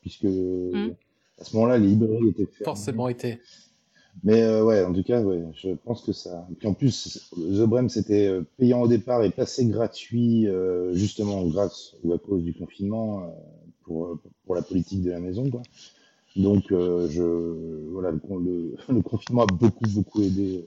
puisque 0.00 0.24
mm. 0.24 0.94
à 1.38 1.44
ce 1.44 1.56
moment-là, 1.56 1.78
les 1.78 1.88
librairies 1.88 2.28
étaient 2.28 2.46
fermées. 2.46 2.64
Forcément 2.64 3.08
été. 3.08 3.38
Mais 4.24 4.42
euh, 4.42 4.64
ouais, 4.64 4.84
en 4.84 4.92
tout 4.92 5.02
cas, 5.02 5.20
ouais, 5.22 5.42
je 5.54 5.70
pense 5.70 6.02
que 6.02 6.12
ça. 6.12 6.46
Puis 6.58 6.68
en 6.68 6.74
plus, 6.74 7.30
The 7.34 7.64
Brem, 7.66 7.88
c'était 7.88 8.28
euh, 8.28 8.42
payant 8.58 8.82
au 8.82 8.88
départ 8.88 9.22
et 9.24 9.30
passé 9.30 9.64
gratuit, 9.66 10.46
euh, 10.46 10.92
justement 10.94 11.44
grâce 11.46 11.96
ou 12.04 12.12
à 12.12 12.18
cause 12.18 12.42
du 12.42 12.52
confinement 12.52 13.34
pour, 13.92 14.18
pour 14.44 14.54
la 14.54 14.62
politique 14.62 15.02
de 15.02 15.10
la 15.10 15.20
maison, 15.20 15.50
quoi. 15.50 15.62
Donc, 16.36 16.64
je, 16.70 17.90
voilà, 17.90 18.10
le, 18.90 19.02
confinement 19.02 19.42
a 19.42 19.46
beaucoup, 19.46 19.84
beaucoup 19.88 20.22
aidé 20.22 20.66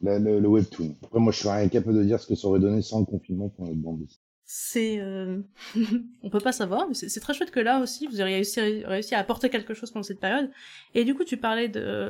le, 0.00 0.40
le, 0.40 0.48
webtoon. 0.48 0.96
Après, 1.04 1.20
moi, 1.20 1.32
je 1.32 1.38
suis 1.38 1.48
incapable 1.48 1.98
de 1.98 2.04
dire 2.04 2.18
ce 2.18 2.26
que 2.26 2.34
ça 2.34 2.48
aurait 2.48 2.60
donné 2.60 2.82
sans 2.82 3.00
le 3.00 3.06
confinement 3.06 3.48
pour 3.48 3.66
notre 3.66 3.78
bande 3.78 4.06
c'est 4.54 4.98
euh... 4.98 5.40
on 6.22 6.28
peut 6.28 6.38
pas 6.38 6.52
savoir 6.52 6.86
mais 6.86 6.92
c'est 6.92 7.20
très 7.20 7.32
chouette 7.32 7.50
que 7.50 7.60
là 7.60 7.80
aussi 7.80 8.06
vous 8.06 8.20
ayez 8.20 8.42
réussi, 8.84 9.14
à 9.14 9.18
apporter 9.18 9.48
quelque 9.48 9.72
chose 9.72 9.90
pendant 9.90 10.02
cette 10.02 10.20
période 10.20 10.50
et 10.94 11.04
du 11.04 11.14
coup 11.14 11.24
tu 11.24 11.38
parlais 11.38 11.68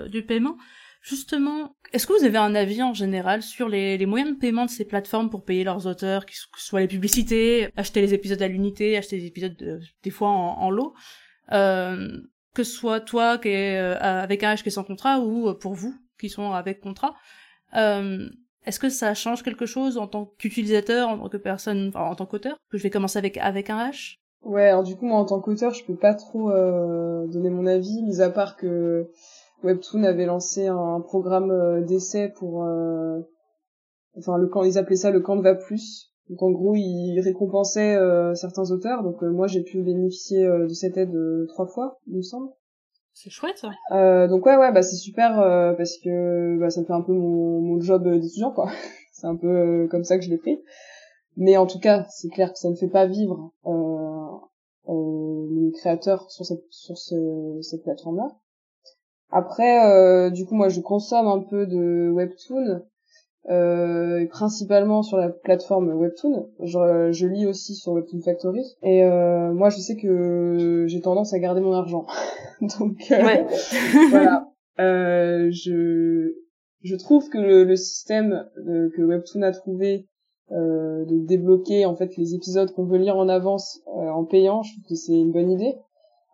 du 0.09 0.23
paiement 0.25 0.57
justement 1.03 1.77
est-ce 1.93 2.07
que 2.07 2.19
vous 2.19 2.25
avez 2.25 2.39
un 2.39 2.55
avis 2.55 2.83
en 2.83 2.95
général 2.95 3.43
sur 3.43 3.69
les, 3.69 4.07
moyens 4.07 4.35
de 4.35 4.39
paiement 4.39 4.65
de 4.65 4.71
ces 4.71 4.87
plateformes 4.87 5.29
pour 5.29 5.45
payer 5.45 5.65
leurs 5.65 5.87
auteurs 5.87 6.25
que 6.25 6.33
ce 6.35 6.47
soit 6.57 6.81
les 6.81 6.89
publicités 6.89 7.69
acheter 7.77 8.01
les 8.01 8.15
épisodes 8.15 8.41
à 8.41 8.49
l'unité 8.49 8.97
acheter 8.97 9.19
les 9.19 9.27
épisodes 9.27 9.83
des 10.03 10.11
fois 10.11 10.29
en, 10.29 10.63
en 10.63 10.71
lot 10.71 10.95
euh, 11.53 12.19
que 12.55 12.65
ce 12.65 12.73
soit 12.73 13.01
toi 13.01 13.37
qui 13.39 13.49
est 13.49 13.79
euh, 13.79 13.99
avec 14.01 14.43
un 14.43 14.55
H 14.55 14.63
qui 14.63 14.69
est 14.69 14.73
sans 14.73 14.85
contrat 14.85 15.21
ou 15.21 15.49
euh, 15.49 15.55
pour 15.55 15.75
vous 15.75 15.95
qui 16.19 16.31
sont 16.31 16.53
avec 16.53 16.81
contrat 16.81 17.15
euh, 17.77 18.29
est-ce 18.65 18.79
que 18.79 18.89
ça 18.89 19.15
change 19.15 19.43
quelque 19.43 19.67
chose 19.67 19.99
en 19.99 20.07
tant 20.07 20.31
qu'utilisateur, 20.39 21.09
en 21.09 21.19
tant 21.19 21.29
que 21.29 21.37
personne, 21.37 21.89
enfin, 21.89 22.05
en 22.05 22.15
tant 22.15 22.27
qu'auteur 22.27 22.57
Que 22.71 22.79
je 22.79 22.83
vais 22.83 22.91
commencer 22.91 23.19
avec 23.19 23.37
avec 23.39 23.71
un 23.71 23.91
H? 23.91 24.19
Ouais, 24.43 24.69
alors 24.69 24.83
du 24.83 24.97
coup 24.97 25.07
moi 25.07 25.19
en 25.19 25.25
tant 25.25 25.41
qu'auteur, 25.41 25.73
je 25.75 25.85
peux 25.85 25.97
pas 25.97 26.15
trop 26.15 26.51
euh, 26.51 27.27
donner 27.27 27.51
mon 27.51 27.67
avis, 27.67 28.03
mis 28.03 28.21
à 28.21 28.31
part 28.31 28.57
que 28.57 29.09
Webtoon 29.63 30.05
avait 30.05 30.27
lancé 30.27 30.67
un 30.67 31.01
programme 31.01 31.51
euh, 31.51 31.81
d'essai 31.83 32.29
pour, 32.29 32.65
euh, 32.65 33.21
enfin 34.17 34.39
le 34.39 34.49
camp, 34.49 34.65
ils 34.65 34.79
appelaient 34.79 34.97
ça 34.97 35.11
le 35.11 35.21
Canva 35.21 35.55
Plus. 35.55 36.13
Donc 36.29 36.43
en 36.43 36.51
gros, 36.51 36.75
ils 36.77 37.21
récompensaient 37.21 37.99
certains 38.35 38.71
auteurs. 38.71 39.03
Donc 39.03 39.21
moi 39.23 39.49
j'ai 39.49 39.63
pu 39.63 39.83
bénéficier 39.83 40.47
de 40.47 40.69
cette 40.69 40.97
aide 40.97 41.15
trois 41.49 41.67
fois, 41.67 41.99
il 42.07 42.17
me 42.17 42.23
semble. 42.23 42.49
C'est 43.15 43.31
chouette 43.31 43.59
ça. 43.59 43.71
Euh, 43.93 44.27
donc 44.27 44.47
ouais 44.47 44.57
ouais 44.57 44.73
bah 44.73 44.83
c'est 44.83 44.97
super 44.97 45.39
euh, 45.39 45.75
parce 45.75 45.99
que 45.99 46.59
bah, 46.59 46.71
ça 46.71 46.81
me 46.81 46.87
fait 46.87 46.93
un 46.93 47.03
peu 47.03 47.13
mon, 47.13 47.61
mon 47.61 47.81
job 47.81 48.09
d'étudiant 48.09 48.53
quoi. 48.53 48.71
c'est 49.13 49.27
un 49.27 49.37
peu 49.37 49.49
euh, 49.49 49.87
comme 49.89 50.05
ça 50.05 50.17
que 50.19 50.25
je 50.25 50.31
l'ai 50.31 50.39
pris. 50.39 50.63
Mais 51.37 51.57
en 51.57 51.67
tout 51.67 51.79
cas 51.79 52.07
c'est 52.09 52.29
clair 52.29 52.53
que 52.53 52.59
ça 52.59 52.71
ne 52.71 52.75
fait 52.75 52.89
pas 52.89 53.07
vivre 53.07 53.53
euh, 53.67 54.39
euh, 54.89 55.47
les 55.51 55.73
créateurs 55.73 56.31
sur 56.31 56.47
cette 56.47 56.65
sur 56.71 56.97
ce, 56.97 57.59
cette 57.61 57.83
plateforme 57.83 58.17
là. 58.17 58.29
Après 59.33 60.31
du 60.31 60.47
coup 60.47 60.55
moi 60.55 60.69
je 60.69 60.81
consomme 60.81 61.27
un 61.27 61.41
peu 61.41 61.67
de 61.67 62.11
webtoon 62.13 62.83
euh, 63.51 64.25
principalement 64.29 65.03
sur 65.03 65.17
la 65.17 65.29
plateforme 65.29 65.93
Webtoon. 65.93 66.49
Je, 66.61 67.11
je, 67.11 67.27
lis 67.27 67.47
aussi 67.47 67.75
sur 67.75 67.93
Webtoon 67.93 68.21
Factory. 68.21 68.65
Et 68.83 69.03
euh, 69.05 69.53
moi, 69.53 69.69
je 69.69 69.79
sais 69.79 69.97
que 69.97 70.85
j'ai 70.87 71.01
tendance 71.01 71.35
à 71.35 71.39
garder 71.39 71.61
mon 71.61 71.73
argent. 71.73 72.07
Donc 72.79 72.99
euh, 73.11 73.23
ouais. 73.23 73.47
voilà. 74.11 74.49
Euh, 74.79 75.51
je 75.51 76.35
je 76.83 76.97
trouve 76.97 77.29
que 77.29 77.39
le, 77.39 77.65
le 77.65 77.77
système 77.77 78.49
que 78.57 79.03
Webtoon 79.03 79.43
a 79.43 79.53
trouvé 79.53 80.09
euh, 80.51 81.05
de 81.05 81.25
débloquer 81.27 81.87
en 81.87 81.95
fait 81.95 82.17
les 82.17 82.35
épisodes 82.35 82.73
qu'on 82.73 82.85
veut 82.85 82.99
lire 82.99 83.17
en 83.17 83.29
avance 83.29 83.81
en 83.87 84.25
payant, 84.25 84.63
je 84.63 84.73
trouve 84.73 84.85
que 84.89 84.95
c'est 84.97 85.13
une 85.13 85.31
bonne 85.31 85.51
idée. 85.51 85.77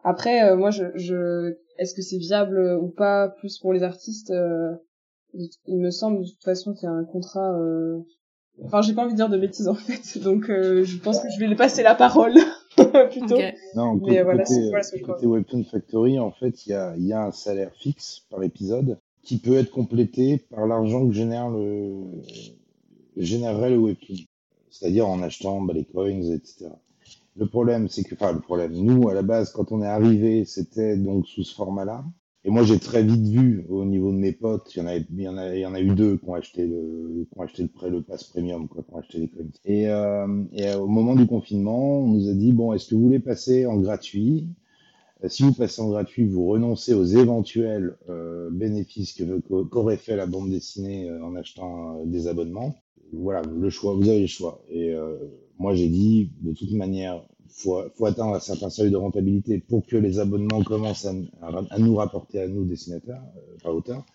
Après, 0.05 0.57
moi, 0.57 0.71
je, 0.71 0.85
je 0.95 1.57
est-ce 1.79 1.95
que 1.95 2.03
c'est 2.03 2.19
viable 2.19 2.79
ou 2.81 2.89
pas 2.89 3.29
plus 3.29 3.59
pour 3.59 3.73
les 3.73 3.83
artistes 3.83 4.33
il 5.67 5.79
me 5.79 5.91
semble 5.91 6.21
de 6.21 6.29
toute 6.29 6.43
façon 6.43 6.75
qu'il 6.75 6.85
y 6.85 6.87
a 6.87 6.95
un 6.95 7.05
contrat. 7.05 7.53
Euh... 7.59 8.01
Enfin, 8.65 8.83
j'ai 8.83 8.93
pas 8.93 9.05
envie 9.05 9.13
de 9.13 9.17
dire 9.17 9.29
de 9.29 9.39
bêtises 9.39 9.69
en 9.69 9.75
fait, 9.75 10.19
donc 10.19 10.51
euh, 10.51 10.85
je 10.85 10.99
pense 10.99 11.21
que 11.21 11.29
je 11.31 11.39
vais 11.39 11.47
lui 11.47 11.55
passer 11.55 11.83
la 11.83 11.95
parole 11.95 12.35
plutôt. 13.11 13.39
Non, 13.75 13.95
Mais 13.95 14.01
côté, 14.01 14.23
voilà, 14.23 14.45
côté, 14.45 15.01
côté 15.03 15.27
Webtoon 15.27 15.65
Factory, 15.65 16.19
en 16.19 16.33
fait, 16.33 16.67
il 16.67 16.71
y 16.71 16.75
a, 16.75 16.97
y 16.97 17.13
a 17.13 17.23
un 17.25 17.33
salaire 17.33 17.73
fixe 17.75 18.23
par 18.31 18.43
épisode 18.43 18.99
qui 19.23 19.39
peut 19.39 19.57
être 19.57 19.71
complété 19.71 20.39
par 20.51 20.67
l'argent 20.67 21.07
que 21.07 21.13
génère 21.13 21.51
le 21.51 22.05
générerait 23.17 23.71
le 23.71 23.79
Webtoon, 23.79 24.17
c'est-à-dire 24.71 25.07
en 25.07 25.23
achetant 25.23 25.61
bah, 25.61 25.75
les 25.75 25.85
coins, 25.85 26.09
etc. 26.09 26.71
Le 27.39 27.47
problème, 27.47 27.89
c'est 27.89 28.03
que, 28.03 28.15
enfin, 28.15 28.33
le 28.33 28.41
problème, 28.41 28.73
nous, 28.73 29.09
à 29.09 29.15
la 29.15 29.23
base, 29.23 29.53
quand 29.53 29.71
on 29.73 29.81
est 29.83 29.87
arrivé, 29.87 30.45
c'était 30.45 30.97
donc 30.97 31.27
sous 31.27 31.45
ce 31.45 31.55
format-là. 31.55 32.05
Et 32.45 32.51
moi, 32.51 32.65
j'ai 32.65 32.79
très 32.79 33.03
vite 33.03 33.27
vu 33.27 33.65
au 33.69 33.85
niveau 33.85 34.11
de 34.11 34.17
mes 34.17 34.33
potes, 34.33 34.75
il 34.75 34.79
y 34.79 34.83
en 34.83 34.87
a, 34.87 34.97
il 34.97 35.59
y 35.61 35.67
en 35.67 35.75
a, 35.75 35.81
eu 35.81 35.95
deux 35.95 36.17
qui 36.17 36.29
ont 36.29 36.35
acheté 36.35 36.67
le, 36.67 37.27
qui 37.31 37.39
ont 37.39 37.43
acheté 37.43 37.63
le 37.63 37.69
prêt, 37.69 37.91
le 37.91 38.03
pass 38.03 38.25
premium, 38.25 38.67
quoi, 38.69 38.83
qui 38.83 38.93
ont 38.93 38.99
acheté 38.99 39.19
les 39.19 39.29
coins. 39.29 39.45
Et, 39.65 39.89
euh, 39.89 40.45
et 40.53 40.75
au 40.75 40.87
moment 40.89 41.15
du 41.15 41.27
confinement, 41.27 42.01
on 42.01 42.09
nous 42.09 42.29
a 42.29 42.35
dit 42.35 42.53
bon, 42.53 42.73
est-ce 42.73 42.89
que 42.89 42.95
vous 42.95 43.03
voulez 43.03 43.21
passer 43.21 43.67
en 43.67 43.77
gratuit? 43.77 44.49
Euh, 45.25 45.29
Si 45.29 45.43
vous 45.43 45.53
passez 45.53 45.83
en 45.83 45.91
gratuit, 45.91 46.27
vous 46.27 46.47
renoncez 46.47 46.95
aux 46.95 47.05
éventuels 47.05 47.97
euh, 48.09 48.51
bénéfices 48.51 49.13
que 49.15 49.41
qu'aurait 49.65 49.97
fait 49.97 50.17
la 50.17 50.27
bande 50.27 50.51
dessinée 50.51 51.09
euh, 51.11 51.25
en 51.25 51.37
achetant 51.37 52.01
euh, 52.01 52.05
des 52.07 52.27
abonnements. 52.29 52.75
Voilà, 53.13 53.43
le 53.43 53.71
choix, 53.71 53.95
vous 53.95 54.09
avez 54.09 54.21
le 54.21 54.27
choix. 54.27 54.61
Et 54.71 54.95
moi, 55.59 55.75
j'ai 55.75 55.89
dit 55.89 56.31
de 56.41 56.53
toute 56.53 56.71
manière, 56.73 57.23
faut, 57.49 57.83
faut 57.95 58.07
atteindre 58.07 58.35
un 58.35 58.41
certain 58.41 58.71
seuil 58.71 58.91
de 58.91 58.97
rentabilité 58.97 59.59
pour 59.59 59.85
que 59.87 59.97
les 59.97 60.19
abonnements 60.19 60.63
commencent 60.63 61.07
à, 61.07 61.79
nous 61.79 61.97
rapporter 61.97 62.41
à 62.41 62.49
nous, 62.49 62.65
dessinateurs, 62.65 63.23
euh, 63.37 63.57
enfin 63.57 63.71
auteurs. 63.71 64.07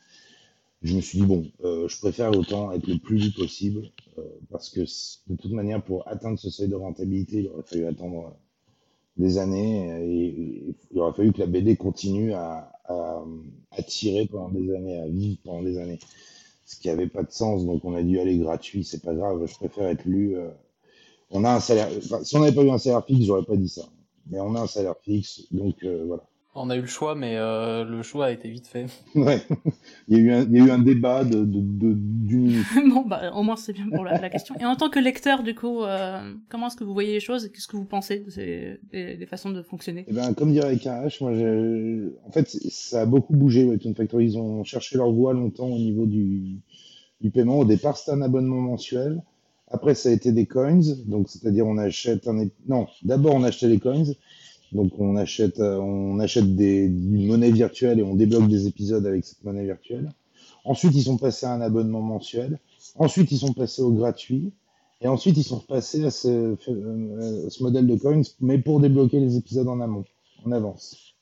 Je 0.81 0.95
me 0.95 1.01
suis 1.01 1.19
dit, 1.19 1.25
bon, 1.25 1.45
euh, 1.63 1.87
je 1.87 1.97
préfère 1.99 2.31
autant 2.37 2.71
être 2.71 2.87
le 2.87 2.97
plus 2.97 3.17
vite 3.17 3.35
possible, 3.35 3.83
euh, 4.17 4.21
parce 4.49 4.69
que 4.69 4.81
de 4.81 5.35
toute 5.35 5.51
manière, 5.51 5.83
pour 5.83 6.07
atteindre 6.07 6.39
ce 6.39 6.49
seuil 6.49 6.67
de 6.67 6.75
rentabilité, 6.75 7.39
il 7.39 7.47
aurait 7.47 7.63
fallu 7.63 7.85
attendre 7.85 8.35
des 9.17 9.37
années, 9.37 10.01
et, 10.01 10.75
il 10.91 10.99
aurait 10.99 11.13
fallu 11.13 11.31
que 11.31 11.39
la 11.39 11.47
BD 11.47 11.75
continue 11.77 12.33
à, 12.33 12.71
à, 12.85 13.23
tirer 13.87 14.27
pendant 14.27 14.49
des 14.49 14.73
années, 14.73 14.99
à 14.99 15.07
vivre 15.07 15.39
pendant 15.43 15.63
des 15.63 15.77
années. 15.77 15.99
Ce 16.65 16.79
qui 16.79 16.87
n'avait 16.87 17.07
pas 17.07 17.23
de 17.23 17.31
sens, 17.31 17.65
donc 17.65 17.83
on 17.85 17.93
a 17.95 18.01
dû 18.01 18.19
aller 18.19 18.37
gratuit, 18.37 18.83
c'est 18.83 19.03
pas 19.03 19.13
grave, 19.13 19.45
je 19.45 19.55
préfère 19.55 19.87
être 19.87 20.05
lu 20.05 20.35
on 21.33 21.43
a 21.43 21.51
un 21.55 21.59
salaire. 21.59 21.89
si 22.23 22.35
on 22.37 22.39
n'avait 22.39 22.55
pas 22.55 22.63
eu 22.63 22.69
un 22.69 22.77
salaire 22.77 23.05
fixe, 23.05 23.25
j'aurais 23.25 23.43
pas 23.43 23.57
dit 23.57 23.69
ça. 23.69 23.83
Mais 24.29 24.39
on 24.39 24.55
a 24.55 24.61
un 24.61 24.67
salaire 24.67 24.95
fixe, 25.03 25.43
donc 25.51 25.83
voilà. 25.83 26.23
On 26.55 26.69
a 26.69 26.75
eu 26.75 26.81
le 26.81 26.87
choix, 26.87 27.15
mais 27.15 27.35
euh, 27.35 27.83
le 27.83 28.03
choix 28.03 28.27
a 28.27 28.31
été 28.31 28.47
vite 28.49 28.67
fait. 28.67 28.85
Ouais, 29.15 29.41
il 30.07 30.17
y 30.17 30.19
a 30.19 30.23
eu 30.23 30.31
un, 30.31 30.41
il 30.43 30.57
y 30.57 30.61
a 30.61 30.65
eu 30.65 30.69
un 30.69 30.79
débat 30.79 31.23
de, 31.23 31.39
de, 31.39 31.59
de 31.59 31.93
d'une 31.93 32.41
minute. 32.41 32.65
bon, 32.93 33.01
bah, 33.01 33.31
au 33.33 33.41
moins 33.41 33.55
c'est 33.55 33.73
bien 33.73 33.89
pour 33.89 34.03
la, 34.03 34.19
la, 34.19 34.29
question. 34.29 34.55
Et 34.59 34.65
en 34.65 34.75
tant 34.75 34.89
que 34.89 34.99
lecteur, 34.99 35.41
du 35.41 35.55
coup, 35.55 35.83
euh, 35.83 36.33
comment 36.49 36.67
est-ce 36.67 36.75
que 36.75 36.83
vous 36.83 36.93
voyez 36.93 37.13
les 37.13 37.19
choses 37.19 37.45
et 37.45 37.51
qu'est-ce 37.51 37.67
que 37.67 37.75
vous 37.75 37.85
pensez 37.85 38.19
de 38.19 38.29
ces, 38.29 38.79
des, 38.91 39.17
des 39.17 39.25
façons 39.25 39.49
de 39.49 39.63
fonctionner? 39.63 40.05
Eh 40.07 40.13
ben, 40.13 40.33
comme 40.35 40.51
dirait 40.51 40.77
KH, 40.77 41.21
moi, 41.21 41.33
j'ai... 41.33 42.03
en 42.27 42.31
fait, 42.31 42.47
ça 42.69 43.01
a 43.01 43.05
beaucoup 43.07 43.33
bougé, 43.33 43.65
Webtoon 43.65 43.95
Factory. 43.95 44.25
Ils 44.25 44.37
ont 44.37 44.63
cherché 44.63 44.97
leur 44.97 45.11
voie 45.11 45.33
longtemps 45.33 45.69
au 45.69 45.79
niveau 45.79 46.05
du, 46.05 46.59
du 47.21 47.31
paiement. 47.31 47.57
Au 47.57 47.65
départ, 47.65 47.97
c'était 47.97 48.11
un 48.11 48.21
abonnement 48.21 48.61
mensuel. 48.61 49.23
Après, 49.73 49.95
ça 49.95 50.09
a 50.09 50.11
été 50.13 50.31
des 50.31 50.45
coins. 50.45 50.79
Donc, 51.07 51.29
c'est-à-dire, 51.29 51.67
on 51.67 51.77
achète 51.77 52.27
un, 52.27 52.45
non, 52.67 52.87
d'abord, 53.03 53.35
on 53.35 53.43
achetait 53.43 53.67
les 53.67 53.79
coins. 53.79 54.05
Donc 54.71 54.91
on 54.99 55.15
achète, 55.17 55.59
euh, 55.59 55.77
on 55.77 56.19
achète 56.19 56.55
des, 56.55 56.85
une 56.85 57.27
monnaie 57.27 57.51
virtuelle 57.51 57.99
et 57.99 58.03
on 58.03 58.15
débloque 58.15 58.47
des 58.47 58.67
épisodes 58.67 59.05
avec 59.05 59.23
cette 59.23 59.43
monnaie 59.43 59.65
virtuelle. 59.65 60.11
Ensuite, 60.65 60.95
ils 60.95 61.03
sont 61.03 61.17
passés 61.17 61.45
à 61.45 61.53
un 61.53 61.61
abonnement 61.61 62.01
mensuel. 62.01 62.59
Ensuite, 62.95 63.31
ils 63.31 63.37
sont 63.37 63.53
passés 63.53 63.81
au 63.81 63.91
gratuit. 63.91 64.51
Et 65.01 65.07
ensuite, 65.07 65.37
ils 65.37 65.43
sont 65.43 65.59
passés 65.59 66.05
à 66.05 66.11
ce, 66.11 66.55
euh, 66.69 67.49
ce 67.49 67.61
modèle 67.63 67.85
de 67.85 67.95
coins, 67.95 68.21
mais 68.39 68.57
pour 68.57 68.79
débloquer 68.79 69.19
les 69.19 69.37
épisodes 69.37 69.67
en 69.67 69.81
amont, 69.81 70.05
en 70.45 70.51
avance. 70.51 71.12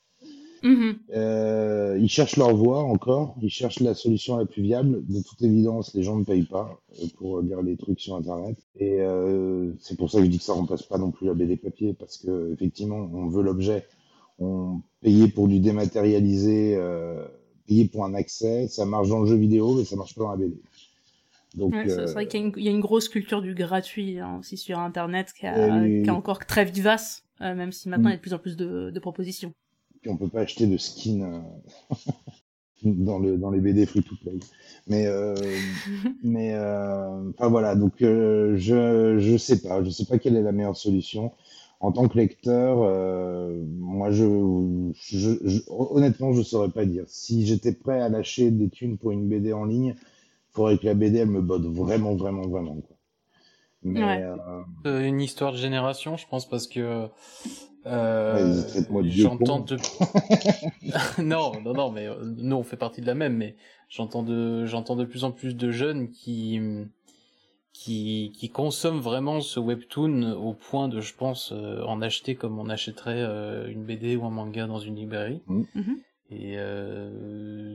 Mmh. 0.62 0.92
Euh, 1.14 1.98
ils 2.00 2.08
cherchent 2.08 2.36
leur 2.36 2.54
voie 2.54 2.80
encore, 2.82 3.34
ils 3.42 3.50
cherchent 3.50 3.80
la 3.80 3.94
solution 3.94 4.36
la 4.36 4.46
plus 4.46 4.62
viable. 4.62 5.04
De 5.06 5.20
toute 5.20 5.42
évidence, 5.42 5.92
les 5.94 6.02
gens 6.02 6.16
ne 6.16 6.24
payent 6.24 6.44
pas 6.44 6.80
euh, 7.00 7.06
pour 7.16 7.40
lire 7.40 7.62
les 7.62 7.76
trucs 7.76 8.00
sur 8.00 8.14
Internet. 8.14 8.56
Et 8.76 9.00
euh, 9.00 9.72
c'est 9.80 9.96
pour 9.96 10.10
ça 10.10 10.18
que 10.18 10.24
je 10.24 10.30
dis 10.30 10.38
que 10.38 10.44
ça 10.44 10.52
remplace 10.52 10.84
pas 10.84 10.98
non 10.98 11.10
plus 11.10 11.26
la 11.26 11.34
BD 11.34 11.56
papier, 11.56 11.94
parce 11.94 12.16
que 12.18 12.52
effectivement, 12.52 13.10
on 13.12 13.28
veut 13.28 13.42
l'objet. 13.42 13.86
On 14.38 14.80
payait 15.00 15.28
pour 15.28 15.48
du 15.48 15.58
dématérialisé, 15.58 16.76
euh, 16.76 17.26
payer 17.66 17.86
pour 17.86 18.04
un 18.04 18.14
accès, 18.14 18.68
ça 18.68 18.86
marche 18.86 19.08
dans 19.08 19.20
le 19.20 19.26
jeu 19.26 19.36
vidéo, 19.36 19.74
mais 19.74 19.84
ça 19.84 19.96
marche 19.96 20.14
pas 20.14 20.22
dans 20.22 20.30
la 20.30 20.36
BD. 20.36 20.60
Donc, 21.56 21.74
ouais, 21.74 21.88
c'est 21.88 22.12
vrai 22.12 22.26
qu'il 22.26 22.52
y, 22.56 22.62
y, 22.62 22.68
a 22.68 22.70
une 22.70 22.80
grosse 22.80 23.10
culture 23.10 23.42
du 23.42 23.54
gratuit 23.54 24.18
hein, 24.18 24.38
aussi 24.40 24.56
sur 24.56 24.78
Internet 24.78 25.34
qui, 25.38 25.46
a, 25.46 25.86
qui 25.86 26.06
est 26.06 26.10
encore 26.10 26.38
très 26.46 26.64
vivace, 26.64 27.24
même 27.40 27.72
si 27.72 27.90
maintenant 27.90 28.08
il 28.08 28.12
y 28.12 28.14
a 28.14 28.16
de 28.16 28.22
plus 28.22 28.32
en 28.32 28.38
plus 28.38 28.56
de, 28.56 28.90
de 28.90 29.00
propositions. 29.00 29.52
Puis 30.02 30.10
on 30.10 30.16
peut 30.16 30.28
pas 30.28 30.40
acheter 30.40 30.66
de 30.66 30.76
skin 30.76 31.22
euh, 31.22 31.94
dans 32.84 33.20
le 33.20 33.38
dans 33.38 33.50
les 33.50 33.60
BD 33.60 33.86
free 33.86 34.02
to 34.02 34.16
play. 34.20 34.38
Mais 34.88 35.06
euh, 35.06 35.34
mais 36.24 36.54
euh, 36.54 37.30
enfin 37.30 37.48
voilà, 37.48 37.76
donc 37.76 37.94
je 38.00 39.16
je 39.18 39.36
sais 39.36 39.62
pas, 39.62 39.82
je 39.82 39.90
sais 39.90 40.04
pas 40.04 40.18
quelle 40.18 40.36
est 40.36 40.42
la 40.42 40.52
meilleure 40.52 40.76
solution. 40.76 41.32
En 41.78 41.90
tant 41.90 42.06
que 42.06 42.16
lecteur, 42.16 42.76
moi 43.58 44.12
je, 44.12 44.24
je, 44.94 45.30
je, 45.44 45.60
honnêtement 45.68 46.32
je 46.32 46.42
saurais 46.42 46.68
pas 46.68 46.84
dire. 46.84 47.04
Si 47.08 47.44
j'étais 47.44 47.72
prêt 47.72 48.00
à 48.00 48.08
lâcher 48.08 48.52
des 48.52 48.68
thunes 48.68 48.98
pour 48.98 49.10
une 49.10 49.28
BD 49.28 49.52
en 49.52 49.64
ligne, 49.64 49.96
faudrait 50.52 50.78
que 50.78 50.86
la 50.86 50.94
BD 50.94 51.18
elle 51.18 51.30
me 51.30 51.40
botte 51.40 51.64
vraiment 51.64 52.14
vraiment 52.14 52.46
vraiment 52.46 52.76
quoi. 52.76 52.96
Mais, 53.84 54.00
ouais. 54.00 54.22
euh... 54.86 55.08
une 55.08 55.20
histoire 55.20 55.50
de 55.50 55.56
génération, 55.56 56.16
je 56.16 56.26
pense, 56.28 56.48
parce 56.48 56.68
que 56.68 57.08
euh, 57.86 58.62
ouais, 58.90 59.10
j'entends 59.10 59.60
de... 59.60 59.76
non, 61.22 61.52
non, 61.62 61.74
non, 61.74 61.90
mais 61.90 62.06
euh, 62.06 62.14
nous 62.22 62.56
on 62.56 62.62
fait 62.62 62.76
partie 62.76 63.00
de 63.00 63.06
la 63.06 63.14
même, 63.14 63.36
mais 63.36 63.56
j'entends 63.88 64.22
de, 64.22 64.66
j'entends 64.66 64.96
de 64.96 65.04
plus 65.04 65.24
en 65.24 65.32
plus 65.32 65.56
de 65.56 65.70
jeunes 65.72 66.10
qui, 66.10 66.60
qui, 67.72 68.32
qui 68.36 68.50
consomment 68.50 69.00
vraiment 69.00 69.40
ce 69.40 69.58
webtoon 69.58 70.32
au 70.32 70.54
point 70.54 70.88
de, 70.88 71.00
je 71.00 71.14
pense, 71.14 71.52
euh, 71.52 71.82
en 71.84 72.02
acheter 72.02 72.36
comme 72.36 72.58
on 72.58 72.68
achèterait 72.68 73.22
euh, 73.22 73.68
une 73.68 73.84
BD 73.84 74.16
ou 74.16 74.24
un 74.26 74.30
manga 74.30 74.66
dans 74.66 74.80
une 74.80 74.96
librairie. 74.96 75.42
Mmh. 75.46 75.62
Et 76.30 76.56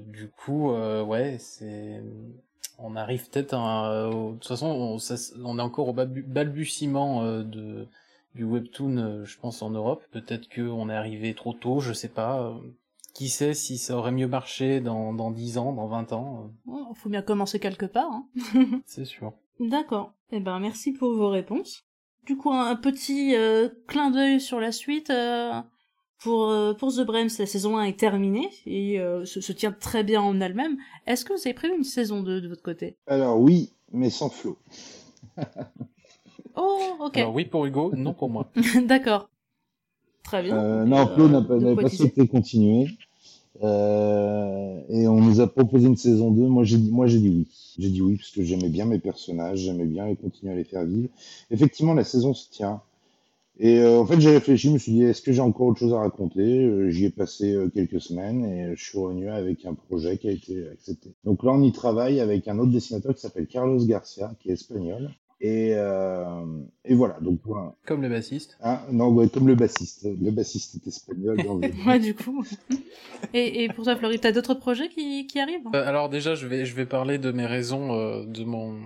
du 0.08 0.30
coup, 0.30 0.72
ouais, 0.72 1.38
c'est, 1.38 2.02
on 2.80 2.96
arrive 2.96 3.30
peut-être 3.30 3.54
à, 3.54 4.10
de 4.12 4.32
toute 4.32 4.48
façon, 4.48 4.66
on, 4.66 4.98
ça, 4.98 5.14
on 5.44 5.60
est 5.60 5.62
encore 5.62 5.90
au 5.90 5.94
balbutiement 5.94 7.44
de 7.44 7.88
du 8.38 8.46
webtoon, 8.46 8.98
euh, 8.98 9.26
je 9.26 9.38
pense, 9.38 9.62
en 9.62 9.70
Europe. 9.70 10.04
Peut-être 10.12 10.48
qu'on 10.54 10.90
est 10.90 10.96
arrivé 10.96 11.34
trop 11.34 11.54
tôt, 11.54 11.80
je 11.80 11.94
sais 11.94 12.10
pas. 12.10 12.58
Qui 13.14 13.30
sait 13.30 13.54
si 13.54 13.78
ça 13.78 13.98
aurait 13.98 14.12
mieux 14.12 14.28
marché 14.28 14.80
dans, 14.80 15.12
dans 15.12 15.32
10 15.32 15.58
ans, 15.58 15.74
dans 15.74 15.88
20 15.88 16.14
ans 16.14 16.52
Il 16.68 16.74
oh, 16.74 16.94
faut 16.94 17.10
bien 17.10 17.24
commencer 17.24 17.60
quelque 17.60 17.88
part. 17.88 18.12
Hein. 18.12 18.28
C'est 18.86 19.06
sûr. 19.06 19.34
D'accord. 19.60 20.14
Eh 20.32 20.40
ben, 20.40 20.60
merci 20.60 20.94
pour 20.94 21.14
vos 21.14 21.30
réponses. 21.30 21.84
Du 22.26 22.38
coup, 22.38 22.52
un 22.52 22.76
petit 22.76 23.36
euh, 23.36 23.70
clin 23.88 24.12
d'œil 24.12 24.40
sur 24.40 24.60
la 24.60 24.72
suite. 24.72 25.10
Euh, 25.10 25.52
pour, 26.20 26.50
euh, 26.50 26.74
pour 26.74 26.94
The 26.94 27.02
Brems, 27.02 27.30
la 27.40 27.46
saison 27.46 27.78
1 27.78 27.84
est 27.86 28.00
terminée 28.00 28.50
et 28.66 29.00
euh, 29.00 29.26
se, 29.26 29.42
se, 29.42 29.52
tient 29.52 29.72
très 29.72 30.04
bien 30.04 30.22
en 30.22 30.40
elle-même. 30.42 30.78
Est-ce 31.06 31.26
que 31.26 31.34
vous 31.34 31.40
avez 31.46 31.54
prévu 31.54 31.76
une 31.76 31.84
saison 31.84 32.24
2 32.24 32.42
de 32.42 32.48
votre 32.48 32.64
côté? 32.64 32.98
Alors 33.08 33.40
oui, 33.40 33.74
mais 33.92 34.10
sans 34.10 34.30
flow. 34.30 34.58
Oh, 36.58 36.80
ok. 37.00 37.18
Alors 37.18 37.34
oui 37.34 37.46
pour 37.46 37.66
Hugo, 37.66 37.92
non 37.96 38.14
pour 38.14 38.30
moi. 38.30 38.50
D'accord. 38.86 39.30
Très 40.24 40.44
bien. 40.44 40.58
Euh, 40.58 40.86
non, 40.86 41.08
Flo 41.08 41.30
n'avait 41.30 41.76
pas, 41.76 41.84
pas 41.84 41.90
souhaité 41.90 42.28
continuer. 42.28 42.88
Euh, 43.64 44.82
et 44.90 45.08
on 45.08 45.20
nous 45.22 45.40
a 45.40 45.48
proposé 45.48 45.88
une 45.88 45.96
saison 45.98 46.32
2. 46.32 46.42
Moi, 46.48 46.64
j'ai 46.64 46.78
dit, 46.78 46.92
moi, 46.92 47.08
j'ai 47.08 47.20
dit 47.20 47.30
oui. 47.30 47.48
J'ai 47.80 47.90
dit 47.90 48.02
oui 48.02 48.18
parce 48.18 48.32
que 48.32 48.44
j'aimais 48.44 48.70
bien 48.70 48.86
mes 48.86 49.00
personnages, 49.00 49.60
j'aimais 49.60 49.86
bien 49.86 50.08
et 50.08 50.16
continuer 50.16 50.54
à 50.54 50.56
les 50.56 50.64
faire 50.64 50.86
vivre. 50.86 51.10
Effectivement, 51.50 51.94
la 51.94 52.04
saison 52.04 52.34
se 52.34 52.50
tient. 52.50 52.82
Et 53.60 53.80
euh, 53.80 54.00
en 54.00 54.06
fait, 54.06 54.20
j'ai 54.20 54.30
réfléchi, 54.30 54.68
je 54.68 54.74
me 54.74 54.78
suis 54.78 54.92
dit, 54.92 55.04
est-ce 55.04 55.22
que 55.22 55.32
j'ai 55.32 55.42
encore 55.42 55.68
autre 55.68 55.80
chose 55.80 55.94
à 55.94 56.00
raconter? 56.00 56.64
Euh, 56.64 56.92
J'y 56.92 57.06
ai 57.06 57.10
passé 57.10 57.54
euh, 57.54 57.70
quelques 57.70 58.00
semaines 58.00 58.46
et 58.46 58.76
je 58.76 58.84
suis 58.84 59.00
revenu 59.00 59.30
avec 59.30 59.66
un 59.66 59.74
projet 59.74 60.18
qui 60.18 60.28
a 60.28 60.32
été 60.32 60.68
accepté. 60.68 61.14
Donc 61.24 61.44
là, 61.44 61.52
on 61.54 61.64
y 61.64 61.72
travaille 61.72 62.20
avec 62.20 62.48
un 62.48 62.60
autre 62.60 62.72
dessinateur 62.72 63.16
qui 63.16 63.22
s'appelle 63.22 63.48
Carlos 63.48 63.84
Garcia, 63.84 64.32
qui 64.40 64.50
est 64.50 64.54
espagnol, 64.54 65.10
et, 65.40 65.74
euh, 65.76 66.46
et 66.84 66.96
voilà, 66.96 67.20
donc 67.22 67.42
voilà. 67.46 67.76
Comme 67.86 68.02
le 68.02 68.10
bassiste 68.10 68.58
ah, 68.60 68.86
Non, 68.92 69.10
ouais, 69.10 69.30
comme 69.30 69.48
le 69.48 69.54
bassiste. 69.56 70.06
Le 70.06 70.32
bassiste 70.32 70.76
est 70.76 70.88
espagnol. 70.88 71.38
ouais, 71.88 72.00
du 72.00 72.16
coup. 72.16 72.44
Et, 73.34 73.64
et 73.64 73.70
pour 73.70 73.84
toi, 73.84 73.96
Floride, 73.96 74.22
t'as 74.22 74.32
d'autres 74.32 74.56
projets 74.56 74.90
qui, 74.90 75.28
qui 75.28 75.40
arrivent? 75.40 75.68
Euh, 75.76 75.88
Alors 75.88 76.10
déjà, 76.10 76.34
je 76.34 76.48
vais, 76.48 76.66
je 76.66 76.76
vais 76.76 76.88
parler 76.88 77.20
de 77.20 77.32
mes 77.32 77.46
raisons, 77.46 77.94
euh, 77.94 78.26
de 78.26 78.44
mon, 78.44 78.80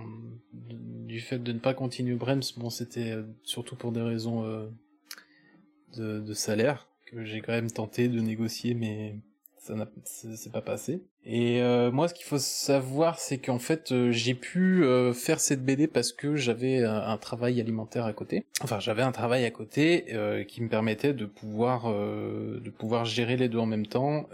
du 0.52 1.20
fait 1.20 1.38
de 1.38 1.52
ne 1.52 1.58
pas 1.58 1.72
continuer 1.72 2.16
Brems. 2.16 2.42
Bon, 2.58 2.68
c'était 2.68 3.12
euh, 3.12 3.22
surtout 3.44 3.76
pour 3.76 3.92
des 3.92 4.02
raisons 4.02 4.44
euh, 4.44 4.66
de, 5.96 6.20
de 6.20 6.34
salaire 6.34 6.86
que 7.06 7.24
j'ai 7.24 7.40
quand 7.40 7.52
même 7.52 7.70
tenté 7.70 8.08
de 8.08 8.20
négocier, 8.20 8.74
mais 8.74 9.16
ça 9.62 9.76
n'a 9.76 9.86
c'est 10.04 10.50
pas 10.50 10.60
passé. 10.60 11.04
Et 11.24 11.62
euh, 11.62 11.92
moi, 11.92 12.08
ce 12.08 12.14
qu'il 12.14 12.26
faut 12.26 12.38
savoir, 12.38 13.20
c'est 13.20 13.38
qu'en 13.38 13.60
fait, 13.60 13.92
euh, 13.92 14.10
j'ai 14.10 14.34
pu 14.34 14.82
euh, 14.82 15.12
faire 15.12 15.38
cette 15.38 15.64
BD 15.64 15.86
parce 15.86 16.12
que 16.12 16.34
j'avais 16.34 16.82
un, 16.82 16.96
un, 16.96 17.16
travail 17.16 17.60
alimentaire 17.60 18.04
à 18.04 18.12
côté. 18.12 18.44
Enfin, 18.62 18.80
j'avais 18.80 19.02
un 19.02 19.12
travail 19.12 19.44
à 19.44 19.52
côté 19.52 20.06
qui 20.48 20.62
me 20.62 20.68
permettait 20.68 21.14
de 21.14 21.26
pouvoir 21.26 21.92
de 21.92 22.70
pouvoir 22.70 23.04
gérer 23.04 23.36
les 23.36 23.48
deux 23.48 23.58
en 23.58 23.66
même 23.66 23.86
temps 23.86 24.28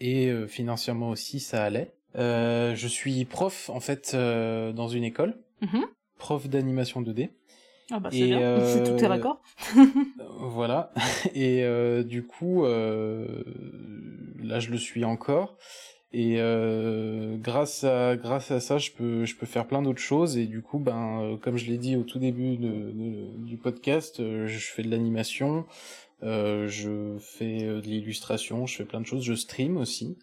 et 0.00 0.30
financièrement 0.46 1.10
aussi, 1.10 1.40
ça 1.40 1.64
allait. 1.64 1.92
je 2.14 2.86
suis 2.88 3.24
prof 3.24 3.70
en 3.70 3.80
fait 3.80 4.14
dans 4.14 4.88
une 4.88 5.04
école, 5.04 5.34
mm 5.62 5.66
-hmm. 5.66 5.84
prof 6.18 6.48
d'animation 6.48 7.00
2D. 7.02 7.30
Ah 7.90 8.00
bah 8.00 8.10
c'est 8.12 8.26
bien, 8.26 8.40
euh, 8.40 8.66
c'est 8.84 8.84
tout 8.84 9.02
est 9.02 9.06
raccord. 9.06 9.40
voilà. 10.40 10.92
Et 11.34 11.64
euh, 11.64 12.02
du 12.02 12.22
coup, 12.22 12.64
euh, 12.64 13.42
là 14.42 14.60
je 14.60 14.70
le 14.70 14.78
suis 14.78 15.04
encore. 15.04 15.56
Et 16.12 16.36
euh, 16.38 17.36
grâce 17.36 17.84
à 17.84 18.16
grâce 18.16 18.50
à 18.50 18.60
ça, 18.60 18.78
je 18.78 18.92
peux 18.92 19.26
je 19.26 19.36
peux 19.36 19.46
faire 19.46 19.66
plein 19.66 19.82
d'autres 19.82 20.00
choses. 20.00 20.38
Et 20.38 20.46
du 20.46 20.62
coup, 20.62 20.78
ben 20.78 21.20
euh, 21.22 21.36
comme 21.36 21.58
je 21.58 21.66
l'ai 21.66 21.76
dit 21.78 21.96
au 21.96 22.02
tout 22.02 22.18
début 22.18 22.56
du 22.56 23.56
podcast, 23.58 24.20
euh, 24.20 24.46
je 24.46 24.58
fais 24.58 24.82
de 24.82 24.90
l'animation, 24.90 25.66
je 26.22 27.16
fais 27.20 27.58
de 27.62 27.80
l'illustration, 27.80 28.66
je 28.66 28.76
fais 28.76 28.84
plein 28.84 29.00
de 29.00 29.06
choses. 29.06 29.22
Je 29.22 29.34
stream 29.34 29.76
aussi. 29.76 30.16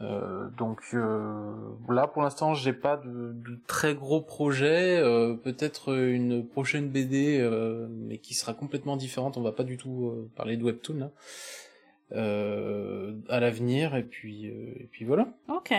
Euh, 0.00 0.48
donc 0.58 0.80
euh, 0.94 1.52
là 1.88 2.08
pour 2.08 2.22
l'instant 2.22 2.54
j'ai 2.54 2.72
pas 2.72 2.96
de, 2.96 3.32
de, 3.32 3.58
très 3.66 3.94
gros 3.94 4.20
projets, 4.20 4.98
euh, 4.98 5.34
peut-être 5.34 5.94
une 5.94 6.44
prochaine 6.46 6.88
BD 6.88 7.38
euh, 7.38 7.86
mais 7.88 8.18
qui 8.18 8.34
sera 8.34 8.52
complètement 8.52 8.96
différente, 8.96 9.36
on 9.36 9.42
va 9.42 9.52
pas 9.52 9.62
du 9.62 9.76
tout 9.76 10.08
euh, 10.08 10.30
parler 10.34 10.56
de 10.56 10.64
webtoon 10.64 10.98
là. 10.98 11.10
À 12.14 13.40
l'avenir 13.40 13.94
et 13.94 14.04
puis 14.04 14.46
et 14.46 14.88
puis 14.90 15.04
voilà. 15.04 15.28
Ok. 15.48 15.74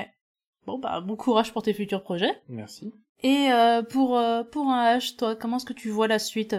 Bon 0.65 0.79
bah 0.79 1.01
bon 1.01 1.15
courage 1.15 1.51
pour 1.53 1.63
tes 1.63 1.73
futurs 1.73 2.03
projets. 2.03 2.31
Merci. 2.49 2.93
Et 3.23 3.49
pour 3.89 4.19
pour 4.51 4.69
un 4.69 4.97
H, 4.97 5.15
toi, 5.17 5.35
comment 5.35 5.57
est-ce 5.57 5.65
que 5.65 5.73
tu 5.73 5.89
vois 5.89 6.07
la 6.07 6.19
suite, 6.19 6.51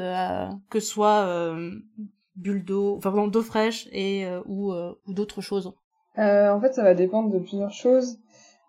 que 0.70 0.80
ce 0.80 0.86
soit 0.86 1.54
bulle 2.36 2.64
d'eau, 2.64 2.96
enfin 2.96 3.28
d'eau 3.28 3.42
fraîche 3.42 3.88
et 3.92 4.26
ou, 4.46 4.72
ou 4.72 5.14
d'autres 5.14 5.40
choses? 5.40 5.72
Euh, 6.18 6.50
en 6.50 6.60
fait, 6.60 6.74
ça 6.74 6.82
va 6.82 6.94
dépendre 6.94 7.30
de 7.30 7.38
plusieurs 7.38 7.72
choses. 7.72 8.18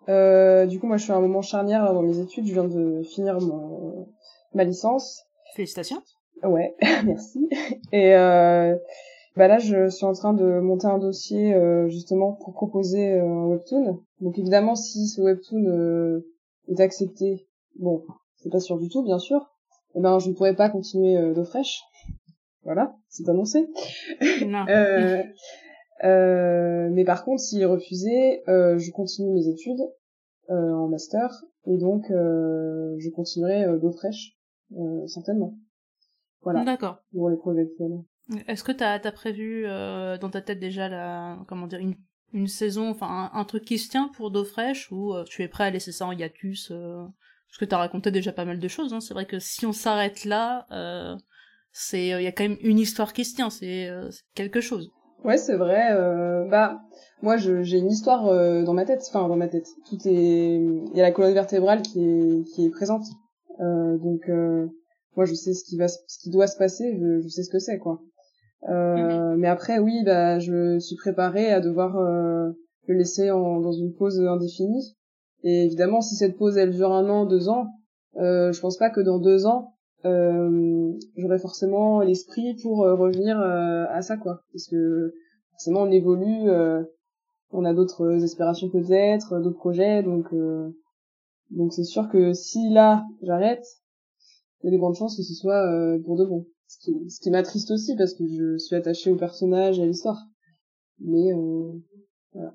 Euh, 0.10 0.66
du 0.66 0.80
coup, 0.80 0.88
moi, 0.88 0.98
je 0.98 1.04
suis 1.04 1.12
à 1.12 1.16
un 1.16 1.22
moment 1.22 1.42
charnière 1.42 1.84
là, 1.84 1.94
dans 1.94 2.02
mes 2.02 2.20
études. 2.20 2.46
Je 2.46 2.54
viens 2.54 2.66
de 2.66 3.04
finir 3.04 3.40
mon... 3.40 4.08
ma 4.54 4.64
licence. 4.64 5.26
Félicitations. 5.56 6.02
Ouais, 6.44 6.76
merci. 7.06 7.50
Et 7.92 8.16
euh, 8.16 8.76
bah 9.36 9.48
là, 9.50 9.60
je 9.60 9.90
suis 9.90 10.06
en 10.06 10.14
train 10.14 10.34
de 10.34 10.60
monter 10.60 10.88
un 10.88 10.98
dossier 10.98 11.54
euh, 11.54 11.90
justement 11.90 12.34
pour 12.34 12.54
proposer 12.54 13.14
euh, 13.14 13.26
un 13.26 13.48
webtoon. 13.48 14.02
Donc 14.22 14.40
évidemment, 14.40 14.76
si 14.76 15.08
ce 15.08 15.22
webtoon 15.22 15.66
euh, 15.66 16.26
est 16.70 16.80
accepté, 16.80 17.46
bon, 17.78 18.06
c'est 18.38 18.50
pas 18.50 18.62
sûr 18.62 18.80
du 18.80 18.88
tout, 18.88 19.04
bien 19.04 19.20
sûr. 19.20 19.52
Eh 19.96 20.00
ben, 20.02 20.20
je 20.20 20.30
ne 20.30 20.36
pourrais 20.36 20.56
pas 20.56 20.70
continuer 20.70 21.34
d'eau 21.34 21.44
fraîche. 21.44 21.82
Voilà, 22.64 22.96
c'est 23.10 23.28
annoncé. 23.30 23.68
Non. 24.46 24.66
mais 26.04 27.04
par 27.06 27.24
contre, 27.26 27.42
s'il 27.42 27.62
est 27.62 27.66
refusé, 27.66 28.42
je 28.48 28.92
continue 28.92 29.32
mes 29.32 29.48
études 29.48 29.82
en 30.50 30.88
master 30.88 31.30
et 31.66 31.78
donc 31.78 32.08
je 32.10 33.10
continuerai 33.10 33.80
d'eau 33.80 33.92
fraîche 33.92 34.38
certainement. 35.08 35.54
Voilà. 36.42 36.66
D'accord. 36.66 36.98
Pour 37.14 37.30
les 37.30 37.38
projets 37.38 37.62
actuels. 37.62 38.04
Est-ce 38.48 38.64
que 38.64 38.72
t'as 38.72 38.94
as 38.94 39.12
prévu 39.12 39.66
euh, 39.66 40.18
dans 40.18 40.30
ta 40.30 40.42
tête 40.42 40.60
déjà 40.60 40.90
la 40.90 41.38
comment 41.48 41.68
dire 41.68 41.80
une, 41.80 41.96
une 42.34 42.48
saison, 42.48 42.90
enfin 42.90 43.30
un, 43.32 43.44
truc 43.46 43.66
qui 43.66 43.78
se 43.78 43.90
tient 43.90 44.10
pour 44.16 44.32
d'eau 44.32 44.44
fraîche 44.44 44.92
ou 44.92 45.14
euh, 45.14 45.24
tu 45.26 45.44
es 45.44 45.48
prêt 45.48 45.66
à 45.66 45.70
laisser 45.70 45.92
ça 45.92 46.08
en 46.08 46.12
hiatus 46.12 46.72
euh, 46.72 47.04
Parce 47.48 47.60
que 47.60 47.66
t'as 47.66 47.78
raconté 47.78 48.10
déjà 48.10 48.32
pas 48.32 48.46
mal 48.46 48.60
de 48.60 48.68
choses. 48.68 48.94
Hein. 48.94 49.00
C'est 49.00 49.14
vrai 49.14 49.26
que 49.26 49.38
si 49.38 49.66
on 49.66 49.74
s'arrête 49.74 50.26
là, 50.26 50.66
c'est 51.72 52.08
il 52.08 52.24
y 52.24 52.28
a 52.28 52.32
quand 52.32 52.44
même 52.44 52.58
une 52.62 52.80
histoire 52.80 53.14
qui 53.14 53.26
se 53.26 53.36
tient. 53.36 53.50
C'est 53.50 53.92
quelque 54.34 54.62
chose. 54.62 54.92
Ouais, 55.24 55.38
c'est 55.38 55.58
vrai. 55.58 55.94
bah 56.50 56.82
moi 57.22 57.38
j'ai 57.38 57.78
une 57.78 57.92
histoire 57.92 58.24
dans 58.64 58.74
ma 58.74 58.86
tête. 58.86 59.04
Enfin 59.08 59.28
dans 59.28 59.36
ma 59.36 59.48
tête. 59.48 59.68
Tout 59.88 60.00
est 60.08 60.56
il 60.56 60.96
y 60.96 61.00
a 61.00 61.04
la 61.04 61.12
colonne 61.12 61.34
vertébrale 61.34 61.84
qui 61.84 62.04
est 62.04 62.44
qui 62.56 62.66
est 62.66 62.72
présente. 62.72 63.06
donc 63.60 64.28
moi 65.16 65.26
je 65.26 65.36
sais 65.36 65.54
ce 65.54 65.64
qui 65.64 65.78
va 65.78 65.88
ce 65.88 66.20
qui 66.24 66.32
doit 66.32 66.48
se 66.48 66.58
passer. 66.58 66.98
Je, 67.00 67.22
je 67.22 67.28
sais 67.28 67.44
ce 67.44 67.52
que 67.52 67.60
c'est 67.60 67.78
quoi. 67.78 68.02
Euh, 68.70 69.32
mhm. 69.32 69.40
Mais 69.40 69.48
après, 69.48 69.80
oui, 69.80 70.04
bah, 70.04 70.40
je 70.40 70.80
suis 70.80 70.96
préparée 70.96 71.52
à 71.52 71.62
devoir 71.62 71.98
euh, 71.98 72.52
le 72.88 72.96
laisser 72.96 73.32
en, 73.32 73.60
dans 73.60 73.72
une 73.72 73.94
pause 73.94 74.20
indéfinie. 74.20 74.96
Et 75.44 75.66
évidemment, 75.66 76.02
si 76.02 76.16
cette 76.16 76.38
pause 76.38 76.58
elle 76.58 76.72
dure 76.72 76.92
un 76.92 77.08
an, 77.10 77.26
deux 77.26 77.50
ans, 77.50 77.68
euh, 78.18 78.52
je 78.52 78.60
pense 78.60 78.78
pas 78.78 78.90
que 78.90 79.02
dans 79.02 79.20
deux 79.20 79.46
ans, 79.46 79.76
euh, 80.06 80.94
j'aurai 81.16 81.40
forcément 81.40 82.02
l'esprit 82.02 82.56
pour 82.62 82.84
euh, 82.84 82.96
revenir 82.96 83.40
euh, 83.40 83.86
à 83.90 84.02
ça, 84.02 84.18
quoi. 84.18 84.42
Parce 84.54 84.68
que 84.68 85.14
forcément, 85.52 85.82
on 85.82 85.92
évolue, 85.92 86.50
on 87.52 87.66
a 87.66 87.74
d'autres 87.74 88.24
aspirations 88.24 88.70
peut-être, 88.70 89.40
d'autres 89.40 89.58
projets, 89.58 90.04
donc 90.04 90.34
donc 91.52 91.72
c'est 91.72 91.84
sûr 91.84 92.10
que 92.10 92.34
si 92.34 92.70
là 92.72 93.06
j'arrête, 93.22 93.64
il 94.62 94.66
y 94.66 94.68
a 94.68 94.72
des 94.72 94.78
grandes 94.78 94.96
chances 94.96 95.16
que 95.16 95.24
ce 95.24 95.34
soit 95.34 95.64
pour 96.04 96.18
de 96.18 96.26
bon 96.26 96.46
ce 96.68 96.78
qui, 96.80 97.10
ce 97.10 97.20
qui 97.20 97.30
m'attriste 97.30 97.72
aussi 97.72 97.96
parce 97.96 98.14
que 98.14 98.24
je 98.28 98.58
suis 98.58 98.76
attachée 98.76 99.12
au 99.12 99.16
personnage 99.16 99.80
à 99.80 99.86
l'histoire. 99.86 100.22
Mais 101.00 101.34
euh, 101.34 101.72
voilà. 102.34 102.54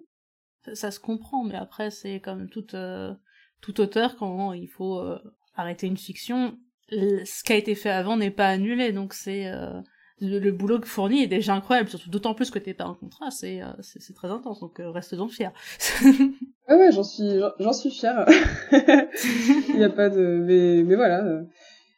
Ça, 0.75 0.91
se 0.91 1.01
comprend, 1.01 1.45
mais 1.45 1.55
après 1.55 1.91
c'est 1.91 2.21
comme 2.21 2.49
tout 2.49 2.75
euh, 2.75 3.15
tout 3.61 3.81
auteur 3.81 4.17
quand 4.17 4.53
il 4.53 4.69
faut 4.69 4.99
euh, 4.99 5.19
arrêter 5.55 5.87
une 5.87 5.97
fiction, 5.97 6.59
ce 6.91 7.45
qui 7.45 7.53
a 7.53 7.57
été 7.57 7.75
fait 7.75 7.91
avant 7.91 8.17
n'est 8.17 8.31
pas 8.31 8.49
annulé, 8.49 8.93
donc 8.93 9.15
c'est 9.15 9.47
euh, 9.47 9.81
le, 10.21 10.51
boulot 10.51 10.81
fourni 10.83 11.23
est 11.23 11.29
déjà 11.29 11.55
incroyable, 11.55 11.89
surtout 11.89 12.11
d'autant 12.11 12.35
plus 12.35 12.51
que 12.51 12.59
t'es 12.59 12.75
pas 12.75 12.85
en 12.85 12.95
contrat, 12.95 13.31
c'est 13.31 13.61
c'est 13.81 14.15
très 14.15 14.29
intense, 14.29 14.61
donc 14.61 14.77
reste 14.79 15.15
donc 15.15 15.31
fier. 15.31 15.53
ah 16.67 16.77
ouais, 16.77 16.93
j'en 16.93 17.05
suis 17.05 17.41
j'en 17.59 17.73
suis 17.73 17.91
fière. 17.91 18.27
il 18.73 19.79
y 19.79 19.85
a 19.85 19.91
pas 19.91 20.11
de 20.11 20.43
mais 20.47 20.83
mais 20.83 20.97
voilà, 20.97 21.43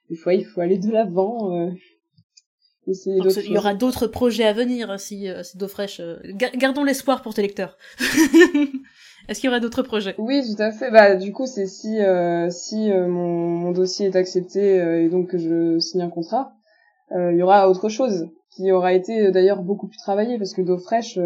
des 0.09 0.17
fois 0.17 0.35
il 0.35 0.45
faut 0.45 0.61
aller 0.61 0.79
de 0.79 0.91
l'avant 0.91 1.69
il 2.87 3.53
y 3.53 3.59
aura 3.59 3.75
d'autres 3.75 4.07
projets 4.07 4.45
à 4.45 4.53
venir 4.53 4.99
si, 4.99 5.29
euh, 5.29 5.43
si 5.43 5.59
Fraîche. 5.69 6.01
Euh, 6.01 6.17
gardons 6.35 6.85
l'espoir 6.85 7.23
pour 7.23 7.35
tes 7.35 7.43
lecteurs. 7.43 7.77
Est-ce 9.29 9.41
qu'il 9.41 9.49
y 9.49 9.51
aura 9.51 9.61
d'autres 9.61 9.83
projets? 9.83 10.17
Oui, 10.19 10.43
tout 10.43 10.61
à 10.61 10.73
fait. 10.73 10.91
Bah, 10.91 11.15
du 11.15 11.33
coup, 11.33 11.47
c'est 11.47 11.67
si 11.67 12.01
euh, 12.01 12.51
si 12.51 12.91
mon, 12.91 13.39
mon, 13.39 13.71
dossier 13.71 14.07
est 14.07 14.17
accepté 14.17 14.77
et 15.05 15.09
donc 15.09 15.29
que 15.29 15.39
je 15.39 15.79
signe 15.79 16.03
un 16.03 16.11
contrat, 16.11 16.55
il 17.13 17.37
y 17.37 17.43
aura 17.43 17.71
autre 17.71 17.89
chose 17.89 18.31
qui 18.51 18.73
aura 18.73 18.95
été 18.95 19.31
d'ailleurs 19.31 19.63
beaucoup 19.63 19.87
plus 19.87 19.99
travaillé 19.99 20.39
parce 20.39 20.55
que 20.55 20.63
d'eau 20.63 20.79
fraîche, 20.79 21.19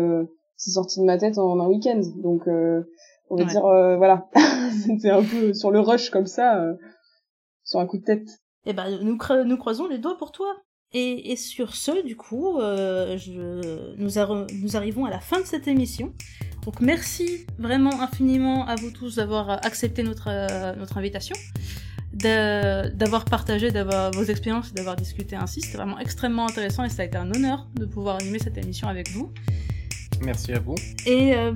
c'est 0.57 0.71
sorti 0.71 1.01
de 1.01 1.07
ma 1.07 1.17
tête 1.17 1.39
en 1.39 1.59
un 1.59 1.67
week-end. 1.69 2.01
Donc, 2.23 2.43
on 3.31 3.37
va 3.37 3.45
dire, 3.45 3.63
voilà, 3.63 4.29
c'était 4.85 5.11
un 5.11 5.23
peu 5.23 5.55
sur 5.55 5.71
le 5.71 5.81
rush 5.81 6.11
comme 6.11 6.27
ça, 6.27 6.67
sur 7.65 7.81
un 7.81 7.87
coup 7.87 7.97
de 7.97 8.05
tête. 8.05 8.29
Eh 8.67 8.75
ben, 8.75 8.91
nous, 9.01 9.17
nous 9.45 9.57
croisons 9.57 9.89
les 9.89 9.99
doigts 9.99 10.19
pour 10.19 10.33
toi. 10.33 10.55
Et, 10.99 11.31
et, 11.31 11.37
sur 11.37 11.77
ce, 11.77 12.03
du 12.07 12.17
coup, 12.17 12.59
euh, 12.59 13.19
je, 13.19 13.31
nous, 13.99 14.11
nous, 14.63 14.77
arrivons 14.79 15.05
à 15.05 15.11
la 15.11 15.21
fin 15.21 15.39
de 15.39 15.45
cette 15.45 15.69
émission. 15.69 16.15
Donc 16.65 16.81
merci 16.81 17.45
vraiment 17.59 18.01
infiniment 18.01 18.67
à 18.67 18.77
vous 18.77 18.91
tous 18.91 19.17
d'avoir 19.17 19.51
accepté 19.67 20.03
notre, 20.03 20.29
euh, 20.31 20.75
notre 20.75 20.97
invitation, 20.97 21.37
d'avoir 22.15 23.27
partagé 23.27 23.71
vos 24.15 24.25
expériences 24.25 24.71
et 24.71 24.73
d'avoir 24.73 24.97
discuté 24.97 25.37
ainsi. 25.37 25.61
C'était 25.61 25.77
vraiment 25.77 25.99
extrêmement 25.99 26.47
intéressant 26.49 26.83
et 26.83 26.89
ça 26.89 27.03
a 27.03 27.05
été 27.05 27.19
un 27.19 27.31
honneur 27.31 27.69
de 27.75 27.85
pouvoir 27.85 28.17
animer 28.17 28.39
cette 28.39 28.57
émission 28.57 28.89
avec 28.89 29.11
vous. 29.11 29.31
Merci 30.23 30.55
à 30.55 30.61
vous. 30.61 30.77
Et 31.05 31.35
euh, 31.35 31.53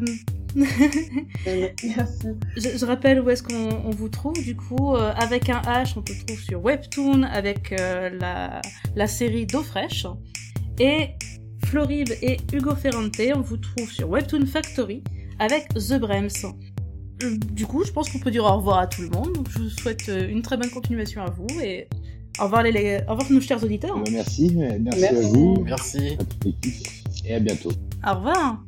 Merci. 0.55 2.29
Je, 2.57 2.85
rappelle 2.85 3.21
où 3.21 3.31
est-ce 3.31 3.43
qu'on 3.43 3.91
vous 3.91 4.09
trouve 4.09 4.43
du 4.43 4.57
coup 4.57 4.95
euh, 4.95 5.13
avec 5.17 5.49
un 5.49 5.61
H 5.63 5.95
on 5.97 6.03
te 6.03 6.13
trouve 6.25 6.41
sur 6.41 6.65
Webtoon 6.65 7.23
avec 7.23 7.73
euh, 7.73 8.11
la, 8.19 8.61
la 8.97 9.07
série 9.07 9.47
D'eau 9.47 9.63
fraîche 9.63 10.07
et 10.79 11.11
Florib 11.67 12.09
et 12.23 12.39
Hugo 12.53 12.75
Ferrante 12.75 13.21
on 13.35 13.41
vous 13.41 13.57
trouve 13.57 13.91
sur 13.91 14.09
Webtoon 14.09 14.47
Factory 14.47 15.03
avec 15.39 15.69
The 15.75 15.99
Brems. 15.99 16.29
Euh, 17.23 17.37
du 17.53 17.67
coup 17.67 17.85
je 17.85 17.93
pense 17.93 18.09
qu'on 18.11 18.19
peut 18.19 18.31
dire 18.31 18.45
au 18.45 18.57
revoir 18.57 18.79
à 18.79 18.87
tout 18.87 19.03
le 19.03 19.11
monde 19.11 19.47
je 19.51 19.59
vous 19.61 19.71
souhaite 19.71 20.09
une 20.09 20.43
très 20.43 20.57
bonne 20.57 20.71
continuation 20.71 21.23
à 21.23 21.31
vous 21.31 21.61
et 21.63 21.89
au 22.41 22.45
revoir 22.45 22.63
les, 22.63 23.01
au 23.07 23.13
revoir 23.13 23.31
nos 23.31 23.41
chers 23.41 23.63
auditeurs. 23.63 23.99
Merci, 24.11 24.53
merci, 24.55 24.81
merci 24.81 25.05
à 25.05 25.21
vous. 25.21 25.63
Merci. 25.65 26.17
et 27.27 27.35
à 27.35 27.41
bientôt. 27.41 27.73
Au 28.07 28.15
revoir. 28.15 28.63